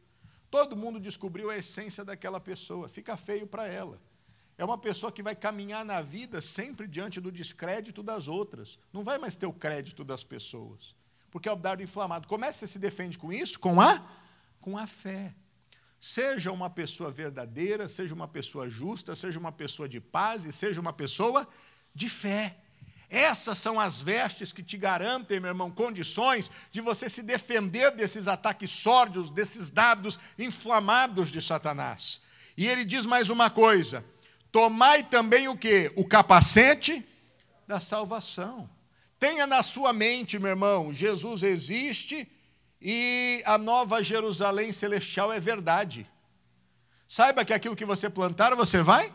Todo 0.51 0.77
mundo 0.77 0.99
descobriu 0.99 1.51
a 1.51 1.57
essência 1.57 2.05
daquela 2.05 2.41
pessoa. 2.41 2.89
Fica 2.89 3.17
feio 3.17 3.47
para 3.47 3.67
ela. 3.67 4.01
É 4.57 4.65
uma 4.65 4.79
pessoa 4.79 5.13
que 5.13 5.23
vai 5.23 5.37
caminhar 5.37 5.85
na 5.85 6.03
vida 6.03 6.41
sempre 6.41 6.89
diante 6.89 7.21
do 7.21 7.31
descrédito 7.31 8.03
das 8.03 8.27
outras. 8.27 8.79
Não 8.93 9.05
vai 9.05 9.19
mais 9.19 9.37
ter 9.37 9.47
o 9.47 9.53
crédito 9.53 10.03
das 10.03 10.25
pessoas. 10.25 10.97
Porque 11.31 11.49
é 11.49 11.53
o 11.53 11.57
dardo 11.57 11.83
inflamado. 11.83 12.27
Como 12.27 12.45
é 12.45 12.49
que 12.49 12.57
você 12.57 12.67
se 12.67 12.79
defende 12.79 13.19
com 13.19 13.33
isso? 13.33 13.61
Com 13.61 13.81
a, 13.81 14.05
com 14.61 14.77
a 14.77 14.87
fé. 14.87 15.35
Seja 16.01 16.51
uma 16.51 16.71
pessoa 16.71 17.11
verdadeira, 17.11 17.89
seja 17.89 18.15
uma 18.15 18.27
pessoa 18.27 18.69
justa, 18.69 19.15
seja 19.15 19.39
uma 19.39 19.53
pessoa 19.53 19.89
de 19.89 20.01
paz 20.01 20.45
e 20.45 20.53
seja 20.53 20.81
uma 20.81 20.93
pessoa 20.93 21.47
de 21.95 22.09
fé. 22.09 22.57
Essas 23.11 23.59
são 23.59 23.81
as 23.81 24.01
vestes 24.01 24.53
que 24.53 24.63
te 24.63 24.77
garantem, 24.77 25.41
meu 25.41 25.49
irmão, 25.49 25.71
condições 25.71 26.51
de 26.71 26.81
você 26.81 27.09
se 27.09 27.23
defender 27.23 27.91
desses 27.91 28.29
ataques 28.29 28.71
sórdios, 28.71 29.31
desses 29.31 29.71
dados 29.71 30.19
inflamados 30.39 31.31
de 31.31 31.41
Satanás. 31.41 32.21
E 32.57 32.67
ele 32.67 32.85
diz 32.85 33.07
mais 33.07 33.31
uma 33.31 33.49
coisa: 33.49 34.05
tomai 34.53 35.03
também 35.03 35.49
o 35.49 35.57
que? 35.57 35.91
O 35.97 36.05
capacete 36.05 37.07
da 37.67 37.81
salvação. 37.81 38.69
Tenha 39.19 39.47
na 39.47 39.63
sua 39.63 39.93
mente, 39.93 40.39
meu 40.39 40.51
irmão, 40.51 40.93
Jesus 40.93 41.43
existe 41.43 42.31
e 42.81 43.43
a 43.45 43.59
nova 43.59 44.03
Jerusalém 44.03 44.73
celestial 44.73 45.33
é 45.33 45.41
verdade. 45.41 46.09
Saiba 47.09 47.45
que 47.45 47.55
aquilo 47.55 47.75
que 47.75 47.85
você 47.85 48.11
plantar, 48.11 48.55
você 48.55 48.83
vai 48.83 49.13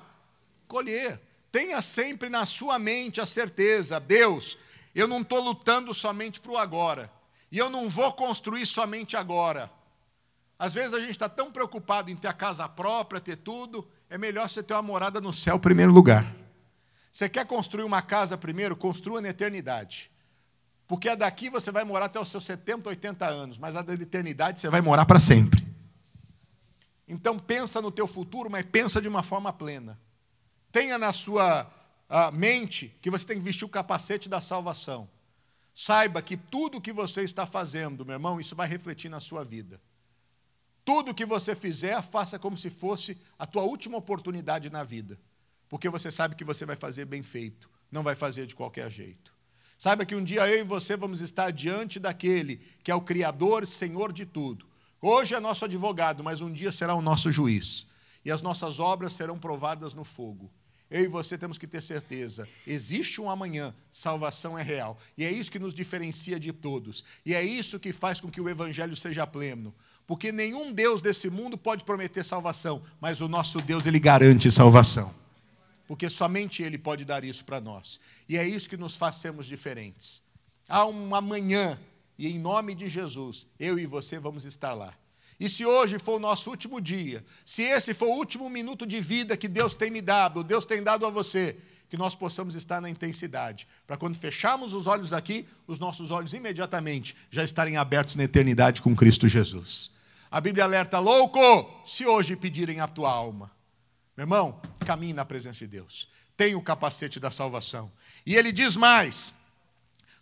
colher. 0.67 1.21
Tenha 1.53 1.83
sempre 1.83 2.29
na 2.29 2.47
sua 2.47 2.79
mente 2.79 3.21
a 3.21 3.27
certeza: 3.27 3.99
Deus, 3.99 4.57
eu 4.95 5.07
não 5.07 5.21
estou 5.21 5.39
lutando 5.39 5.93
somente 5.93 6.41
para 6.41 6.51
o 6.51 6.57
agora, 6.57 7.11
e 7.51 7.59
eu 7.59 7.69
não 7.69 7.87
vou 7.87 8.11
construir 8.11 8.65
somente 8.65 9.15
agora. 9.15 9.71
Às 10.57 10.73
vezes 10.73 10.95
a 10.95 10.99
gente 10.99 11.11
está 11.11 11.29
tão 11.29 11.51
preocupado 11.51 12.09
em 12.09 12.15
ter 12.15 12.27
a 12.27 12.33
casa 12.33 12.67
própria, 12.67 13.21
ter 13.21 13.35
tudo, 13.35 13.87
é 14.09 14.17
melhor 14.17 14.49
você 14.49 14.63
ter 14.63 14.73
uma 14.73 14.81
morada 14.81 15.21
no 15.21 15.31
céu 15.31 15.59
primeiro 15.59 15.91
lugar. 15.91 16.35
Você 17.11 17.29
quer 17.29 17.45
construir 17.45 17.83
uma 17.83 18.01
casa 18.01 18.35
primeiro? 18.35 18.75
Construa 18.75 19.21
na 19.21 19.29
eternidade. 19.29 20.09
Porque 20.87 21.15
daqui 21.15 21.51
você 21.51 21.71
vai 21.71 21.83
morar 21.83 22.05
até 22.05 22.19
os 22.19 22.29
seus 22.29 22.45
70, 22.45 22.89
80 22.89 23.27
anos, 23.27 23.59
mas 23.59 23.75
a 23.75 23.83
da 23.83 23.93
eternidade 23.93 24.59
você 24.59 24.71
vai 24.71 24.81
morar 24.81 25.05
para 25.05 25.19
sempre. 25.19 25.63
Então 27.07 27.37
pensa 27.37 27.79
no 27.79 27.91
teu 27.91 28.07
futuro, 28.07 28.49
mas 28.49 28.65
pensa 28.65 28.99
de 28.99 29.07
uma 29.07 29.21
forma 29.21 29.53
plena. 29.53 29.99
Tenha 30.73 30.97
na 30.97 31.13
sua 31.13 31.71
mente 32.33 32.93
que 33.01 33.09
você 33.09 33.25
tem 33.25 33.37
que 33.37 33.43
vestir 33.43 33.63
o 33.63 33.69
capacete 33.69 34.27
da 34.27 34.41
salvação. 34.41 35.09
Saiba 35.73 36.21
que 36.21 36.35
tudo 36.35 36.81
que 36.81 36.91
você 36.91 37.21
está 37.21 37.45
fazendo, 37.45 38.05
meu 38.05 38.15
irmão, 38.15 38.41
isso 38.41 38.57
vai 38.57 38.67
refletir 38.67 39.07
na 39.07 39.21
sua 39.21 39.45
vida. 39.45 39.79
Tudo 40.83 41.13
que 41.13 41.25
você 41.25 41.55
fizer, 41.55 42.01
faça 42.03 42.37
como 42.37 42.57
se 42.57 42.69
fosse 42.69 43.17
a 43.39 43.47
tua 43.47 43.63
última 43.63 43.97
oportunidade 43.97 44.69
na 44.69 44.83
vida 44.83 45.17
porque 45.73 45.89
você 45.89 46.11
sabe 46.11 46.35
que 46.35 46.43
você 46.43 46.67
vai 46.67 46.75
fazer 46.75 47.03
bem 47.05 47.23
feito, 47.23 47.67
não 47.91 48.03
vai 48.03 48.13
fazer 48.13 48.45
de 48.45 48.53
qualquer 48.53 48.91
jeito. 48.91 49.33
Saiba 49.75 50.05
que 50.05 50.13
um 50.13 50.23
dia 50.23 50.47
eu 50.47 50.59
e 50.59 50.63
você 50.63 50.95
vamos 50.95 51.19
estar 51.19 51.49
diante 51.49 51.99
daquele 51.99 52.57
que 52.83 52.91
é 52.91 52.95
o 52.95 53.01
Criador, 53.01 53.65
Senhor 53.65 54.13
de 54.13 54.23
tudo. 54.23 54.67
Hoje 55.01 55.33
é 55.33 55.39
nosso 55.39 55.65
advogado, 55.65 56.23
mas 56.23 56.41
um 56.41 56.53
dia 56.53 56.71
será 56.71 56.93
o 56.93 57.01
nosso 57.01 57.31
juiz. 57.31 57.87
E 58.23 58.29
as 58.29 58.39
nossas 58.39 58.79
obras 58.79 59.13
serão 59.13 59.39
provadas 59.39 59.95
no 59.95 60.03
fogo. 60.03 60.51
Eu 60.93 61.03
e 61.03 61.07
você 61.07 61.37
temos 61.37 61.57
que 61.57 61.65
ter 61.65 61.81
certeza: 61.81 62.47
existe 62.65 63.19
um 63.19 63.29
amanhã, 63.29 63.73
salvação 63.91 64.57
é 64.57 64.61
real. 64.61 64.97
E 65.17 65.25
é 65.25 65.31
isso 65.31 65.51
que 65.51 65.57
nos 65.59 65.73
diferencia 65.73 66.39
de 66.39 66.53
todos. 66.53 67.03
E 67.25 67.33
é 67.33 67.43
isso 67.43 67.79
que 67.79 67.91
faz 67.91 68.21
com 68.21 68.29
que 68.29 68.39
o 68.39 68.47
evangelho 68.47 68.95
seja 68.95 69.25
pleno. 69.25 69.73
Porque 70.05 70.31
nenhum 70.31 70.71
Deus 70.71 71.01
desse 71.01 71.29
mundo 71.29 71.57
pode 71.57 71.83
prometer 71.83 72.23
salvação, 72.23 72.81
mas 73.01 73.21
o 73.21 73.27
nosso 73.27 73.59
Deus, 73.59 73.87
ele 73.87 73.99
garante 73.99 74.51
salvação 74.51 75.13
porque 75.87 76.09
somente 76.09 76.63
Ele 76.63 76.77
pode 76.77 77.05
dar 77.05 77.23
isso 77.23 77.45
para 77.45 77.59
nós. 77.59 77.99
E 78.27 78.37
é 78.37 78.47
isso 78.47 78.69
que 78.69 78.77
nos 78.77 78.95
faz 78.95 79.17
sermos 79.17 79.45
diferentes. 79.45 80.21
Há 80.67 80.85
um 80.85 81.13
amanhã, 81.13 81.79
e 82.17 82.27
em 82.27 82.39
nome 82.39 82.73
de 82.73 82.87
Jesus, 82.87 83.45
eu 83.59 83.77
e 83.77 83.85
você 83.85 84.17
vamos 84.17 84.45
estar 84.45 84.73
lá. 84.73 84.93
E 85.39 85.49
se 85.49 85.65
hoje 85.65 85.99
for 85.99 86.15
o 86.15 86.19
nosso 86.19 86.49
último 86.49 86.79
dia, 86.79 87.23
se 87.45 87.61
esse 87.61 87.93
for 87.93 88.07
o 88.07 88.17
último 88.17 88.49
minuto 88.49 88.85
de 88.85 89.01
vida 89.01 89.35
que 89.35 89.47
Deus 89.47 89.75
tem 89.75 89.89
me 89.91 90.01
dado, 90.01 90.43
Deus 90.43 90.65
tem 90.65 90.81
dado 90.81 91.05
a 91.05 91.09
você, 91.09 91.57
que 91.89 91.97
nós 91.97 92.15
possamos 92.15 92.55
estar 92.55 92.81
na 92.81 92.89
intensidade, 92.89 93.67
para 93.85 93.97
quando 93.97 94.17
fecharmos 94.17 94.73
os 94.73 94.87
olhos 94.87 95.13
aqui, 95.13 95.47
os 95.67 95.77
nossos 95.77 96.09
olhos 96.09 96.33
imediatamente 96.33 97.15
já 97.29 97.43
estarem 97.43 97.77
abertos 97.77 98.15
na 98.15 98.23
eternidade 98.23 98.81
com 98.81 98.95
Cristo 98.95 99.27
Jesus. 99.27 99.91
A 100.31 100.41
Bíblia 100.41 100.63
alerta: 100.63 100.97
louco, 100.97 101.39
se 101.85 102.07
hoje 102.07 102.35
pedirem 102.35 102.79
a 102.79 102.87
tua 102.87 103.11
alma. 103.11 103.51
Meu 104.17 104.23
irmão, 104.23 104.59
caminhe 104.85 105.13
na 105.13 105.23
presença 105.23 105.59
de 105.59 105.67
Deus. 105.67 106.07
Tenha 106.35 106.57
o 106.57 106.61
capacete 106.63 107.19
da 107.19 107.29
salvação. 107.29 107.91
E 108.25 108.35
ele 108.35 108.51
diz 108.51 108.75
mais: 108.75 109.31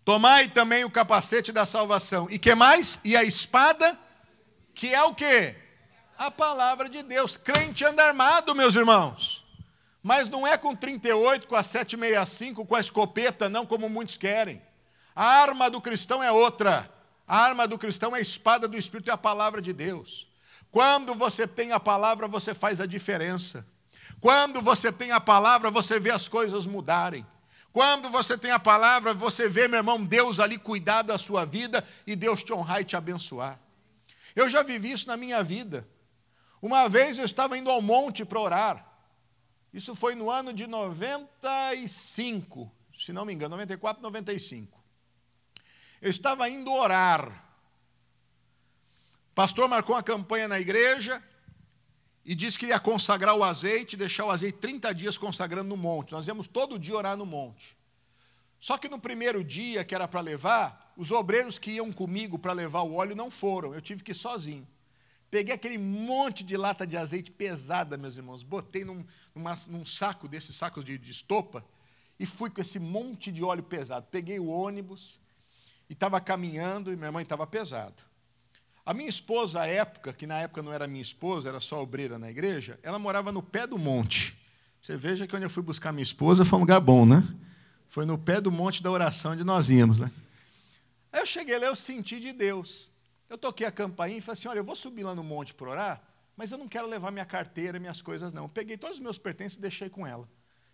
Tomai 0.03 0.49
também 0.49 0.83
o 0.83 0.91
capacete 0.91 1.51
da 1.51 1.65
salvação. 1.65 2.27
E 2.29 2.37
que 2.37 2.53
mais? 2.55 2.99
E 3.03 3.15
a 3.15 3.23
espada, 3.23 3.97
que 4.73 4.93
é 4.93 5.03
o 5.03 5.13
quê? 5.13 5.55
A 6.17 6.29
palavra 6.29 6.89
de 6.89 7.03
Deus. 7.03 7.37
Crente 7.37 7.85
anda 7.85 8.03
armado, 8.03 8.55
meus 8.55 8.75
irmãos. 8.75 9.45
Mas 10.03 10.29
não 10.29 10.45
é 10.45 10.57
com 10.57 10.75
38, 10.75 11.47
com 11.47 11.55
a 11.55 11.63
765, 11.63 12.65
com 12.65 12.75
a 12.75 12.79
escopeta, 12.79 13.49
não 13.49 13.65
como 13.65 13.87
muitos 13.87 14.17
querem. 14.17 14.61
A 15.15 15.25
arma 15.25 15.69
do 15.69 15.79
cristão 15.79 16.23
é 16.23 16.31
outra. 16.31 16.89
A 17.27 17.37
arma 17.37 17.67
do 17.67 17.77
cristão 17.77 18.15
é 18.15 18.19
a 18.19 18.21
espada 18.21 18.67
do 18.67 18.77
Espírito 18.77 19.07
e 19.07 19.11
a 19.11 19.17
palavra 19.17 19.61
de 19.61 19.71
Deus. 19.71 20.27
Quando 20.71 21.13
você 21.13 21.45
tem 21.45 21.71
a 21.71 21.79
palavra, 21.79 22.27
você 22.27 22.55
faz 22.55 22.81
a 22.81 22.85
diferença. 22.85 23.65
Quando 24.19 24.61
você 24.61 24.91
tem 24.91 25.11
a 25.11 25.19
palavra, 25.19 25.69
você 25.69 25.99
vê 25.99 26.11
as 26.11 26.27
coisas 26.27 26.65
mudarem. 26.65 27.25
Quando 27.73 28.09
você 28.09 28.37
tem 28.37 28.51
a 28.51 28.59
palavra, 28.59 29.13
você 29.13 29.47
vê, 29.47 29.67
meu 29.67 29.79
irmão, 29.79 30.03
Deus 30.03 30.39
ali 30.39 30.57
cuidar 30.57 31.03
da 31.03 31.17
sua 31.17 31.45
vida 31.45 31.87
e 32.05 32.15
Deus 32.15 32.43
te 32.43 32.51
honrar 32.53 32.81
e 32.81 32.85
te 32.85 32.95
abençoar. 32.95 33.59
Eu 34.35 34.49
já 34.49 34.63
vivi 34.63 34.91
isso 34.91 35.07
na 35.07 35.17
minha 35.17 35.43
vida. 35.43 35.87
Uma 36.61 36.87
vez 36.87 37.17
eu 37.17 37.25
estava 37.25 37.57
indo 37.57 37.69
ao 37.69 37.81
monte 37.81 38.23
para 38.23 38.39
orar. 38.39 38.87
Isso 39.73 39.95
foi 39.95 40.15
no 40.15 40.29
ano 40.29 40.53
de 40.53 40.67
95, 40.67 42.71
se 42.99 43.13
não 43.13 43.25
me 43.25 43.33
engano, 43.33 43.51
94, 43.51 44.03
95. 44.03 44.79
Eu 46.01 46.09
estava 46.09 46.49
indo 46.49 46.71
orar. 46.71 47.45
Pastor 49.33 49.67
marcou 49.67 49.95
uma 49.95 50.03
campanha 50.03 50.47
na 50.47 50.59
igreja, 50.59 51.23
e 52.23 52.35
disse 52.35 52.57
que 52.57 52.67
ia 52.67 52.79
consagrar 52.79 53.35
o 53.35 53.43
azeite, 53.43 53.97
deixar 53.97 54.25
o 54.25 54.31
azeite 54.31 54.59
30 54.59 54.93
dias 54.93 55.17
consagrando 55.17 55.69
no 55.69 55.77
monte. 55.77 56.11
Nós 56.11 56.27
íamos 56.27 56.47
todo 56.47 56.77
dia 56.77 56.95
orar 56.95 57.17
no 57.17 57.25
monte. 57.25 57.75
Só 58.61 58.77
que 58.77 58.87
no 58.87 58.99
primeiro 58.99 59.43
dia 59.43 59.83
que 59.83 59.95
era 59.95 60.07
para 60.07 60.21
levar, 60.21 60.93
os 60.95 61.09
obreiros 61.09 61.57
que 61.57 61.71
iam 61.71 61.91
comigo 61.91 62.37
para 62.37 62.53
levar 62.53 62.83
o 62.83 62.93
óleo 62.93 63.15
não 63.15 63.31
foram, 63.31 63.73
eu 63.73 63.81
tive 63.81 64.03
que 64.03 64.11
ir 64.11 64.15
sozinho. 64.15 64.67
Peguei 65.31 65.55
aquele 65.55 65.79
monte 65.79 66.43
de 66.43 66.55
lata 66.55 66.85
de 66.85 66.95
azeite 66.95 67.31
pesada, 67.31 67.97
meus 67.97 68.17
irmãos, 68.17 68.43
botei 68.43 68.85
num, 68.85 69.03
numa, 69.33 69.55
num 69.67 69.83
saco 69.83 70.27
desses 70.27 70.55
sacos 70.55 70.85
de, 70.85 70.95
de 70.99 71.09
estopa 71.09 71.65
e 72.19 72.25
fui 72.27 72.51
com 72.51 72.61
esse 72.61 72.77
monte 72.77 73.31
de 73.31 73.43
óleo 73.43 73.63
pesado. 73.63 74.05
Peguei 74.11 74.39
o 74.39 74.47
ônibus 74.47 75.19
e 75.89 75.93
estava 75.93 76.21
caminhando 76.21 76.93
e 76.93 76.95
minha 76.95 77.11
mãe 77.11 77.23
estava 77.23 77.47
pesado. 77.47 78.03
A 78.85 78.93
minha 78.93 79.09
esposa, 79.09 79.61
à 79.61 79.65
época, 79.65 80.13
que 80.13 80.27
na 80.27 80.39
época 80.39 80.61
não 80.61 80.71
era 80.71 80.85
minha 80.85 81.01
esposa, 81.01 81.49
era 81.49 81.59
só 81.59 81.81
obreira 81.81 82.19
na 82.19 82.29
igreja, 82.29 82.79
ela 82.83 82.99
morava 82.99 83.31
no 83.31 83.41
pé 83.41 83.65
do 83.65 83.79
monte. 83.79 84.37
Você 84.81 84.95
veja 84.97 85.25
que 85.25 85.35
onde 85.35 85.45
eu 85.45 85.49
fui 85.49 85.63
buscar 85.63 85.91
minha 85.91 86.03
esposa 86.03 86.45
foi 86.45 86.57
um 86.57 86.61
lugar 86.61 86.79
bom, 86.79 87.07
né? 87.07 87.23
Foi 87.91 88.05
no 88.05 88.17
pé 88.17 88.39
do 88.39 88.49
monte 88.49 88.81
da 88.81 88.89
oração 88.89 89.33
onde 89.33 89.43
nós 89.43 89.69
íamos, 89.69 89.99
né? 89.99 90.09
Aí 91.11 91.19
eu 91.19 91.25
cheguei 91.25 91.59
lá, 91.59 91.65
eu 91.65 91.75
senti 91.75 92.21
de 92.21 92.31
Deus. 92.31 92.89
Eu 93.29 93.37
toquei 93.37 93.67
a 93.67 93.71
campainha 93.71 94.17
e 94.17 94.21
falei 94.21 94.39
assim: 94.39 94.47
olha, 94.47 94.59
eu 94.59 94.63
vou 94.63 94.77
subir 94.77 95.03
lá 95.03 95.13
no 95.13 95.21
monte 95.21 95.53
para 95.53 95.69
orar, 95.69 96.01
mas 96.37 96.53
eu 96.53 96.57
não 96.57 96.69
quero 96.69 96.87
levar 96.87 97.11
minha 97.11 97.25
carteira, 97.25 97.81
minhas 97.81 98.01
coisas, 98.01 98.31
não. 98.31 98.43
Eu 98.43 98.49
peguei 98.49 98.77
todos 98.77 98.95
os 98.95 99.03
meus 99.03 99.17
pertences 99.17 99.57
e 99.57 99.61
deixei 99.61 99.89
com 99.89 100.07
ela. 100.07 100.25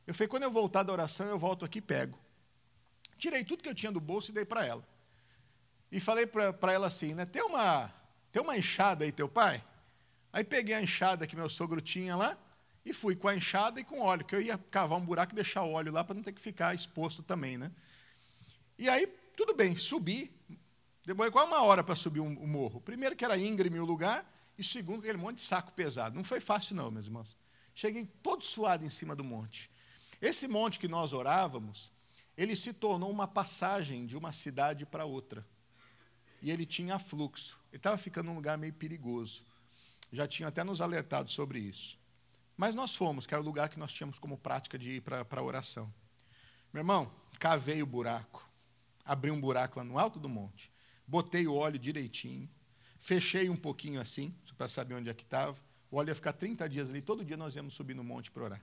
Eu 0.05 0.13
falei: 0.13 0.27
quando 0.27 0.43
eu 0.43 0.51
voltar 0.51 0.83
da 0.83 0.93
oração, 0.93 1.25
eu 1.25 1.39
volto 1.39 1.65
aqui 1.65 1.79
e 1.79 1.81
pego. 1.81 2.15
Tirei 3.17 3.43
tudo 3.43 3.63
que 3.63 3.69
eu 3.69 3.73
tinha 3.73 3.91
do 3.91 3.99
bolso 3.99 4.29
e 4.29 4.33
dei 4.35 4.45
para 4.45 4.63
ela. 4.63 4.87
E 5.91 5.99
falei 5.99 6.27
para 6.27 6.71
ela 6.71 6.85
assim: 6.85 7.15
né, 7.15 7.25
tem 7.25 7.41
uma 7.41 7.91
tem 8.31 8.43
uma 8.43 8.55
enxada 8.55 9.03
aí, 9.03 9.11
teu 9.11 9.27
pai? 9.27 9.63
Aí 10.31 10.43
peguei 10.43 10.75
a 10.75 10.83
enxada 10.83 11.25
que 11.25 11.35
meu 11.35 11.49
sogro 11.49 11.81
tinha 11.81 12.15
lá 12.15 12.37
e 12.87 12.93
fui 12.93 13.17
com 13.17 13.27
a 13.27 13.35
enxada 13.35 13.81
e 13.81 13.83
com 13.83 13.99
óleo, 13.99 14.23
que 14.23 14.33
eu 14.33 14.41
ia 14.41 14.57
cavar 14.57 14.97
um 14.97 15.05
buraco 15.05 15.33
e 15.33 15.35
deixar 15.35 15.63
o 15.63 15.73
óleo 15.73 15.91
lá 15.91 16.05
para 16.05 16.15
não 16.15 16.23
ter 16.23 16.31
que 16.31 16.39
ficar 16.39 16.73
exposto 16.73 17.21
também, 17.21 17.57
né? 17.57 17.69
E 18.79 18.87
aí, 18.87 19.05
tudo 19.35 19.53
bem, 19.53 19.75
subi. 19.75 20.31
Demorei 21.05 21.29
quase 21.29 21.49
uma 21.49 21.61
hora 21.63 21.83
para 21.83 21.95
subir 21.95 22.21
o 22.21 22.23
um, 22.23 22.43
um 22.43 22.47
morro. 22.47 22.79
Primeiro 22.79 23.13
que 23.13 23.25
era 23.25 23.37
íngreme 23.37 23.77
o 23.77 23.85
lugar, 23.85 24.25
e 24.57 24.63
segundo 24.63 24.99
aquele 24.99 25.17
monte 25.17 25.37
de 25.37 25.41
saco 25.41 25.73
pesado. 25.73 26.15
Não 26.15 26.23
foi 26.23 26.39
fácil 26.39 26.77
não, 26.77 26.89
meus 26.89 27.07
irmãos. 27.07 27.35
Cheguei 27.75 28.05
todo 28.23 28.45
suado 28.45 28.85
em 28.85 28.89
cima 28.89 29.13
do 29.13 29.23
monte. 29.23 29.69
Esse 30.21 30.47
monte 30.47 30.79
que 30.79 30.87
nós 30.87 31.11
orávamos, 31.11 31.91
ele 32.37 32.55
se 32.55 32.71
tornou 32.71 33.11
uma 33.11 33.27
passagem 33.27 34.05
de 34.05 34.15
uma 34.15 34.31
cidade 34.31 34.85
para 34.85 35.03
outra. 35.03 35.45
E 36.41 36.51
ele 36.51 36.65
tinha 36.65 36.97
fluxo. 36.97 37.59
Ele 37.69 37.79
estava 37.79 37.97
ficando 37.97 38.27
num 38.27 38.35
lugar 38.35 38.57
meio 38.57 38.73
perigoso. 38.73 39.43
Já 40.09 40.25
tinha 40.25 40.47
até 40.47 40.63
nos 40.63 40.79
alertado 40.79 41.29
sobre 41.29 41.59
isso. 41.59 41.97
Mas 42.57 42.73
nós 42.73 42.95
fomos, 42.95 43.27
que 43.27 43.33
era 43.35 43.41
o 43.41 43.45
lugar 43.45 43.69
que 43.69 43.77
nós 43.77 43.93
tínhamos 43.93 44.17
como 44.17 44.35
prática 44.35 44.79
de 44.79 44.93
ir 44.93 45.01
para 45.01 45.25
a 45.29 45.43
oração. 45.43 45.93
Meu 46.73 46.81
irmão, 46.81 47.11
cavei 47.39 47.83
o 47.83 47.85
buraco, 47.85 48.43
abri 49.05 49.29
um 49.29 49.39
buraco 49.39 49.77
lá 49.77 49.85
no 49.85 49.99
alto 49.99 50.19
do 50.19 50.27
monte, 50.27 50.71
botei 51.05 51.47
o 51.47 51.53
óleo 51.53 51.77
direitinho, 51.77 52.49
fechei 52.99 53.47
um 53.47 53.55
pouquinho 53.55 54.01
assim, 54.01 54.33
para 54.57 54.67
saber 54.67 54.95
onde 54.95 55.09
é 55.09 55.13
que 55.13 55.23
estava. 55.23 55.55
O 55.91 55.97
óleo 55.97 56.09
ia 56.09 56.15
ficar 56.15 56.33
30 56.33 56.67
dias 56.67 56.89
ali, 56.89 57.01
todo 57.01 57.23
dia 57.23 57.37
nós 57.37 57.55
íamos 57.55 57.75
subir 57.75 57.93
no 57.93 58.03
monte 58.03 58.31
para 58.31 58.43
orar. 58.43 58.61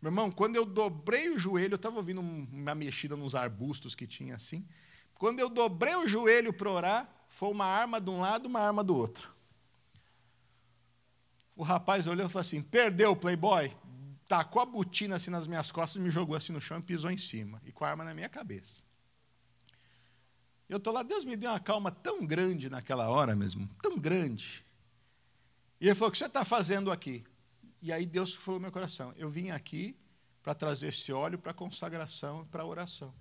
Meu 0.00 0.10
irmão, 0.10 0.30
quando 0.30 0.56
eu 0.56 0.64
dobrei 0.64 1.28
o 1.28 1.38
joelho, 1.38 1.74
eu 1.74 1.76
estava 1.76 1.96
ouvindo 1.96 2.20
uma 2.20 2.74
mexida 2.74 3.14
nos 3.14 3.34
arbustos 3.34 3.94
que 3.94 4.06
tinha 4.06 4.36
assim. 4.36 4.66
Quando 5.14 5.40
eu 5.40 5.48
dobrei 5.48 5.94
o 5.96 6.06
joelho 6.06 6.52
para 6.52 6.70
orar, 6.70 7.26
foi 7.28 7.50
uma 7.50 7.66
arma 7.66 8.00
de 8.00 8.08
um 8.08 8.20
lado, 8.20 8.46
uma 8.46 8.60
arma 8.60 8.82
do 8.82 8.96
outro. 8.96 9.37
O 11.58 11.64
rapaz 11.64 12.06
olhou 12.06 12.24
e 12.24 12.30
falou 12.30 12.42
assim: 12.42 12.62
perdeu 12.62 13.16
playboy. 13.16 13.76
Tacou 14.28 14.62
a 14.62 14.64
botina 14.64 15.16
assim 15.16 15.28
nas 15.28 15.48
minhas 15.48 15.72
costas, 15.72 16.00
me 16.00 16.08
jogou 16.08 16.36
assim 16.36 16.52
no 16.52 16.60
chão 16.60 16.78
e 16.78 16.82
pisou 16.82 17.10
em 17.10 17.18
cima. 17.18 17.60
E 17.64 17.72
com 17.72 17.84
a 17.84 17.88
arma 17.88 18.04
na 18.04 18.14
minha 18.14 18.28
cabeça. 18.28 18.84
Eu 20.68 20.76
estou 20.76 20.92
lá, 20.92 21.02
Deus 21.02 21.24
me 21.24 21.34
deu 21.34 21.50
uma 21.50 21.58
calma 21.58 21.90
tão 21.90 22.24
grande 22.24 22.70
naquela 22.70 23.08
hora 23.08 23.34
mesmo, 23.34 23.68
tão 23.82 23.98
grande. 23.98 24.64
E 25.80 25.88
ele 25.88 25.96
falou: 25.96 26.10
O 26.10 26.12
que 26.12 26.18
você 26.18 26.26
está 26.26 26.44
fazendo 26.44 26.92
aqui? 26.92 27.24
E 27.82 27.92
aí 27.92 28.06
Deus 28.06 28.36
falou 28.36 28.60
no 28.60 28.62
meu 28.62 28.72
coração: 28.72 29.12
Eu 29.16 29.28
vim 29.28 29.50
aqui 29.50 29.98
para 30.44 30.54
trazer 30.54 30.88
esse 30.88 31.12
óleo 31.12 31.40
para 31.40 31.52
consagração 31.52 32.42
e 32.42 32.44
para 32.44 32.64
oração. 32.64 33.12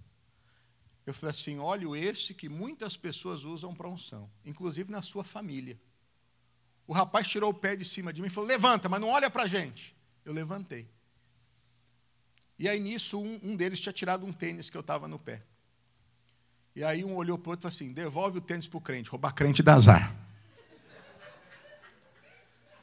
Eu 1.07 1.13
falei 1.15 1.31
assim: 1.31 1.57
óleo 1.57 1.95
esse 1.95 2.35
que 2.35 2.47
muitas 2.47 2.95
pessoas 2.95 3.45
usam 3.45 3.73
para 3.73 3.89
unção, 3.89 4.29
inclusive 4.45 4.91
na 4.91 5.01
sua 5.01 5.23
família. 5.23 5.79
O 6.87 6.93
rapaz 6.93 7.27
tirou 7.27 7.49
o 7.49 7.53
pé 7.53 7.75
de 7.75 7.83
cima 7.83 8.13
de 8.13 8.21
mim 8.21 8.27
e 8.27 8.31
falou: 8.31 8.47
Levanta, 8.47 8.87
mas 8.87 9.01
não 9.01 9.09
olha 9.09 9.29
para 9.29 9.43
a 9.43 9.47
gente. 9.47 9.95
Eu 10.23 10.33
levantei. 10.33 10.87
E 12.57 12.67
aí 12.67 12.79
nisso, 12.79 13.19
um, 13.19 13.39
um 13.43 13.55
deles 13.55 13.79
tinha 13.79 13.93
tirado 13.93 14.25
um 14.25 14.31
tênis 14.31 14.69
que 14.69 14.77
eu 14.77 14.81
estava 14.81 15.07
no 15.07 15.19
pé. 15.19 15.43
E 16.75 16.83
aí 16.83 17.03
um 17.03 17.15
olhou 17.15 17.37
para 17.37 17.49
o 17.49 17.51
outro 17.51 17.61
e 17.61 17.69
falou 17.69 17.75
assim: 17.75 17.91
Devolve 17.91 18.37
o 18.37 18.41
tênis 18.41 18.67
para 18.67 18.77
o 18.77 18.81
crente, 18.81 19.09
roubar 19.09 19.33
crente 19.33 19.61
dá 19.61 19.73
azar. 19.73 20.15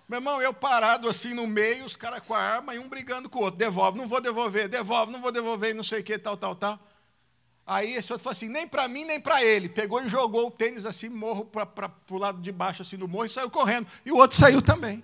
Meu 0.07 0.19
irmão, 0.19 0.43
eu 0.43 0.53
parado 0.53 1.09
assim 1.09 1.33
no 1.33 1.47
meio, 1.47 1.87
os 1.87 1.97
caras 1.97 2.23
com 2.23 2.35
a 2.35 2.39
arma 2.39 2.75
e 2.75 2.79
um 2.79 2.89
brigando 2.89 3.29
com 3.29 3.39
o 3.39 3.43
outro. 3.43 3.59
Devolve, 3.59 3.97
não 3.97 4.07
vou 4.07 4.21
devolver, 4.21 4.69
devolve, 4.69 5.11
não 5.11 5.21
vou 5.21 5.33
devolver, 5.33 5.75
não 5.75 5.83
sei 5.83 6.01
o 6.01 6.05
que, 6.05 6.19
tal, 6.19 6.37
tal, 6.37 6.55
tal. 6.55 6.79
Aí 7.67 7.95
esse 7.95 8.13
outro 8.13 8.23
falou 8.23 8.33
assim, 8.33 8.49
nem 8.49 8.69
para 8.69 8.87
mim, 8.89 9.05
nem 9.05 9.21
para 9.21 9.43
ele. 9.43 9.69
Pegou 9.69 10.03
e 10.03 10.09
jogou 10.09 10.49
o 10.49 10.51
tênis 10.51 10.85
assim, 10.85 11.09
morro 11.09 11.47
para 11.47 11.91
o 12.11 12.19
lado 12.19 12.41
de 12.41 12.53
baixo 12.53 12.83
assim 12.83 12.97
do 12.97 13.09
morro 13.09 13.25
e 13.25 13.29
saiu 13.29 13.51
correndo. 13.51 13.87
E 14.05 14.13
o 14.13 14.17
outro 14.17 14.37
saiu 14.37 14.61
também. 14.61 15.03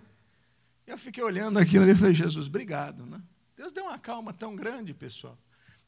Eu 0.87 0.99
fiquei 0.99 1.23
olhando 1.23 1.59
aquilo 1.59 1.89
e 1.89 1.95
falei, 1.95 2.15
Jesus, 2.15 2.49
obrigado. 2.49 3.07
Né? 3.07 3.21
Deus 3.57 3.73
deu 3.73 3.85
uma 3.85 3.99
calma 3.99 4.33
tão 4.33 4.55
grande, 4.55 4.93
pessoal. 4.93 5.39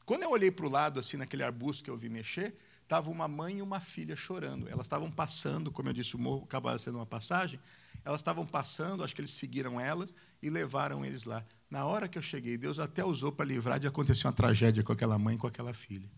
Quando 0.05 0.23
eu 0.23 0.31
olhei 0.31 0.49
para 0.49 0.65
o 0.65 0.69
lado, 0.69 0.99
assim, 0.99 1.17
naquele 1.17 1.43
arbusto 1.43 1.83
que 1.83 1.89
eu 1.89 1.97
vi 1.97 2.09
mexer, 2.09 2.55
estava 2.81 3.09
uma 3.09 3.27
mãe 3.27 3.59
e 3.59 3.61
uma 3.61 3.79
filha 3.79 4.15
chorando. 4.15 4.67
Elas 4.67 4.85
estavam 4.85 5.11
passando, 5.11 5.71
como 5.71 5.89
eu 5.89 5.93
disse, 5.93 6.15
o 6.15 6.19
morro 6.19 6.43
acabava 6.43 6.77
sendo 6.77 6.97
uma 6.97 7.05
passagem, 7.05 7.59
elas 8.03 8.19
estavam 8.19 8.45
passando, 8.45 9.03
acho 9.03 9.15
que 9.15 9.21
eles 9.21 9.33
seguiram 9.33 9.79
elas 9.79 10.13
e 10.41 10.49
levaram 10.49 11.05
eles 11.05 11.23
lá. 11.23 11.45
Na 11.69 11.85
hora 11.85 12.07
que 12.07 12.17
eu 12.17 12.21
cheguei, 12.21 12.57
Deus 12.57 12.79
até 12.79 13.03
usou 13.03 13.31
para 13.31 13.45
livrar 13.45 13.79
de 13.79 13.87
acontecer 13.87 14.27
uma 14.27 14.33
tragédia 14.33 14.83
com 14.83 14.91
aquela 14.91 15.17
mãe 15.17 15.35
e 15.35 15.37
com 15.37 15.47
aquela 15.47 15.73
filha. 15.73 16.09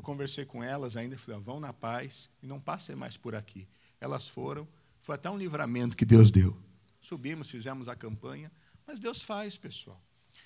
Eu 0.00 0.02
conversei 0.02 0.46
com 0.46 0.64
elas 0.64 0.96
ainda, 0.96 1.18
falei, 1.18 1.38
vão 1.42 1.60
na 1.60 1.74
paz 1.74 2.30
e 2.42 2.46
não 2.46 2.58
passem 2.58 2.96
mais 2.96 3.18
por 3.18 3.34
aqui. 3.34 3.68
Elas 4.00 4.26
foram, 4.26 4.66
foi 5.02 5.14
até 5.14 5.28
um 5.28 5.36
livramento 5.36 5.94
que 5.94 6.06
Deus 6.06 6.30
deu. 6.30 6.56
Subimos, 7.02 7.50
fizemos 7.50 7.86
a 7.86 7.94
campanha, 7.94 8.50
mas 8.86 8.98
Deus 8.98 9.20
faz, 9.20 9.58
pessoal. 9.58 10.02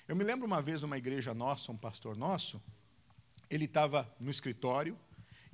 Eu 0.09 0.15
me 0.17 0.25
lembro 0.25 0.45
uma 0.45 0.61
vez 0.61 0.83
uma 0.83 0.97
igreja 0.97 1.33
nossa, 1.33 1.71
um 1.71 1.77
pastor 1.77 2.17
nosso, 2.17 2.61
ele 3.49 3.63
estava 3.63 4.13
no 4.19 4.29
escritório, 4.29 4.99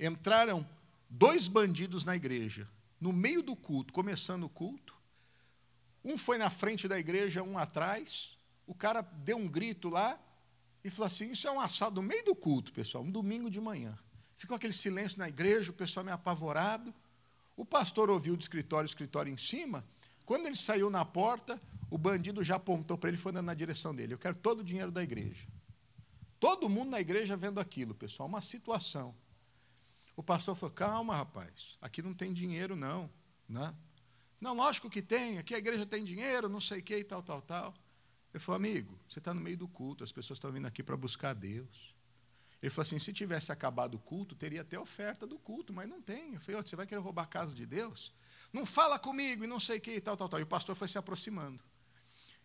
entraram 0.00 0.68
dois 1.08 1.46
bandidos 1.46 2.04
na 2.04 2.16
igreja, 2.16 2.68
no 3.00 3.12
meio 3.12 3.40
do 3.40 3.54
culto, 3.54 3.92
começando 3.92 4.42
o 4.42 4.48
culto, 4.48 4.96
um 6.04 6.18
foi 6.18 6.38
na 6.38 6.50
frente 6.50 6.88
da 6.88 6.98
igreja, 6.98 7.40
um 7.40 7.56
atrás. 7.56 8.36
O 8.66 8.74
cara 8.74 9.00
deu 9.00 9.36
um 9.36 9.46
grito 9.46 9.88
lá 9.88 10.18
e 10.84 10.90
falou 10.90 11.06
assim: 11.06 11.32
Isso 11.32 11.46
é 11.46 11.50
um 11.50 11.60
assalto 11.60 11.96
no 11.96 12.02
meio 12.02 12.24
do 12.24 12.34
culto, 12.34 12.72
pessoal, 12.72 13.04
um 13.04 13.10
domingo 13.10 13.50
de 13.50 13.60
manhã. 13.60 13.96
Ficou 14.36 14.56
aquele 14.56 14.72
silêncio 14.72 15.18
na 15.18 15.28
igreja, 15.28 15.70
o 15.70 15.74
pessoal 15.74 16.04
meio 16.04 16.14
apavorado. 16.14 16.92
O 17.56 17.64
pastor 17.64 18.10
ouviu 18.10 18.36
do 18.36 18.40
escritório, 18.40 18.84
o 18.84 18.90
escritório 18.90 19.32
em 19.32 19.36
cima. 19.36 19.84
Quando 20.24 20.46
ele 20.46 20.56
saiu 20.56 20.90
na 20.90 21.04
porta, 21.04 21.60
o 21.90 21.98
bandido 21.98 22.42
já 22.42 22.56
apontou 22.56 22.96
para 22.96 23.10
ele 23.10 23.18
e 23.18 23.20
foi 23.20 23.30
andando 23.30 23.46
na 23.46 23.54
direção 23.54 23.94
dele. 23.94 24.14
Eu 24.14 24.18
quero 24.18 24.34
todo 24.34 24.60
o 24.60 24.64
dinheiro 24.64 24.90
da 24.90 25.02
igreja. 25.02 25.46
Todo 26.40 26.68
mundo 26.68 26.90
na 26.90 27.00
igreja 27.00 27.36
vendo 27.36 27.60
aquilo, 27.60 27.94
pessoal, 27.94 28.28
uma 28.28 28.42
situação. 28.42 29.14
O 30.16 30.22
pastor 30.22 30.56
falou: 30.56 30.74
calma, 30.74 31.16
rapaz, 31.16 31.76
aqui 31.80 32.02
não 32.02 32.14
tem 32.14 32.32
dinheiro, 32.32 32.74
não. 32.74 33.08
Né? 33.48 33.72
Não, 34.40 34.54
lógico 34.54 34.90
que 34.90 35.00
tem, 35.00 35.38
aqui 35.38 35.54
a 35.54 35.58
igreja 35.58 35.86
tem 35.86 36.02
dinheiro, 36.02 36.48
não 36.48 36.60
sei 36.60 36.80
o 36.80 36.82
que 36.82 36.96
e 36.96 37.04
tal, 37.04 37.22
tal, 37.22 37.40
tal. 37.42 37.74
Ele 38.32 38.42
falou, 38.42 38.56
amigo, 38.56 38.98
você 39.08 39.18
está 39.18 39.34
no 39.34 39.40
meio 39.40 39.56
do 39.56 39.68
culto, 39.68 40.02
as 40.02 40.12
pessoas 40.12 40.38
estão 40.38 40.50
vindo 40.50 40.66
aqui 40.66 40.82
para 40.82 40.96
buscar 40.96 41.34
Deus. 41.34 41.94
Ele 42.62 42.70
falou 42.70 42.86
assim: 42.86 42.98
se 42.98 43.12
tivesse 43.12 43.50
acabado 43.50 43.96
o 43.96 43.98
culto, 43.98 44.34
teria 44.36 44.60
até 44.60 44.78
oferta 44.78 45.26
do 45.26 45.38
culto, 45.38 45.72
mas 45.72 45.88
não 45.88 46.00
tem. 46.00 46.34
Eu 46.34 46.40
falei, 46.40 46.62
você 46.62 46.76
vai 46.76 46.86
querer 46.86 47.00
roubar 47.00 47.24
a 47.24 47.26
casa 47.26 47.54
de 47.54 47.66
Deus? 47.66 48.12
Não 48.52 48.64
fala 48.64 48.98
comigo 48.98 49.42
e 49.42 49.46
não 49.46 49.58
sei 49.58 49.78
o 49.78 49.80
que 49.80 49.96
e 49.96 50.00
tal, 50.00 50.16
tal, 50.16 50.28
tal. 50.28 50.38
E 50.38 50.44
o 50.44 50.46
pastor 50.46 50.76
foi 50.76 50.86
se 50.86 50.96
aproximando. 50.96 51.60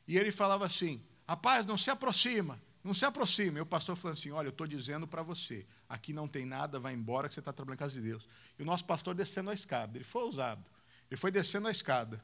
E 0.07 0.17
ele 0.17 0.31
falava 0.31 0.65
assim: 0.65 1.03
rapaz, 1.27 1.65
não 1.65 1.77
se 1.77 1.91
aproxima, 1.91 2.59
não 2.83 2.95
se 2.95 3.05
aproxima. 3.05 3.59
E 3.59 3.61
o 3.61 3.65
pastor 3.65 3.95
falou 3.95 4.13
assim: 4.13 4.31
olha, 4.31 4.47
eu 4.47 4.51
estou 4.51 4.65
dizendo 4.65 5.07
para 5.07 5.21
você, 5.21 5.67
aqui 5.88 6.11
não 6.13 6.27
tem 6.27 6.45
nada, 6.45 6.79
vai 6.79 6.93
embora 6.93 7.29
que 7.29 7.35
você 7.35 7.39
está 7.39 7.53
trabalhando 7.53 7.77
em 7.77 7.79
casa 7.79 7.93
de 7.93 8.01
Deus. 8.01 8.27
E 8.57 8.63
o 8.63 8.65
nosso 8.65 8.85
pastor 8.85 9.13
descendo 9.13 9.51
a 9.51 9.53
escada, 9.53 9.97
ele 9.97 10.05
foi 10.05 10.23
ousado. 10.23 10.69
Ele 11.11 11.17
foi 11.17 11.29
descendo 11.31 11.67
a 11.67 11.71
escada. 11.71 12.23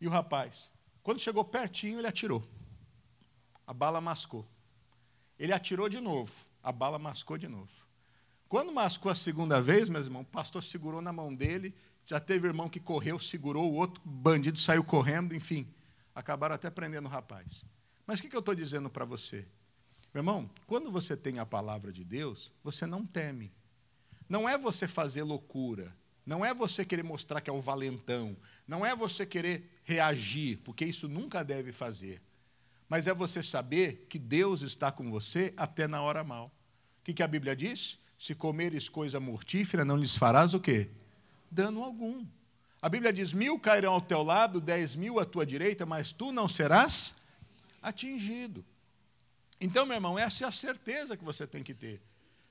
E 0.00 0.06
o 0.08 0.10
rapaz, 0.10 0.70
quando 1.02 1.20
chegou 1.20 1.44
pertinho, 1.44 1.98
ele 1.98 2.06
atirou. 2.06 2.42
A 3.70 3.72
bala 3.72 4.00
mascou. 4.00 4.44
Ele 5.38 5.52
atirou 5.52 5.88
de 5.88 6.00
novo. 6.00 6.34
A 6.60 6.72
bala 6.72 6.98
mascou 6.98 7.38
de 7.38 7.46
novo. 7.46 7.70
Quando 8.48 8.72
mascou 8.72 9.12
a 9.12 9.14
segunda 9.14 9.62
vez, 9.62 9.88
meus 9.88 10.06
irmãos, 10.06 10.22
o 10.22 10.24
pastor 10.24 10.60
segurou 10.60 11.00
na 11.00 11.12
mão 11.12 11.32
dele. 11.32 11.72
Já 12.04 12.18
teve 12.18 12.48
irmão 12.48 12.68
que 12.68 12.80
correu, 12.80 13.16
segurou, 13.20 13.70
o 13.70 13.76
outro 13.76 14.02
bandido 14.04 14.58
saiu 14.58 14.82
correndo, 14.82 15.36
enfim. 15.36 15.72
Acabaram 16.12 16.56
até 16.56 16.68
prendendo 16.68 17.06
o 17.06 17.08
rapaz. 17.08 17.64
Mas 18.04 18.18
o 18.18 18.22
que 18.24 18.34
eu 18.34 18.40
estou 18.40 18.56
dizendo 18.56 18.90
para 18.90 19.04
você? 19.04 19.46
Meu 20.12 20.22
irmão, 20.22 20.50
quando 20.66 20.90
você 20.90 21.16
tem 21.16 21.38
a 21.38 21.46
palavra 21.46 21.92
de 21.92 22.02
Deus, 22.02 22.52
você 22.64 22.86
não 22.86 23.06
teme. 23.06 23.52
Não 24.28 24.48
é 24.48 24.58
você 24.58 24.88
fazer 24.88 25.22
loucura, 25.22 25.96
não 26.26 26.44
é 26.44 26.52
você 26.52 26.84
querer 26.84 27.04
mostrar 27.04 27.40
que 27.40 27.48
é 27.48 27.52
o 27.52 27.60
valentão. 27.60 28.36
Não 28.66 28.84
é 28.84 28.96
você 28.96 29.24
querer 29.24 29.80
reagir, 29.84 30.58
porque 30.64 30.84
isso 30.84 31.08
nunca 31.08 31.44
deve 31.44 31.70
fazer. 31.70 32.20
Mas 32.90 33.06
é 33.06 33.14
você 33.14 33.40
saber 33.40 34.06
que 34.08 34.18
Deus 34.18 34.62
está 34.62 34.90
com 34.90 35.08
você 35.12 35.54
até 35.56 35.86
na 35.86 36.02
hora 36.02 36.24
mal. 36.24 36.52
O 37.00 37.04
que, 37.04 37.14
que 37.14 37.22
a 37.22 37.28
Bíblia 37.28 37.54
diz? 37.54 38.00
Se 38.18 38.34
comeres 38.34 38.88
coisa 38.88 39.20
mortífera, 39.20 39.84
não 39.84 39.96
lhes 39.96 40.16
farás 40.16 40.54
o 40.54 40.60
quê? 40.60 40.90
Dano 41.48 41.84
algum. 41.84 42.26
A 42.82 42.88
Bíblia 42.88 43.12
diz: 43.12 43.32
mil 43.32 43.60
cairão 43.60 43.92
ao 43.92 44.00
teu 44.00 44.24
lado, 44.24 44.60
dez 44.60 44.96
mil 44.96 45.20
à 45.20 45.24
tua 45.24 45.46
direita, 45.46 45.86
mas 45.86 46.10
tu 46.10 46.32
não 46.32 46.48
serás 46.48 47.14
atingido. 47.80 48.64
Então, 49.60 49.86
meu 49.86 49.94
irmão, 49.94 50.18
essa 50.18 50.44
é 50.44 50.48
a 50.48 50.52
certeza 50.52 51.16
que 51.16 51.24
você 51.24 51.46
tem 51.46 51.62
que 51.62 51.72
ter. 51.72 52.02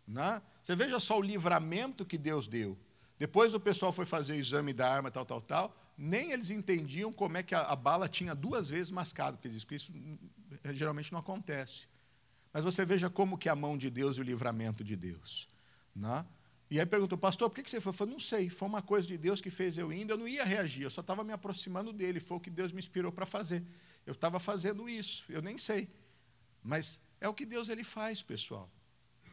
Né? 0.08 0.42
Você 0.64 0.74
veja 0.74 1.02
só 1.02 1.20
o 1.20 1.22
livramento 1.22 2.06
que 2.06 2.18
Deus 2.18 2.48
deu. 2.48 2.78
Depois 3.18 3.54
o 3.54 3.60
pessoal 3.60 3.92
foi 3.92 4.06
fazer 4.06 4.38
exame 4.38 4.72
da 4.72 4.90
arma, 4.90 5.12
tal, 5.12 5.26
tal, 5.26 5.42
tal. 5.42 5.76
Nem 6.02 6.32
eles 6.32 6.50
entendiam 6.50 7.12
como 7.12 7.36
é 7.36 7.44
que 7.44 7.54
a, 7.54 7.60
a 7.60 7.76
bala 7.76 8.08
tinha 8.08 8.34
duas 8.34 8.70
vezes 8.70 8.90
mascado, 8.90 9.38
porque 9.38 9.76
isso 9.76 9.92
eh, 10.64 10.74
geralmente 10.74 11.12
não 11.12 11.20
acontece. 11.20 11.88
Mas 12.54 12.64
você 12.64 12.86
veja 12.86 13.10
como 13.10 13.38
que 13.38 13.50
é 13.50 13.52
a 13.52 13.56
mão 13.56 13.78
de 13.78 13.90
Deus 13.90 14.16
e 14.16 14.22
o 14.22 14.24
livramento 14.24 14.82
de 14.82 14.96
Deus. 14.96 15.50
Né? 15.94 16.26
E 16.72 16.80
aí 16.80 16.86
perguntou, 16.86 17.18
pastor, 17.18 17.50
por 17.50 17.62
que 17.62 17.70
você 17.70 17.82
foi? 17.82 17.90
Eu 17.90 17.94
falei, 17.94 18.14
não 18.14 18.20
sei, 18.20 18.50
foi 18.50 18.70
uma 18.70 18.82
coisa 18.82 19.06
de 19.06 19.18
Deus 19.18 19.42
que 19.42 19.50
fez 19.50 19.78
eu 19.78 19.92
indo, 19.92 20.14
eu 20.14 20.18
não 20.18 20.26
ia 20.26 20.46
reagir, 20.46 20.84
eu 20.84 20.90
só 20.90 21.02
estava 21.02 21.22
me 21.22 21.34
aproximando 21.34 21.92
dele, 21.92 22.22
foi 22.22 22.38
o 22.38 22.40
que 22.40 22.50
Deus 22.50 22.72
me 22.72 22.80
inspirou 22.80 23.12
para 23.12 23.26
fazer. 23.26 23.62
Eu 24.06 24.14
estava 24.14 24.40
fazendo 24.40 24.88
isso, 24.88 25.26
eu 25.28 25.42
nem 25.42 25.58
sei. 25.58 25.90
Mas 26.64 26.98
é 27.20 27.28
o 27.28 27.34
que 27.34 27.46
Deus 27.46 27.68
ele 27.68 27.84
faz, 27.84 28.24
pessoal. 28.24 28.72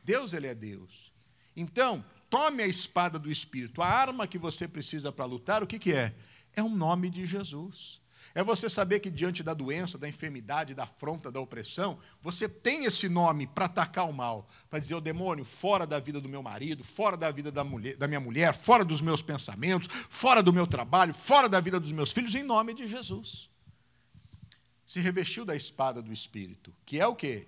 Deus 0.03 0.33
ele 0.33 0.49
é 0.49 0.55
Deus. 0.55 1.13
Então, 1.55 2.05
tome 2.29 2.63
a 2.63 2.67
espada 2.67 3.19
do 3.19 3.31
Espírito. 3.31 3.81
A 3.81 3.87
arma 3.87 4.27
que 4.27 4.39
você 4.39 4.67
precisa 4.67 5.13
para 5.13 5.25
lutar, 5.25 5.63
o 5.63 5.67
que, 5.67 5.79
que 5.79 5.93
é? 5.93 6.15
É 6.57 6.63
o 6.63 6.69
nome 6.69 7.11
de 7.11 7.27
Jesus. 7.27 8.01
É 8.35 8.45
você 8.45 8.69
saber 8.69 9.01
que 9.01 9.11
diante 9.11 9.43
da 9.43 9.55
doença, 9.55 9.97
da 9.97 10.07
enfermidade, 10.07 10.75
da 10.75 10.83
afronta, 10.85 11.33
da 11.33 11.41
opressão, 11.41 11.99
você 12.21 12.47
tem 12.47 12.85
esse 12.85 13.09
nome 13.09 13.47
para 13.47 13.65
atacar 13.65 14.07
o 14.07 14.13
mal, 14.13 14.47
para 14.69 14.79
dizer 14.79 14.95
o 14.95 15.01
demônio 15.01 15.43
fora 15.43 15.87
da 15.87 15.99
vida 15.99 16.21
do 16.21 16.29
meu 16.29 16.43
marido, 16.43 16.85
fora 16.85 17.17
da 17.17 17.31
vida 17.31 17.51
da, 17.51 17.65
mulher, 17.65 17.97
da 17.97 18.07
minha 18.07 18.21
mulher, 18.21 18.53
fora 18.55 18.85
dos 18.85 19.01
meus 19.01 19.23
pensamentos, 19.23 19.89
fora 20.11 20.43
do 20.43 20.53
meu 20.53 20.67
trabalho, 20.67 21.15
fora 21.15 21.49
da 21.49 21.61
vida 21.61 21.81
dos 21.81 21.93
meus 21.93 22.13
filhos, 22.13 22.35
em 22.35 22.43
nome 22.43 22.75
de 22.75 22.87
Jesus. 22.87 23.49
Se 24.87 25.01
revestiu 25.01 25.45
da 25.45 25.57
espada 25.57 26.03
do 26.03 26.13
Espírito, 26.13 26.75
que 26.85 27.01
é 27.01 27.07
o 27.07 27.17
quê? 27.17 27.47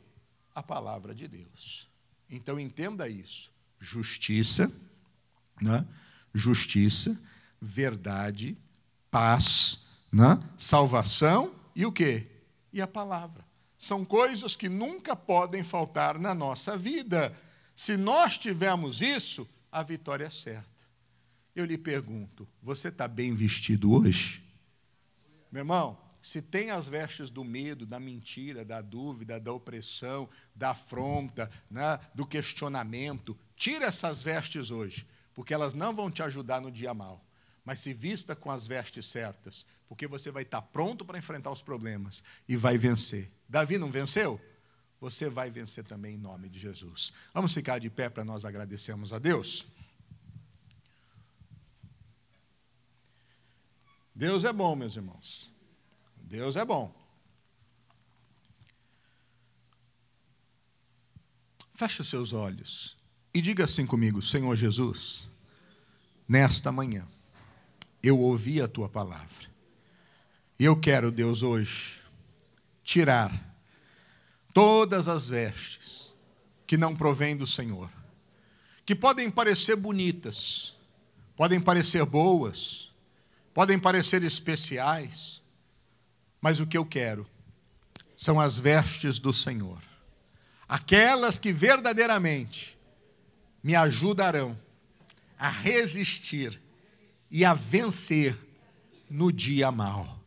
A 0.55 0.63
palavra 0.63 1.15
de 1.15 1.29
Deus. 1.29 1.87
Então 2.31 2.59
entenda 2.59 3.07
isso: 3.11 3.53
justiça, 3.79 4.73
né? 5.61 5.87
justiça, 6.33 7.15
verdade, 7.61 8.57
paz 9.11 9.89
né? 10.13 10.41
salvação 10.57 11.55
e 11.75 11.85
o 11.87 11.93
quê? 11.93 12.27
E 12.73 12.81
a 12.81 12.87
palavra. 12.87 13.47
São 13.77 14.05
coisas 14.05 14.57
que 14.57 14.69
nunca 14.69 15.15
podem 15.15 15.63
faltar 15.63 16.19
na 16.19 16.35
nossa 16.35 16.77
vida. 16.77 17.37
Se 17.77 17.97
nós 17.97 18.37
tivermos 18.37 19.01
isso, 19.01 19.49
a 19.71 19.83
vitória 19.83 20.25
é 20.25 20.31
certa. 20.31 20.67
Eu 21.55 21.65
lhe 21.65 21.79
pergunto: 21.79 22.49
você 22.63 22.89
está 22.89 23.07
bem 23.07 23.35
vestido 23.35 23.93
hoje? 23.93 24.43
Meu 25.51 25.61
irmão, 25.61 25.97
se 26.21 26.43
tem 26.43 26.71
as 26.71 26.89
vestes 26.89 27.31
do 27.31 27.45
medo, 27.45 27.87
da 27.87 28.01
mentira, 28.01 28.65
da 28.65 28.83
dúvida, 28.83 29.39
da 29.39 29.53
opressão, 29.53 30.29
da 30.55 30.71
afronta, 30.71 31.49
né, 31.71 32.01
do 32.15 32.27
questionamento, 32.27 33.39
tira 33.57 33.87
essas 33.87 34.23
vestes 34.23 34.71
hoje, 34.71 35.07
porque 35.33 35.55
elas 35.55 35.73
não 35.73 35.95
vão 35.95 36.11
te 36.11 36.23
ajudar 36.23 36.61
no 36.61 36.71
dia 36.71 36.93
mal 36.93 37.28
mas 37.69 37.81
se 37.81 37.93
vista 37.93 38.35
com 38.35 38.51
as 38.51 38.67
vestes 38.67 39.05
certas, 39.05 39.67
porque 39.87 40.07
você 40.07 40.31
vai 40.31 40.43
estar 40.43 40.63
pronto 40.63 41.05
para 41.05 41.19
enfrentar 41.19 41.51
os 41.51 41.61
problemas 41.61 42.25
e 42.49 42.57
vai 42.57 42.79
vencer. 42.79 43.31
Davi 43.47 43.77
não 43.77 43.91
venceu? 43.91 44.41
Você 44.99 45.29
vai 45.29 45.51
vencer 45.51 45.85
também 45.85 46.15
em 46.15 46.19
nome 46.19 46.49
de 46.49 46.59
Jesus. 46.59 47.13
Vamos 47.35 47.53
ficar 47.53 47.79
de 47.79 47.91
pé 47.91 48.09
para 48.09 48.25
nós 48.25 48.47
agradecermos 48.47 49.13
a 49.13 49.19
Deus? 49.19 49.67
Deus 54.15 54.45
é 54.45 54.53
bom, 54.55 54.75
meus 54.75 54.97
irmãos. 54.97 55.53
Deus 56.17 56.57
é 56.57 56.65
bom. 56.65 56.91
Feche 61.75 62.01
os 62.01 62.09
seus 62.09 62.33
olhos 62.33 62.97
e 63.35 63.43
diga 63.43 63.65
assim 63.65 63.85
comigo, 63.85 64.23
Senhor 64.23 64.57
Jesus, 64.57 65.29
nesta 66.27 66.73
manhã 66.73 67.07
eu 68.03 68.19
ouvi 68.19 68.61
a 68.61 68.69
tua 68.69 68.89
palavra. 68.89 69.49
E 70.59 70.65
eu 70.65 70.77
quero, 70.79 71.11
Deus, 71.11 71.43
hoje, 71.43 72.01
tirar 72.83 73.33
todas 74.53 75.09
as 75.09 75.29
vestes 75.29 76.15
que 76.67 76.77
não 76.77 76.97
provêm 76.97 77.37
do 77.37 77.47
Senhor, 77.47 77.91
que 78.85 78.95
podem 78.95 79.31
parecer 79.31 79.77
bonitas, 79.77 80.75
podem 81.37 81.61
parecer 81.61 82.05
boas, 82.05 82.91
podem 83.55 83.79
parecer 83.79 84.23
especiais, 84.23 85.41
mas 86.41 86.61
o 86.61 86.67
que 86.67 86.77
eu 86.77 86.85
quero 86.85 87.27
são 88.17 88.41
as 88.41 88.59
vestes 88.59 89.19
do 89.19 89.33
Senhor, 89.33 89.83
aquelas 90.69 91.39
que 91.39 91.53
verdadeiramente 91.53 92.77
me 93.63 93.75
ajudarão 93.75 94.59
a 95.39 95.49
resistir 95.49 96.61
e 97.31 97.45
a 97.45 97.55
vencer 97.55 98.37
no 99.11 99.33
dia 99.33 99.71
mal. 99.71 100.19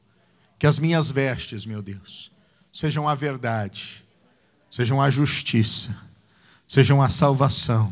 Que 0.58 0.68
as 0.68 0.78
minhas 0.78 1.10
vestes, 1.10 1.66
meu 1.66 1.82
Deus, 1.82 2.32
sejam 2.72 3.08
a 3.08 3.16
verdade, 3.16 4.06
sejam 4.70 5.02
a 5.02 5.10
justiça, 5.10 5.96
sejam 6.68 7.02
a 7.02 7.10
salvação, 7.10 7.92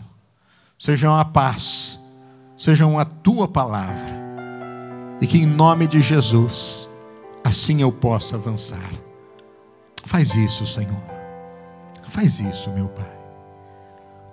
sejam 0.78 1.16
a 1.16 1.26
paz, 1.26 2.00
sejam 2.56 3.00
a 3.00 3.06
tua 3.06 3.48
palavra. 3.48 4.18
E 5.22 5.28
que 5.28 5.38
em 5.38 5.46
nome 5.46 5.88
de 5.88 6.02
Jesus, 6.02 6.88
assim 7.44 7.82
eu 7.82 7.92
possa 7.92 8.36
avançar. 8.36 8.92
Faz 10.06 10.36
isso, 10.36 10.66
Senhor. 10.66 11.04
Faz 12.08 12.40
isso, 12.40 12.72
meu 12.72 12.88
Pai. 12.90 13.20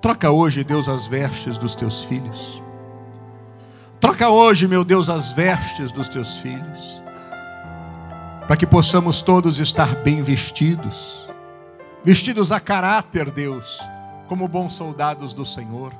Troca 0.00 0.30
hoje, 0.30 0.62
Deus, 0.62 0.88
as 0.88 1.06
vestes 1.06 1.58
dos 1.58 1.74
teus 1.74 2.04
filhos. 2.04 2.62
Troca 4.01 4.28
hoje, 4.28 4.68
meu 4.68 4.84
Deus, 4.84 5.09
as 5.09 5.32
vestes 5.32 5.90
dos 5.90 6.09
teus 6.09 6.36
filhos, 6.36 7.03
para 8.47 8.57
que 8.57 8.66
possamos 8.66 9.22
todos 9.22 9.59
estar 9.59 9.97
bem 10.03 10.22
vestidos, 10.22 11.26
vestidos 12.05 12.53
a 12.53 12.61
caráter, 12.61 13.30
Deus, 13.30 13.80
como 14.28 14.47
bons 14.47 14.74
soldados 14.74 15.32
do 15.32 15.44
Senhor. 15.44 15.92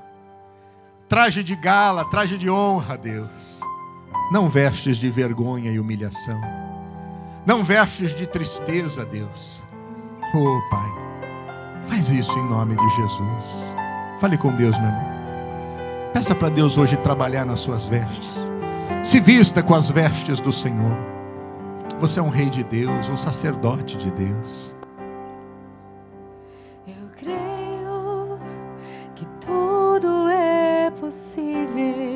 Traje 1.09 1.42
de 1.42 1.57
gala, 1.57 2.05
traje 2.05 2.36
de 2.36 2.51
honra, 2.51 2.99
Deus. 2.99 3.61
Não 4.30 4.49
vestes 4.49 4.99
de 4.99 5.09
vergonha 5.09 5.70
e 5.70 5.78
humilhação. 5.78 6.40
Não 7.47 7.62
vestes 7.62 8.14
de 8.14 8.26
tristeza, 8.26 9.07
Deus. 9.07 9.64
Oh, 10.34 10.61
Pai, 10.68 10.90
faz 11.86 12.11
isso 12.11 12.36
em 12.36 12.49
nome 12.49 12.76
de 12.76 12.88
Jesus. 12.97 13.74
Fale 14.20 14.36
com 14.36 14.55
Deus, 14.55 14.76
meu 14.78 14.88
irmão. 14.88 15.15
Peça 16.16 16.34
para 16.34 16.48
Deus 16.48 16.78
hoje 16.78 16.96
trabalhar 16.96 17.44
nas 17.44 17.60
suas 17.60 17.86
vestes. 17.86 18.50
Se 19.04 19.20
vista 19.20 19.62
com 19.62 19.74
as 19.74 19.90
vestes 19.90 20.40
do 20.40 20.50
Senhor. 20.50 20.96
Você 22.00 22.18
é 22.18 22.22
um 22.22 22.30
rei 22.30 22.48
de 22.48 22.64
Deus, 22.64 23.10
um 23.10 23.18
sacerdote 23.18 23.98
de 23.98 24.10
Deus. 24.10 24.74
Eu 26.88 27.10
creio 27.18 28.38
que 29.14 29.26
tudo 29.38 30.30
é 30.30 30.90
possível 30.92 32.15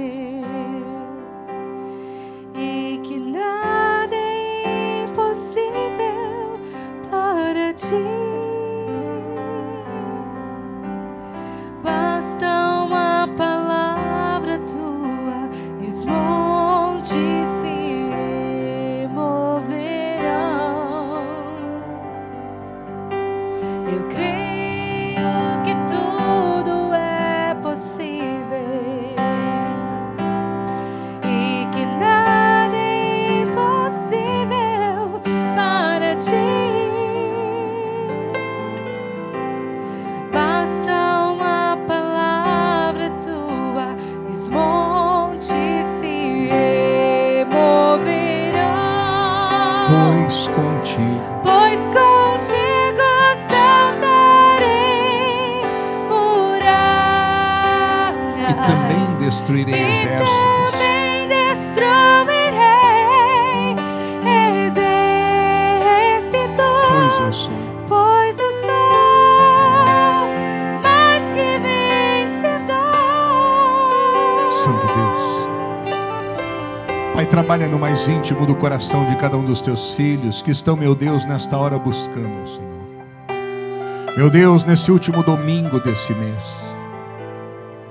mais 78.00 78.08
íntimo 78.08 78.46
do 78.46 78.54
coração 78.54 79.04
de 79.04 79.14
cada 79.16 79.36
um 79.36 79.44
dos 79.44 79.60
teus 79.60 79.92
filhos 79.92 80.40
que 80.40 80.50
estão, 80.50 80.74
meu 80.74 80.94
Deus, 80.94 81.26
nesta 81.26 81.54
hora 81.58 81.78
buscando 81.78 82.48
Senhor. 82.48 84.16
Meu 84.16 84.30
Deus, 84.30 84.64
nesse 84.64 84.90
último 84.90 85.22
domingo 85.22 85.78
desse 85.78 86.14
mês, 86.14 86.44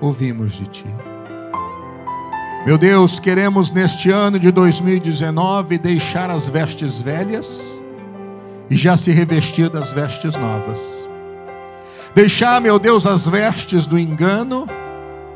ouvimos 0.02 0.54
de 0.54 0.66
Ti. 0.66 0.86
Meu 2.66 2.76
Deus, 2.76 3.20
queremos 3.20 3.70
neste 3.70 4.10
ano 4.10 4.40
de 4.40 4.50
2019 4.50 5.78
deixar 5.78 6.32
as 6.32 6.48
vestes 6.48 7.00
velhas 7.00 7.80
e 8.68 8.76
já 8.76 8.98
se 8.98 9.12
revestir 9.12 9.70
das 9.70 9.92
vestes 9.94 10.36
novas. 10.36 10.80
Deixar, 12.16 12.60
meu 12.60 12.80
Deus, 12.80 13.06
as 13.06 13.28
vestes 13.28 13.86
do 13.86 14.00
engano, 14.00 14.68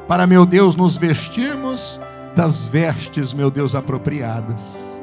para, 0.08 0.26
meu 0.26 0.48
Deus, 0.48 0.76
nos 0.76 0.98
vestirmos 0.98 2.00
das 2.36 2.68
vestes, 2.68 3.34
meu 3.34 3.50
Deus, 3.52 3.76
apropriadas. 3.76 4.94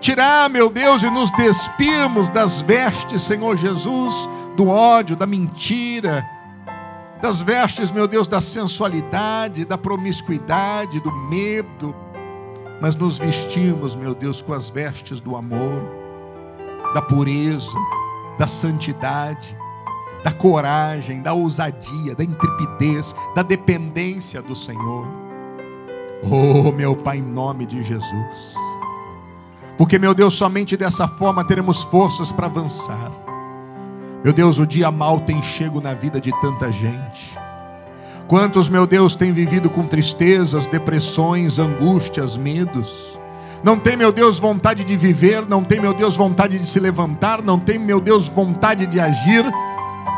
Tirar, 0.00 0.50
meu 0.50 0.68
Deus, 0.68 1.02
e 1.02 1.10
nos 1.10 1.30
despirmos 1.30 2.28
das 2.28 2.60
vestes, 2.60 3.22
Senhor 3.22 3.56
Jesus, 3.56 4.28
do 4.56 4.68
ódio, 4.68 5.14
da 5.14 5.26
mentira, 5.26 6.26
das 7.20 7.40
vestes, 7.40 7.92
meu 7.92 8.08
Deus, 8.08 8.26
da 8.26 8.40
sensualidade, 8.40 9.64
da 9.64 9.78
promiscuidade, 9.78 10.98
do 10.98 11.12
medo, 11.12 11.94
mas 12.80 12.96
nos 12.96 13.16
vestimos, 13.16 13.94
meu 13.94 14.12
Deus, 14.12 14.42
com 14.42 14.52
as 14.52 14.68
vestes 14.68 15.20
do 15.20 15.36
amor, 15.36 15.80
da 16.92 17.00
pureza, 17.00 17.70
da 18.36 18.48
santidade, 18.48 19.56
da 20.24 20.32
coragem, 20.32 21.22
da 21.22 21.32
ousadia, 21.32 22.16
da 22.16 22.24
intrepidez, 22.24 23.14
da 23.36 23.42
dependência 23.44 24.42
do 24.42 24.56
Senhor. 24.56 25.21
Oh, 26.22 26.70
meu 26.70 26.94
Pai, 26.94 27.18
em 27.18 27.22
nome 27.22 27.66
de 27.66 27.82
Jesus. 27.82 28.54
Porque, 29.76 29.98
meu 29.98 30.14
Deus, 30.14 30.34
somente 30.34 30.76
dessa 30.76 31.08
forma 31.08 31.44
teremos 31.44 31.82
forças 31.82 32.30
para 32.30 32.46
avançar. 32.46 33.10
Meu 34.22 34.32
Deus, 34.32 34.58
o 34.58 34.66
dia 34.66 34.90
mal 34.90 35.18
tem 35.20 35.42
chego 35.42 35.80
na 35.80 35.94
vida 35.94 36.20
de 36.20 36.30
tanta 36.40 36.70
gente. 36.70 37.36
Quantos, 38.28 38.68
meu 38.68 38.86
Deus, 38.86 39.16
têm 39.16 39.32
vivido 39.32 39.68
com 39.68 39.84
tristezas, 39.84 40.68
depressões, 40.68 41.58
angústias, 41.58 42.36
medos? 42.36 43.18
Não 43.64 43.76
tem, 43.76 43.96
meu 43.96 44.12
Deus, 44.12 44.38
vontade 44.38 44.84
de 44.84 44.96
viver, 44.96 45.44
não 45.48 45.64
tem, 45.64 45.80
meu 45.80 45.92
Deus, 45.92 46.16
vontade 46.16 46.58
de 46.58 46.66
se 46.66 46.78
levantar, 46.78 47.42
não 47.42 47.58
tem, 47.58 47.78
meu 47.78 48.00
Deus, 48.00 48.28
vontade 48.28 48.86
de 48.86 49.00
agir 49.00 49.44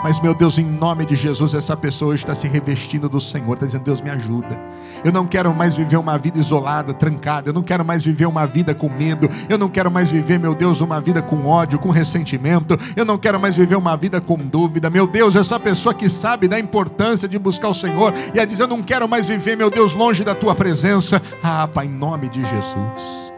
mas, 0.05 0.21
meu 0.21 0.35
Deus, 0.35 0.59
em 0.59 0.67
nome 0.67 1.07
de 1.07 1.17
Jesus, 1.17 1.55
essa 1.55 1.75
pessoa 1.75 2.13
hoje 2.13 2.23
está 2.23 2.35
se 2.35 2.47
revestindo 2.47 3.09
do 3.09 3.19
Senhor, 3.19 3.55
está 3.55 3.65
dizendo: 3.65 3.85
Deus, 3.85 4.03
me 4.03 4.11
ajuda. 4.11 4.61
Eu 5.03 5.11
não 5.11 5.27
quero 5.27 5.55
mais 5.55 5.79
viver 5.79 5.97
uma 5.97 6.19
vida 6.19 6.39
isolada, 6.39 6.93
trancada. 6.93 7.49
Eu 7.49 7.55
não 7.55 7.63
quero 7.63 7.83
mais 7.83 8.05
viver 8.05 8.27
uma 8.27 8.47
vida 8.47 8.75
com 8.75 8.91
medo. 8.91 9.31
Eu 9.49 9.57
não 9.57 9.67
quero 9.67 9.91
mais 9.91 10.11
viver, 10.11 10.39
meu 10.39 10.55
Deus, 10.55 10.83
uma 10.83 11.01
vida 11.01 11.23
com 11.23 11.47
ódio, 11.47 11.79
com 11.79 11.89
ressentimento. 11.89 12.79
Eu 12.95 13.07
não 13.07 13.17
quero 13.17 13.41
mais 13.41 13.57
viver 13.57 13.77
uma 13.77 13.97
vida 13.97 14.21
com 14.21 14.37
dúvida. 14.37 14.91
Meu 14.91 15.07
Deus, 15.07 15.37
essa 15.37 15.59
pessoa 15.59 15.95
que 15.95 16.07
sabe 16.07 16.49
da 16.49 16.59
importância 16.59 17.27
de 17.27 17.39
buscar 17.39 17.69
o 17.71 17.75
Senhor 17.75 18.13
e 18.35 18.39
a 18.39 18.45
dizer: 18.45 18.65
Eu 18.65 18.69
não 18.69 18.83
quero 18.83 19.09
mais 19.09 19.29
viver, 19.29 19.57
meu 19.57 19.71
Deus, 19.71 19.95
longe 19.95 20.23
da 20.23 20.35
tua 20.35 20.55
presença. 20.55 21.23
Ah, 21.43 21.67
Pai, 21.67 21.87
em 21.87 21.89
nome 21.89 22.29
de 22.29 22.43
Jesus, 22.43 23.33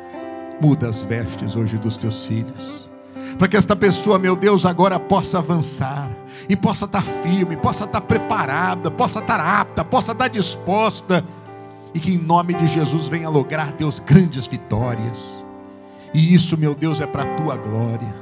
muda 0.60 0.88
as 0.88 1.04
vestes 1.04 1.54
hoje 1.54 1.78
dos 1.78 1.96
teus 1.96 2.24
filhos 2.24 2.86
para 3.36 3.48
que 3.48 3.56
esta 3.56 3.76
pessoa, 3.76 4.18
meu 4.18 4.34
Deus, 4.34 4.64
agora 4.64 4.98
possa 4.98 5.38
avançar 5.38 6.10
e 6.48 6.56
possa 6.56 6.84
estar 6.84 7.02
firme, 7.02 7.56
possa 7.56 7.84
estar 7.84 8.00
preparada, 8.00 8.90
possa 8.90 9.18
estar 9.18 9.40
apta, 9.40 9.84
possa 9.84 10.12
estar 10.12 10.28
disposta 10.28 11.24
e 11.94 12.00
que 12.00 12.12
em 12.12 12.18
nome 12.18 12.54
de 12.54 12.66
Jesus 12.66 13.08
venha 13.08 13.28
lograr, 13.28 13.72
Deus, 13.72 13.98
grandes 13.98 14.46
vitórias. 14.46 15.42
E 16.12 16.34
isso, 16.34 16.56
meu 16.56 16.74
Deus, 16.74 17.00
é 17.00 17.06
para 17.06 17.22
a 17.22 17.36
tua 17.36 17.56
glória. 17.56 18.14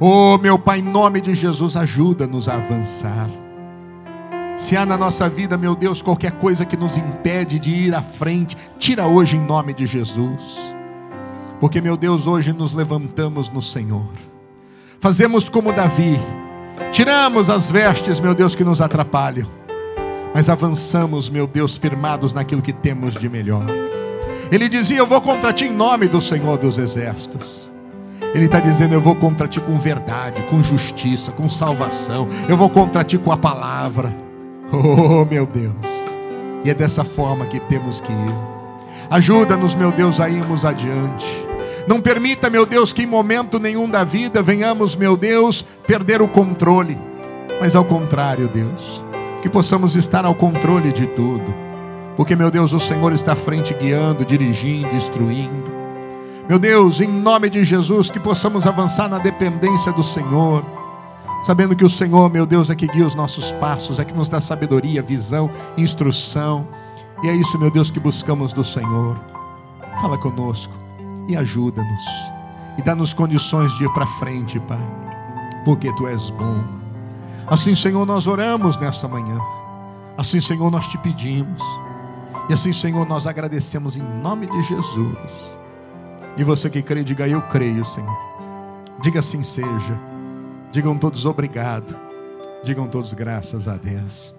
Oh, 0.00 0.38
meu 0.38 0.58
Pai, 0.58 0.80
em 0.80 0.82
nome 0.82 1.20
de 1.20 1.34
Jesus, 1.34 1.76
ajuda-nos 1.76 2.48
a 2.48 2.54
avançar. 2.54 3.30
Se 4.56 4.76
há 4.76 4.86
na 4.86 4.96
nossa 4.96 5.28
vida, 5.28 5.56
meu 5.58 5.74
Deus, 5.74 6.00
qualquer 6.00 6.32
coisa 6.32 6.64
que 6.64 6.76
nos 6.76 6.96
impede 6.96 7.58
de 7.58 7.70
ir 7.70 7.94
à 7.94 8.00
frente, 8.00 8.56
tira 8.78 9.06
hoje 9.06 9.36
em 9.36 9.40
nome 9.40 9.74
de 9.74 9.86
Jesus. 9.86 10.74
Porque, 11.60 11.80
meu 11.80 11.96
Deus, 11.96 12.26
hoje 12.26 12.52
nos 12.52 12.72
levantamos 12.72 13.50
no 13.50 13.60
Senhor. 13.60 14.08
Fazemos 15.00 15.48
como 15.48 15.72
Davi. 15.72 16.18
Tiramos 16.92 17.50
as 17.50 17.70
vestes, 17.70 18.20
meu 18.20 18.34
Deus, 18.34 18.54
que 18.54 18.64
nos 18.64 18.80
atrapalham. 18.80 19.48
Mas 20.34 20.48
avançamos, 20.48 21.30
meu 21.30 21.46
Deus, 21.46 21.76
firmados 21.76 22.32
naquilo 22.32 22.60
que 22.60 22.72
temos 22.72 23.14
de 23.14 23.28
melhor. 23.28 23.64
Ele 24.50 24.68
dizia: 24.68 24.98
Eu 24.98 25.06
vou 25.06 25.20
contra 25.20 25.52
ti 25.52 25.66
em 25.66 25.72
nome 25.72 26.08
do 26.08 26.20
Senhor 26.20 26.58
dos 26.58 26.78
Exércitos. 26.78 27.72
Ele 28.34 28.44
está 28.44 28.60
dizendo: 28.60 28.94
Eu 28.94 29.00
vou 29.00 29.14
contra 29.14 29.48
ti 29.48 29.60
com 29.60 29.76
verdade, 29.78 30.42
com 30.44 30.62
justiça, 30.62 31.32
com 31.32 31.48
salvação. 31.48 32.28
Eu 32.48 32.56
vou 32.56 32.68
contra 32.68 33.02
ti 33.02 33.18
com 33.18 33.32
a 33.32 33.36
palavra. 33.36 34.14
Oh, 34.72 35.24
meu 35.24 35.46
Deus. 35.46 35.74
E 36.64 36.70
é 36.70 36.74
dessa 36.74 37.04
forma 37.04 37.46
que 37.46 37.60
temos 37.60 38.00
que 38.00 38.12
ir. 38.12 38.56
Ajuda-nos, 39.08 39.74
meu 39.74 39.92
Deus, 39.92 40.20
a 40.20 40.28
irmos 40.28 40.64
adiante. 40.64 41.45
Não 41.86 42.00
permita, 42.00 42.50
meu 42.50 42.66
Deus, 42.66 42.92
que 42.92 43.04
em 43.04 43.06
momento 43.06 43.60
nenhum 43.60 43.88
da 43.88 44.02
vida 44.02 44.42
venhamos, 44.42 44.96
meu 44.96 45.16
Deus, 45.16 45.64
perder 45.86 46.20
o 46.20 46.26
controle. 46.26 46.98
Mas 47.60 47.76
ao 47.76 47.84
contrário, 47.84 48.48
Deus, 48.48 49.04
que 49.40 49.48
possamos 49.48 49.94
estar 49.94 50.24
ao 50.24 50.34
controle 50.34 50.92
de 50.92 51.06
tudo. 51.06 51.54
Porque, 52.16 52.34
meu 52.34 52.50
Deus, 52.50 52.72
o 52.72 52.80
Senhor 52.80 53.12
está 53.12 53.34
à 53.34 53.36
frente 53.36 53.72
guiando, 53.72 54.24
dirigindo, 54.24 54.96
instruindo. 54.96 55.70
Meu 56.48 56.58
Deus, 56.58 57.00
em 57.00 57.08
nome 57.08 57.48
de 57.48 57.62
Jesus, 57.62 58.10
que 58.10 58.18
possamos 58.18 58.66
avançar 58.66 59.08
na 59.08 59.18
dependência 59.18 59.92
do 59.92 60.02
Senhor, 60.02 60.64
sabendo 61.42 61.76
que 61.76 61.84
o 61.84 61.90
Senhor, 61.90 62.30
meu 62.30 62.46
Deus, 62.46 62.68
é 62.68 62.74
que 62.74 62.86
guia 62.86 63.06
os 63.06 63.14
nossos 63.14 63.52
passos, 63.52 63.98
é 64.00 64.04
que 64.04 64.14
nos 64.14 64.28
dá 64.28 64.40
sabedoria, 64.40 65.02
visão, 65.02 65.50
instrução. 65.76 66.66
E 67.22 67.28
é 67.28 67.34
isso, 67.34 67.58
meu 67.58 67.70
Deus, 67.70 67.90
que 67.90 68.00
buscamos 68.00 68.52
do 68.52 68.64
Senhor. 68.64 69.16
Fala 70.00 70.18
conosco 70.18 70.85
e 71.28 71.36
ajuda-nos. 71.36 72.04
E 72.78 72.82
dá-nos 72.82 73.12
condições 73.12 73.72
de 73.74 73.84
ir 73.84 73.92
para 73.92 74.06
frente, 74.06 74.60
Pai, 74.60 74.78
porque 75.64 75.92
Tu 75.94 76.06
és 76.06 76.30
bom. 76.30 76.62
Assim, 77.46 77.74
Senhor, 77.74 78.04
nós 78.04 78.26
oramos 78.26 78.76
nesta 78.76 79.06
manhã. 79.06 79.38
Assim, 80.16 80.40
Senhor, 80.40 80.70
nós 80.70 80.86
te 80.88 80.98
pedimos. 80.98 81.62
E 82.48 82.52
assim, 82.54 82.72
Senhor, 82.72 83.06
nós 83.06 83.26
agradecemos 83.26 83.96
em 83.96 84.02
nome 84.02 84.46
de 84.46 84.62
Jesus. 84.62 85.58
E 86.36 86.44
você 86.44 86.70
que 86.70 86.82
crê, 86.82 87.02
diga 87.02 87.26
eu 87.26 87.42
creio, 87.42 87.84
Senhor. 87.84 88.16
Diga 89.02 89.20
assim 89.20 89.42
seja. 89.42 89.98
Digam 90.70 90.96
todos 90.96 91.24
obrigado. 91.24 91.96
Digam 92.64 92.86
todos 92.86 93.12
graças 93.14 93.68
a 93.68 93.76
Deus. 93.76 94.34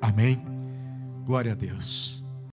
Amém. 0.00 0.42
Glória 1.24 1.52
a 1.52 1.54
Deus. 1.54 2.15